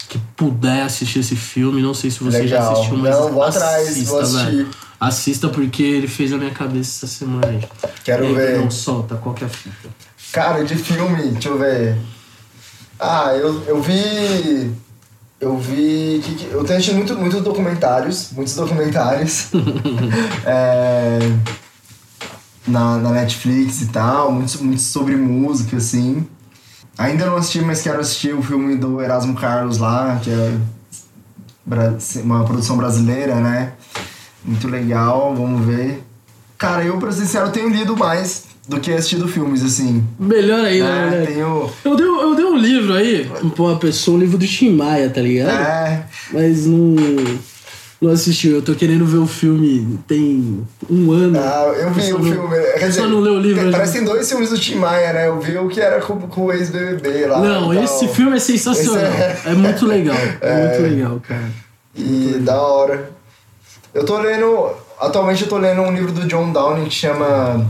que 0.09 0.18
puder 0.36 0.82
assistir 0.82 1.18
esse 1.20 1.36
filme, 1.36 1.82
não 1.82 1.92
sei 1.94 2.11
se 2.11 2.22
você 2.22 2.46
já 2.48 2.59
Legal. 2.61 2.72
assistiu, 2.72 2.96
mas 2.98 3.14
Não, 3.14 3.32
vou 3.32 3.42
atrás, 3.42 3.88
assista, 3.88 4.11
vou 4.11 4.20
assistir. 4.20 4.44
velho. 4.46 4.68
Assista 5.00 5.48
porque 5.48 5.82
ele 5.82 6.09
fez 6.09 6.32
a 6.32 6.36
minha 6.38 6.50
cabeça 6.50 7.06
essa 7.06 7.14
semana 7.18 7.46
aí. 7.46 7.64
Quero 8.04 8.26
aí, 8.26 8.34
ver. 8.34 8.59
Não 8.59 8.70
solta 8.70 9.14
qualquer 9.16 9.48
fita. 9.48 9.88
Cara, 10.32 10.64
de 10.64 10.74
filme, 10.76 11.28
deixa 11.32 11.48
eu 11.50 11.59
ver. 11.59 11.96
Ah, 12.98 13.32
eu, 13.34 13.62
eu 13.66 13.80
vi. 13.80 14.72
Eu 15.40 15.56
vi. 15.56 16.20
que- 16.24 16.34
que- 16.34 16.50
Eu 16.50 16.64
tenho 16.64 16.78
assistido 16.80 16.96
muito, 16.96 17.16
muitos 17.16 17.42
documentários. 17.42 18.30
Muitos 18.32 18.54
documentários. 18.56 19.48
É, 20.44 21.18
na, 22.66 22.98
na 22.98 23.11
Netflix 23.11 23.82
e 23.82 23.86
tal. 23.86 24.32
Muitos, 24.32 24.56
muitos 24.56 24.84
sobre 24.86 25.16
música, 25.16 25.76
assim. 25.76 26.26
Ainda 26.99 27.26
não 27.26 27.36
assisti, 27.36 27.61
mas 27.61 27.80
quero 27.80 28.01
assistir 28.01 28.34
o 28.34 28.42
filme 28.42 28.74
do 28.76 29.01
Erasmo 29.01 29.34
Carlos 29.34 29.78
lá, 29.78 30.18
que 30.22 30.30
é 30.30 30.53
uma 32.24 32.44
produção 32.44 32.76
brasileira, 32.76 33.36
né? 33.36 33.72
Muito 34.44 34.66
legal, 34.68 35.34
vamos 35.36 35.64
ver. 35.64 36.03
Cara, 36.57 36.82
eu, 36.84 36.99
pra 36.99 37.12
ser 37.12 37.22
sincero, 37.22 37.51
tenho 37.51 37.68
lido 37.68 37.96
mais 37.96 38.44
do 38.66 38.80
que 38.80 38.92
assistido 38.92 39.28
filmes, 39.28 39.62
assim. 39.62 40.05
Melhor 40.18 40.64
ainda, 40.64 40.86
É, 40.88 41.11
né? 41.11 41.26
tenho. 41.26 41.70
Eu 41.84 41.96
dei, 41.96 42.07
eu 42.07 42.34
dei 42.34 42.44
um 42.44 42.57
livro 42.57 42.94
aí 42.94 43.30
pra 43.55 43.62
uma 43.62 43.76
pessoa, 43.76 44.16
um 44.16 44.20
livro 44.20 44.36
do 44.36 44.46
Tim 44.46 44.70
Maia, 44.74 45.09
tá 45.09 45.20
ligado? 45.20 45.51
É, 45.51 46.05
Mas 46.32 46.66
não, 46.66 46.96
não 48.01 48.12
assistiu. 48.12 48.57
Eu 48.57 48.62
tô 48.62 48.74
querendo 48.74 49.05
ver 49.05 49.18
o 49.18 49.26
filme 49.26 49.99
tem 50.07 50.64
um 50.88 51.11
ano. 51.12 51.38
ah, 51.38 51.72
eu 51.76 51.90
vi 51.92 52.12
o 52.12 52.18
não- 52.18 52.24
filme. 52.32 52.57
Quer 52.78 52.88
dizer, 52.88 53.01
só 53.01 53.09
não 53.09 53.20
leu 53.20 53.34
o 53.34 53.40
livro. 53.40 53.62
tem- 53.62 53.72
parece 53.72 53.92
que 53.92 53.99
tem 53.99 54.07
dois 54.07 54.28
filmes 54.28 54.51
do 54.51 54.59
Tim 54.59 54.76
Maia, 54.76 55.12
né? 55.12 55.26
Eu 55.28 55.40
vi 55.40 55.57
o 55.59 55.68
que 55.68 55.80
era 55.80 56.01
com, 56.01 56.20
com 56.20 56.44
o 56.46 56.53
ex-BBB 56.53 57.26
lá. 57.26 57.40
Não, 57.40 57.72
tal. 57.74 57.84
esse 57.84 58.07
filme 58.09 58.36
é 58.36 58.40
sensacional. 58.40 59.05
Esse 59.05 59.49
É... 59.49 59.53
muito 59.55 59.86
legal. 59.86 60.16
É, 60.40 60.68
muito 60.68 60.82
legal, 60.94 61.20
cara. 61.26 61.51
E 61.96 62.38
da 62.40 62.61
hora. 62.62 63.11
Eu 63.92 64.05
tô 64.05 64.18
lendo. 64.18 64.70
Atualmente 65.01 65.42
eu 65.42 65.49
tô 65.49 65.59
lendo 65.59 65.80
um 65.80 65.92
livro 65.92 66.12
do 66.12 66.24
John 66.26 66.53
Downing 66.53 66.84
que 66.86 66.94
chama 66.94 67.68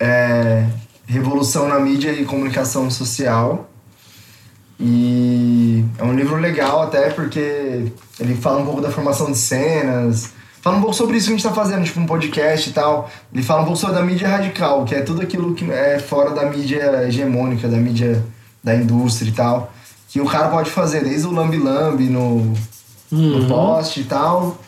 é, 0.00 0.64
Revolução 1.06 1.68
na 1.68 1.78
Mídia 1.78 2.10
e 2.12 2.24
Comunicação 2.24 2.90
Social. 2.90 3.67
E 4.80 5.84
é 5.98 6.04
um 6.04 6.14
livro 6.14 6.36
legal 6.36 6.82
até 6.82 7.10
porque 7.10 7.90
ele 8.20 8.34
fala 8.36 8.60
um 8.60 8.64
pouco 8.64 8.80
da 8.80 8.90
formação 8.90 9.30
de 9.30 9.36
cenas, 9.36 10.32
fala 10.62 10.76
um 10.76 10.80
pouco 10.80 10.94
sobre 10.94 11.16
isso 11.16 11.26
que 11.26 11.34
a 11.34 11.36
gente 11.36 11.46
tá 11.46 11.52
fazendo, 11.52 11.84
tipo 11.84 11.98
um 11.98 12.06
podcast 12.06 12.70
e 12.70 12.72
tal. 12.72 13.10
Ele 13.32 13.42
fala 13.42 13.62
um 13.62 13.64
pouco 13.64 13.78
sobre 13.78 13.98
a 13.98 14.02
mídia 14.02 14.28
radical, 14.28 14.84
que 14.84 14.94
é 14.94 15.00
tudo 15.00 15.20
aquilo 15.20 15.54
que 15.54 15.68
é 15.70 15.98
fora 15.98 16.30
da 16.30 16.46
mídia 16.46 17.04
hegemônica, 17.06 17.66
da 17.66 17.76
mídia 17.76 18.24
da 18.62 18.74
indústria 18.74 19.28
e 19.28 19.32
tal. 19.32 19.72
Que 20.08 20.20
o 20.20 20.26
cara 20.26 20.48
pode 20.48 20.70
fazer, 20.70 21.02
desde 21.02 21.26
o 21.26 21.32
lambi-lambi 21.32 22.04
no, 22.04 22.54
no 23.10 23.46
post 23.46 24.00
e 24.00 24.04
tal, 24.04 24.58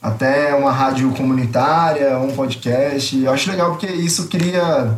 até 0.00 0.54
uma 0.54 0.72
rádio 0.72 1.10
comunitária, 1.12 2.18
um 2.18 2.32
podcast. 2.32 3.22
Eu 3.22 3.32
acho 3.32 3.50
legal 3.50 3.70
porque 3.70 3.86
isso 3.86 4.28
cria 4.28 4.96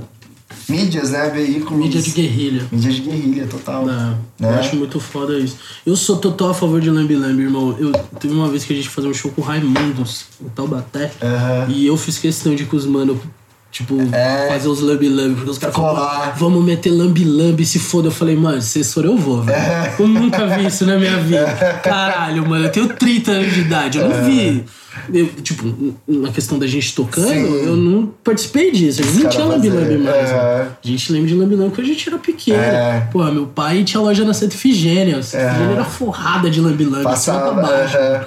mídias, 0.69 1.11
né? 1.11 1.29
Veículos. 1.31 1.79
Mídia 1.85 2.01
de 2.03 2.11
guerrilha. 2.11 2.67
Mídia 2.71 2.93
de 2.93 3.01
guerrilha, 3.01 3.47
total. 3.47 3.83
É, 3.83 3.93
Né? 3.93 4.17
Eu 4.41 4.51
acho 4.51 4.77
muito 4.77 4.99
foda 5.01 5.39
isso. 5.39 5.57
Eu 5.85 5.97
sou 5.97 6.17
total 6.17 6.51
a 6.51 6.55
favor 6.55 6.81
de 6.81 6.91
Lambi 6.91 7.15
Lambi, 7.17 7.43
irmão. 7.43 7.77
Eu 7.79 7.93
teve 8.19 8.33
uma 8.35 8.49
vez 8.49 8.65
que 8.65 8.73
a 8.73 8.77
gente 8.77 8.89
fazia 8.89 9.11
um 9.11 9.15
show 9.15 9.31
com 9.31 9.43
o 9.43 9.45
Raimundos 9.45 10.25
em 10.43 10.49
Taubaté. 10.49 11.11
Aham. 11.23 11.67
E 11.69 11.87
eu 11.87 11.97
fiz 11.97 12.19
questão 12.19 12.55
de 12.55 12.65
com 12.65 12.77
os 12.77 12.87
mano, 12.87 13.21
tipo, 13.71 13.97
É. 14.13 14.49
fazer 14.49 14.69
os 14.69 14.81
lambi 14.81 15.09
lambi, 15.09 15.35
porque 15.37 15.51
os 15.51 15.59
caras 15.59 15.75
falaram, 15.77 15.97
Colar. 15.97 16.37
vamos 16.39 16.65
meter 16.65 16.91
lambi 16.91 17.25
lambi, 17.25 17.65
se 17.67 17.79
foda. 17.79 18.09
Eu 18.09 18.13
falei, 18.13 18.35
mano, 18.37 18.61
se 18.63 18.83
for 18.85 19.05
eu 19.05 19.17
vou, 19.17 19.43
velho. 19.43 19.57
É. 19.59 19.95
Eu 19.99 20.09
nunca 20.09 20.47
vi 20.47 20.67
isso 20.67 20.85
na 20.87 20.97
minha 20.97 21.19
vida. 21.19 21.47
Caralho, 21.85 22.49
mano, 22.49 22.65
eu 22.65 22.73
tenho 22.73 22.89
30 22.89 23.31
anos 23.31 23.53
de 23.55 23.61
idade, 23.61 23.99
eu 23.99 24.09
não 24.09 24.25
vi. 24.25 24.65
Eu, 25.13 25.27
tipo, 25.43 25.95
na 26.07 26.31
questão 26.33 26.59
da 26.59 26.67
gente 26.67 26.95
tocando, 26.95 27.31
É. 27.31 27.35
Sim. 27.35 27.65
eu 27.67 27.77
não 27.77 28.07
participei 28.25 28.73
disso. 28.73 29.01
A 29.01 29.05
gente 29.05 29.23
não 29.23 29.31
tinha 29.31 29.45
caras 29.45 29.49
lambi 29.57 29.69
lambi 29.71 29.87
fazer. 29.87 29.99
mais. 29.99 30.31
É. 30.31 30.33
né? 30.35 30.69
A 30.85 30.87
gente 30.87 31.13
lembra 31.13 31.29
de 31.29 31.35
lambi 31.35 31.55
lambi 31.55 31.75
quando 31.75 31.87
a 31.87 31.91
gente 31.91 32.09
era 32.09 32.19
pequeno. 32.19 32.59
É. 32.63 33.09
Pô, 33.13 33.25
meu 33.27 33.47
pai 33.47 33.85
tinha 33.85 34.01
loja 34.01 34.25
na 34.25 34.35
Santa 34.35 34.55
Efigênia. 34.55 35.19
A 35.19 35.23
Santa 35.23 35.45
É. 35.45 35.49
Efigênia 35.51 35.73
era 35.75 35.85
forrada 35.85 36.51
de 36.51 36.61
lambi 36.61 36.85
lambi, 36.85 36.95
cima 36.95 37.03
pra 37.03 37.11
Passava. 37.11 37.63
baixo. 37.63 37.97
aham. 37.97 38.25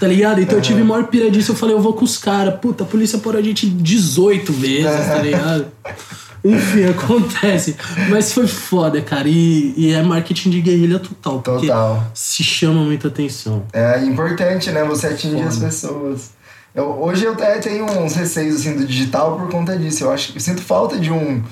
Tá 0.00 0.06
ligado? 0.08 0.40
Então 0.40 0.56
eu 0.56 0.62
tive 0.62 0.82
maior 0.82 1.04
pira 1.08 1.30
disso. 1.30 1.52
Eu 1.52 1.56
falei, 1.56 1.74
eu 1.74 1.80
vou 1.80 1.92
com 1.92 2.04
os 2.04 2.16
caras. 2.16 2.54
Puta, 2.58 2.84
a 2.84 2.86
polícia 2.86 3.18
parou 3.18 3.38
a 3.38 3.42
gente 3.44 3.66
18 3.66 4.52
vezes, 4.52 5.06
tá 5.06 5.18
ligado? 5.18 5.66
Enfim, 6.44 6.84
acontece. 6.90 7.74
Mas 8.10 8.32
foi 8.32 8.46
foda, 8.46 9.00
cara. 9.00 9.26
E, 9.26 9.72
e 9.76 9.92
é 9.92 10.02
marketing 10.02 10.50
de 10.50 10.60
guerrilha 10.60 10.98
total. 10.98 11.40
Total. 11.40 12.04
se 12.12 12.44
chama 12.44 12.82
muita 12.82 13.08
atenção. 13.08 13.64
É 13.72 14.04
importante, 14.04 14.70
né? 14.70 14.84
Você 14.84 15.06
atingir 15.06 15.42
as 15.42 15.56
pessoas. 15.56 16.30
Eu, 16.74 17.00
hoje 17.00 17.24
eu 17.24 17.32
até 17.32 17.58
tenho 17.58 17.84
uns 17.84 18.14
receios 18.14 18.56
assim, 18.56 18.76
do 18.76 18.84
digital 18.86 19.38
por 19.38 19.48
conta 19.48 19.76
disso. 19.76 20.04
Eu 20.04 20.12
acho 20.12 20.32
eu 20.34 20.40
sinto 20.40 20.60
falta 20.60 20.98
de 20.98 21.10
um, 21.10 21.42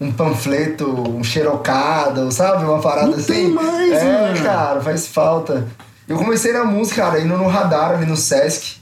um 0.00 0.10
panfleto, 0.10 0.86
um 0.86 1.22
xerocado, 1.22 2.32
sabe? 2.32 2.64
Uma 2.64 2.80
parada 2.80 3.08
Não 3.08 3.14
assim. 3.14 3.32
tem 3.32 3.48
mais, 3.50 3.92
é, 3.92 4.32
mano. 4.32 4.42
cara, 4.42 4.80
faz 4.80 5.06
falta. 5.06 5.68
Eu 6.08 6.16
comecei 6.16 6.52
na 6.52 6.64
música, 6.64 7.02
cara, 7.02 7.20
indo 7.20 7.36
no 7.36 7.46
radar 7.46 7.92
ali 7.92 8.06
no 8.06 8.16
Sesc. 8.16 8.79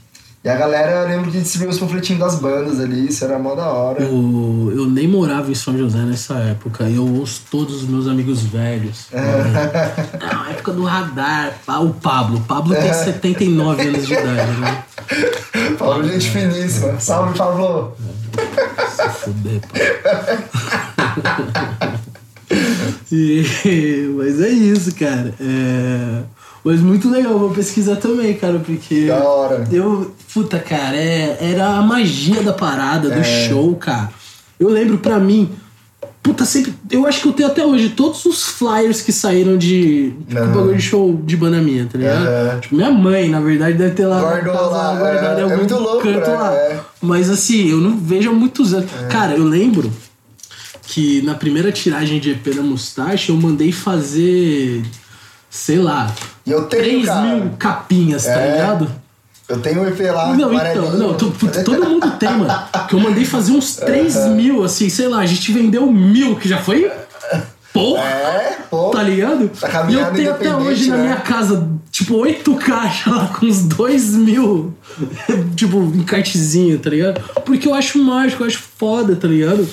E 0.48 0.50
a 0.50 0.56
galera, 0.56 1.02
eu 1.02 1.08
lembro 1.08 1.30
que 1.30 1.38
distribuía 1.40 1.70
os 1.72 1.78
panfletinhos 1.78 2.20
das 2.22 2.36
bandas 2.40 2.80
ali, 2.80 3.08
isso 3.08 3.22
era 3.22 3.38
mó 3.38 3.54
da 3.54 3.66
hora. 3.66 4.02
Eu, 4.02 4.72
eu 4.74 4.86
nem 4.86 5.06
morava 5.06 5.50
em 5.50 5.54
São 5.54 5.76
José 5.76 5.98
nessa 5.98 6.36
época. 6.38 6.84
Eu 6.84 7.06
ouço 7.06 7.42
todos 7.50 7.82
os 7.82 7.86
meus 7.86 8.08
amigos 8.08 8.40
velhos. 8.44 9.08
Não, 9.12 10.46
época 10.50 10.72
do 10.72 10.84
radar. 10.84 11.52
Ah, 11.66 11.80
O 11.80 11.92
Pablo. 11.92 12.38
O 12.38 12.40
Pablo 12.40 12.74
tem 12.74 12.90
79 12.94 13.88
anos 13.88 14.06
de 14.06 14.14
idade, 14.14 14.52
né? 14.58 14.84
Pablo, 15.78 16.08
gente 16.08 16.30
finíssima. 16.30 16.98
Salve, 16.98 17.36
Pablo! 17.36 17.94
Se 18.96 19.06
fuder, 19.20 19.60
pá. 19.60 19.68
E- 23.12 24.14
mas 24.16 24.40
é 24.40 24.48
isso, 24.48 24.94
cara. 24.94 25.34
É... 25.40 26.22
Mas 26.64 26.80
muito 26.80 27.08
legal, 27.10 27.38
vou 27.38 27.50
pesquisar 27.50 27.96
também, 27.96 28.34
cara, 28.34 28.58
porque. 28.58 29.06
Da 29.06 29.22
hora. 29.22 29.66
Eu. 29.70 30.14
Puta, 30.32 30.58
cara, 30.58 30.96
é... 30.96 31.38
era 31.40 31.66
a 31.76 31.82
magia 31.82 32.42
da 32.42 32.52
parada, 32.52 33.08
do 33.08 33.18
É. 33.18 33.48
show, 33.48 33.74
cara. 33.76 34.10
Eu 34.58 34.68
lembro 34.68 34.98
pra 34.98 35.18
mim, 35.18 35.48
Puta, 36.28 36.44
sempre. 36.44 36.74
Eu 36.90 37.06
acho 37.06 37.22
que 37.22 37.28
eu 37.28 37.32
tenho 37.32 37.48
até 37.48 37.64
hoje 37.64 37.88
todos 37.90 38.24
os 38.26 38.44
flyers 38.44 39.00
que 39.00 39.10
saíram 39.12 39.56
de. 39.56 40.12
Tipo, 40.28 40.46
bagulho 40.46 40.76
de 40.76 40.82
show 40.82 41.18
de 41.24 41.36
banda 41.36 41.58
minha, 41.58 41.86
tá 41.86 41.96
ligado? 41.96 42.26
Aham. 42.26 42.60
Tipo, 42.60 42.76
minha 42.76 42.90
mãe, 42.90 43.28
na 43.30 43.40
verdade, 43.40 43.78
deve 43.78 43.94
ter 43.94 44.04
lá. 44.04 44.20
Guardou 44.20 44.52
casa 44.52 44.68
lá, 44.68 44.94
guardado 44.98 45.24
é, 45.24 45.36
em 45.36 45.40
é 45.40 45.42
algum 45.44 45.56
muito 45.56 45.74
louco, 45.78 46.02
canto 46.02 46.30
né? 46.30 46.36
lá. 46.36 46.54
É. 46.54 46.80
Mas 47.00 47.30
assim, 47.30 47.70
eu 47.70 47.78
não 47.78 47.96
vejo 47.96 48.28
há 48.28 48.32
muitos 48.34 48.74
anos. 48.74 48.90
Cara, 49.08 49.36
eu 49.36 49.44
lembro 49.44 49.90
que 50.82 51.22
na 51.22 51.34
primeira 51.34 51.72
tiragem 51.72 52.20
de 52.20 52.32
EP 52.32 52.54
da 52.54 52.62
Mustache 52.62 53.30
eu 53.30 53.36
mandei 53.36 53.72
fazer. 53.72 54.82
Sei 55.50 55.78
lá. 55.78 56.10
E 56.46 56.50
eu 56.50 56.62
tenho, 56.64 56.82
3 56.82 57.06
cara. 57.06 57.20
mil 57.22 57.50
capinhas, 57.58 58.24
tá 58.24 58.32
É. 58.40 58.52
ligado? 58.52 58.90
Eu 59.48 59.60
tenho 59.60 59.80
um 59.82 59.86
EP 59.88 59.98
lá, 60.10 60.36
Não, 60.36 60.52
então, 60.52 60.90
não, 60.92 61.14
to- 61.14 61.32
todo 61.64 61.88
mundo 61.88 62.10
tem, 62.18 62.28
mano. 62.30 62.54
Que 62.86 62.94
eu 62.94 63.00
mandei 63.00 63.24
fazer 63.24 63.52
uns 63.52 63.76
3 63.76 64.14
mil, 64.28 64.62
assim, 64.62 64.90
sei 64.90 65.08
lá, 65.08 65.20
a 65.20 65.26
gente 65.26 65.50
vendeu 65.52 65.90
mil, 65.90 66.36
que 66.36 66.46
já 66.46 66.58
foi. 66.58 66.90
Porra! 67.72 68.02
É, 68.02 68.58
pô. 68.68 68.90
Tá 68.90 69.02
ligado? 69.02 69.48
Tá 69.48 69.86
e 69.88 69.94
eu 69.94 70.12
tenho 70.12 70.30
até 70.32 70.54
hoje 70.54 70.90
na 70.90 70.96
né? 70.96 71.02
minha 71.04 71.16
casa, 71.16 71.68
tipo, 71.90 72.16
oito 72.16 72.54
caixas 72.56 73.12
lá 73.12 73.26
com 73.28 73.46
uns 73.46 73.62
dois 73.62 74.14
mil, 74.14 74.74
tipo, 75.54 75.78
em 75.78 76.02
cartezinho, 76.02 76.78
tá 76.78 76.90
ligado? 76.90 77.20
Porque 77.44 77.68
eu 77.68 77.74
acho 77.74 77.98
mágico, 78.02 78.42
eu 78.42 78.46
acho 78.48 78.58
foda, 78.78 79.14
tá 79.16 79.28
ligado? 79.28 79.66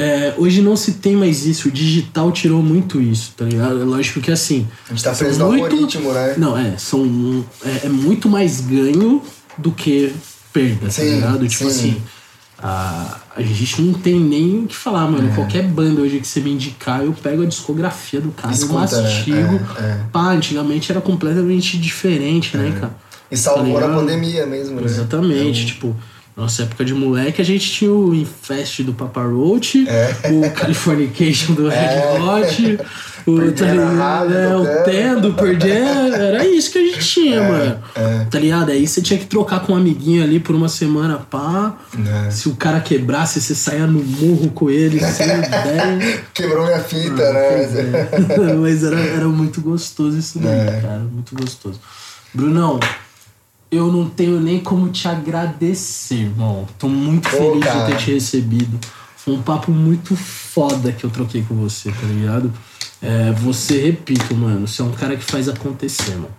É, 0.00 0.34
hoje 0.38 0.62
não 0.62 0.76
se 0.76 0.92
tem 0.92 1.16
mais 1.16 1.44
isso, 1.44 1.68
o 1.68 1.70
digital 1.72 2.30
tirou 2.30 2.62
muito 2.62 3.00
isso, 3.00 3.32
tá 3.36 3.44
ligado? 3.44 3.80
É 3.80 3.84
lógico 3.84 4.20
que 4.20 4.30
assim. 4.30 4.66
A 4.88 4.94
gente 4.94 5.02
tá 5.02 5.12
preso 5.12 5.38
no 5.40 5.46
algoritmo, 5.46 6.12
né? 6.12 6.34
Não, 6.38 6.56
é, 6.56 6.76
são. 6.78 7.44
É, 7.64 7.86
é 7.86 7.88
muito 7.88 8.28
mais 8.28 8.60
ganho 8.60 9.20
do 9.56 9.72
que 9.72 10.12
perda, 10.52 10.86
tá 10.86 10.90
Sim, 10.92 11.14
ligado? 11.16 11.48
Tipo 11.48 11.64
sim. 11.64 11.90
assim. 11.90 12.02
A, 12.60 13.18
a 13.36 13.42
gente 13.42 13.80
não 13.82 13.92
tem 13.94 14.18
nem 14.18 14.64
o 14.64 14.66
que 14.66 14.74
falar, 14.74 15.06
É. 15.06 15.10
mano. 15.10 15.34
Qualquer 15.34 15.62
banda 15.64 16.00
hoje 16.00 16.18
que 16.20 16.26
você 16.26 16.40
me 16.40 16.50
indicar, 16.52 17.04
eu 17.04 17.12
pego 17.12 17.42
a 17.42 17.46
discografia 17.46 18.20
do 18.20 18.30
cara, 18.30 18.52
eu 18.52 18.56
Escuta, 18.56 18.96
né? 18.96 19.02
mastigo. 19.02 19.60
É, 19.78 19.82
é. 19.82 20.00
Pá, 20.12 20.30
antigamente 20.32 20.90
era 20.90 21.00
completamente 21.00 21.78
diferente, 21.78 22.56
né, 22.56 22.76
cara? 22.80 22.92
E 23.30 23.36
salvou 23.36 23.74
Tá 23.74 23.80
ligado? 23.86 23.94
pandemia 24.00 24.46
mesmo, 24.46 24.80
né? 24.80 24.86
Exatamente, 24.86 25.66
tipo, 25.66 25.94
nossa 26.38 26.62
época 26.62 26.84
de 26.84 26.94
moleque, 26.94 27.42
a 27.42 27.44
gente 27.44 27.68
tinha 27.70 27.92
o 27.92 28.14
Infest 28.14 28.82
do 28.84 28.94
Papa 28.94 29.22
Roach, 29.22 29.86
É. 29.88 30.14
o 30.30 30.50
Californication 30.52 31.54
do 31.54 31.68
Red 31.68 32.20
Hot, 32.22 32.78
o, 33.26 33.36
Pearl 33.36 33.52
tá 33.52 33.66
ligado? 33.66 34.32
É, 34.34 34.56
o 34.56 34.58
tocando. 34.64 34.84
Ten 34.84 35.20
do 35.20 35.34
Pearl 35.34 35.52
Jam, 35.60 36.14
era 36.14 36.46
isso 36.46 36.70
que 36.70 36.78
a 36.78 36.80
gente 36.82 36.98
tinha, 37.00 37.42
mano. 37.42 37.78
é. 37.94 38.24
Tá 38.30 38.38
ligado? 38.38 38.70
Aí 38.70 38.86
você 38.86 39.02
tinha 39.02 39.18
que 39.18 39.26
trocar 39.26 39.60
com 39.60 39.72
um 39.72 39.76
amiguinho 39.76 40.22
ali 40.22 40.38
por 40.40 40.54
uma 40.54 40.68
semana, 40.68 41.18
pá. 41.18 41.76
É. 42.26 42.30
Se 42.30 42.48
o 42.48 42.54
cara 42.56 42.80
quebrasse, 42.80 43.40
você 43.40 43.54
saia 43.54 43.86
no 43.86 43.98
murro 44.02 44.48
com 44.50 44.70
ele, 44.70 45.00
sem 45.00 45.26
ideia. 45.38 46.22
Quebrou 46.32 46.64
minha 46.66 46.78
fita, 46.80 47.22
Ah, 47.22 47.32
né? 47.32 48.08
É. 48.30 48.54
Mas 48.60 48.84
era, 48.84 48.98
era 49.00 49.26
muito 49.28 49.60
gostoso 49.60 50.16
isso 50.16 50.38
daí, 50.38 50.56
É. 50.68 50.80
cara. 50.80 50.98
Muito 51.00 51.34
gostoso. 51.34 51.80
Brunão, 52.32 52.78
eu 53.70 53.92
não 53.92 54.08
tenho 54.08 54.40
nem 54.40 54.60
como 54.60 54.88
te 54.88 55.06
agradecer, 55.06 56.14
irmão. 56.14 56.66
Tô 56.78 56.88
muito 56.88 57.28
feliz 57.28 57.60
de 57.60 57.60
cara. 57.60 57.86
ter 57.86 57.96
te 57.96 58.12
recebido. 58.12 58.78
Foi 59.16 59.34
um 59.34 59.42
papo 59.42 59.70
muito 59.70 60.16
foda 60.16 60.90
que 60.92 61.04
eu 61.04 61.10
troquei 61.10 61.42
com 61.42 61.54
você, 61.54 61.90
tá 61.90 62.06
ligado? 62.06 62.52
É, 63.02 63.30
você, 63.32 63.80
repito, 63.82 64.34
mano, 64.34 64.66
você 64.66 64.80
é 64.80 64.84
um 64.84 64.92
cara 64.92 65.16
que 65.16 65.24
faz 65.24 65.48
acontecer, 65.48 66.12
mano. 66.12 66.30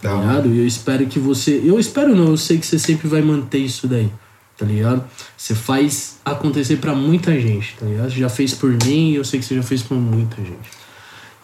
Tá 0.00 0.10
Não. 0.10 0.20
ligado? 0.20 0.48
E 0.52 0.58
eu 0.58 0.66
espero 0.66 1.06
que 1.06 1.18
você. 1.18 1.62
Eu 1.64 1.78
espero 1.78 2.14
não, 2.14 2.26
eu 2.26 2.36
sei 2.36 2.58
que 2.58 2.66
você 2.66 2.78
sempre 2.78 3.08
vai 3.08 3.22
manter 3.22 3.58
isso 3.58 3.88
daí, 3.88 4.12
tá 4.58 4.66
ligado? 4.66 5.02
Você 5.36 5.54
faz 5.54 6.18
acontecer 6.22 6.76
pra 6.76 6.94
muita 6.94 7.32
gente, 7.40 7.74
tá 7.80 7.86
ligado? 7.86 8.10
Você 8.10 8.18
já 8.20 8.28
fez 8.28 8.52
por 8.52 8.70
mim 8.70 9.12
e 9.12 9.14
eu 9.14 9.24
sei 9.24 9.40
que 9.40 9.46
você 9.46 9.54
já 9.54 9.62
fez 9.62 9.82
por 9.82 9.96
muita 9.96 10.36
gente. 10.36 10.83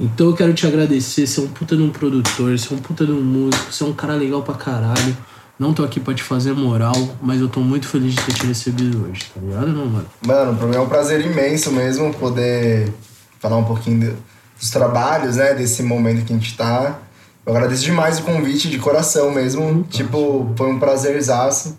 Então 0.01 0.28
eu 0.28 0.34
quero 0.34 0.55
te 0.55 0.66
agradecer, 0.66 1.26
você 1.26 1.40
é 1.40 1.42
um 1.42 1.48
puta 1.48 1.76
de 1.76 1.82
um 1.82 1.90
produtor, 1.90 2.59
você 2.59 2.72
é 2.72 2.76
um 2.76 2.80
puta 2.80 3.05
de 3.05 3.12
um 3.12 3.20
músico, 3.20 3.70
você 3.70 3.84
é 3.84 3.86
um 3.86 3.92
cara 3.92 4.14
legal 4.14 4.42
pra 4.42 4.55
caralho. 4.55 5.14
Não 5.59 5.74
tô 5.74 5.84
aqui 5.84 6.01
pra 6.01 6.14
te 6.14 6.22
fazer 6.22 6.55
moral, 6.55 6.94
mas 7.20 7.38
eu 7.38 7.46
tô 7.46 7.61
muito 7.61 7.86
feliz 7.86 8.14
de 8.14 8.22
ter 8.22 8.32
te 8.32 8.46
recebido 8.46 9.07
hoje, 9.07 9.30
tá 9.34 9.38
ligado, 9.42 9.66
não, 9.66 9.84
mano? 9.84 10.07
Mano, 10.26 10.57
pra 10.57 10.66
mim 10.66 10.74
é 10.74 10.80
um 10.80 10.88
prazer 10.88 11.20
imenso 11.20 11.70
mesmo 11.70 12.14
poder 12.14 12.90
falar 13.38 13.59
um 13.59 13.64
pouquinho 13.64 14.16
dos 14.59 14.70
trabalhos, 14.70 15.36
né? 15.36 15.53
Desse 15.53 15.82
momento 15.82 16.24
que 16.24 16.32
a 16.32 16.36
gente 16.36 16.57
tá. 16.57 16.98
Eu 17.44 17.55
agradeço 17.55 17.84
demais 17.84 18.20
o 18.20 18.22
convite, 18.22 18.70
de 18.70 18.78
coração 18.78 19.30
mesmo. 19.30 19.82
Tipo, 19.90 20.51
foi 20.57 20.66
um 20.68 20.78
prazerzaço. 20.78 21.78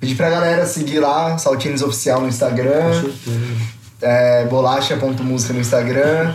Pedir 0.00 0.14
pra 0.14 0.30
galera 0.30 0.64
seguir 0.64 1.00
lá, 1.00 1.36
Saltines 1.36 1.82
Oficial 1.82 2.22
no 2.22 2.28
Instagram, 2.28 3.04
é, 4.00 4.46
bolacha.música 4.46 5.52
no 5.52 5.60
Instagram, 5.60 6.34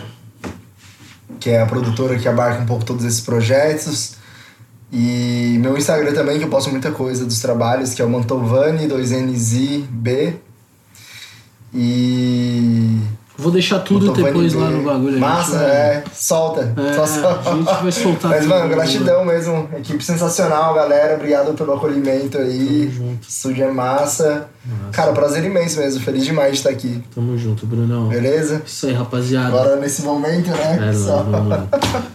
que 1.40 1.50
é 1.50 1.62
a 1.62 1.66
produtora 1.66 2.18
que 2.18 2.28
abarca 2.28 2.62
um 2.62 2.66
pouco 2.66 2.86
todos 2.86 3.06
esses 3.06 3.22
projetos. 3.22 4.16
E 4.92 5.58
meu 5.60 5.76
Instagram 5.78 6.14
também, 6.14 6.38
que 6.38 6.46
eu 6.46 6.50
posto 6.50 6.70
muita 6.70 6.92
coisa 6.92 7.26
dos 7.26 7.40
trabalhos, 7.40 7.94
que 7.94 8.02
é 8.02 8.06
o 8.06 8.10
Mantovani, 8.10 8.88
2NZB. 8.88 10.36
E. 11.74 13.00
Vou 13.36 13.52
deixar 13.52 13.80
tudo 13.80 14.12
depois 14.14 14.54
lá 14.54 14.70
no 14.70 14.84
bagulho. 14.84 15.20
Massa, 15.20 15.58
vai- 15.58 15.66
é. 15.72 16.04
Solta. 16.14 16.72
É, 16.78 16.94
Só 16.94 17.06
solta. 17.08 17.50
a 17.50 17.56
gente 17.56 17.82
vai 17.84 17.92
soltar 17.92 18.32
Mas, 18.32 18.46
mano, 18.46 18.70
gratidão 18.70 19.26
mesmo. 19.26 19.68
Equipe 19.76 20.04
sensacional, 20.04 20.76
galera. 20.76 21.16
Obrigado 21.16 21.54
pelo 21.56 21.74
acolhimento 21.74 22.38
aí. 22.38 22.92
Tamo 22.94 23.08
junto. 23.10 23.28
Estúdio 23.28 23.64
é 23.66 23.72
massa. 23.72 24.48
Cara, 24.92 25.12
prazer 25.14 25.44
imenso 25.44 25.80
mesmo. 25.80 26.00
Feliz 26.02 26.24
demais 26.26 26.52
de 26.52 26.58
estar 26.58 26.70
aqui. 26.70 27.04
Tamo 27.14 27.36
junto, 27.38 27.66
Brunão. 27.66 28.08
Beleza? 28.10 28.62
Isso 28.66 28.86
aí, 28.86 28.94
rapaziada. 28.94 29.48
Agora 29.48 29.76
nesse 29.78 30.04
momento, 30.04 30.52
né? 30.52 30.90
É, 30.90 30.94
Só-. 30.94 31.26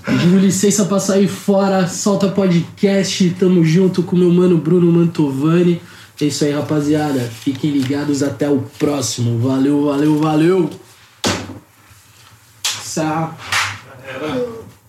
Pedindo 0.04 0.38
licença 0.38 0.84
pra 0.84 1.00
sair 1.00 1.26
fora, 1.28 1.86
solta 1.88 2.28
podcast, 2.28 3.28
tamo 3.38 3.64
junto 3.64 4.02
com 4.04 4.16
meu 4.16 4.30
mano 4.30 4.56
Bruno 4.56 4.90
Mantovani. 4.92 5.82
É 6.20 6.24
isso 6.24 6.44
aí, 6.44 6.52
rapaziada. 6.52 7.18
Fiquem 7.20 7.70
ligados 7.70 8.22
até 8.22 8.48
o 8.48 8.62
próximo. 8.78 9.38
Valeu, 9.40 9.86
valeu, 9.86 10.18
valeu. 10.18 10.70
Sa- 12.99 13.30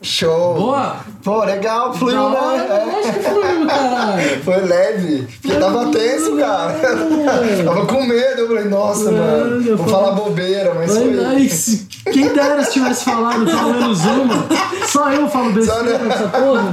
Show! 0.02 0.54
Boa! 0.56 0.96
Pô, 1.24 1.44
legal, 1.44 1.94
fluiu, 1.94 2.30
né? 2.30 2.40
Lógico 2.40 3.14
que 3.14 3.30
foi, 3.30 3.66
caralho. 3.68 4.40
Foi 4.46 4.62
leve. 4.62 5.28
Porque 5.42 5.58
tava 5.60 5.92
tenso, 5.92 6.38
cara. 6.38 6.74
tava 7.66 7.86
com 7.86 8.04
medo. 8.04 8.40
Eu 8.42 8.48
falei, 8.48 8.64
nossa, 8.66 9.12
mano. 9.12 9.62
Vou 9.62 9.78
foi- 9.78 9.90
falar 9.90 10.12
bobeira, 10.14 10.74
mas 10.74 10.90
foi. 10.98 11.26
ai, 11.26 11.50
se- 11.50 11.86
Quem 12.14 12.30
dera 12.34 12.64
se 12.64 12.72
tivesse 12.72 13.04
falado 13.04 13.46
pelo 13.46 13.74
menos 13.74 14.00
uma. 14.06 14.48
Só 14.88 15.12
eu 15.12 15.28
falo 15.30 15.52
besteira 15.52 15.84
né? 15.84 16.06
nessa 16.06 16.30
porra. 16.30 16.64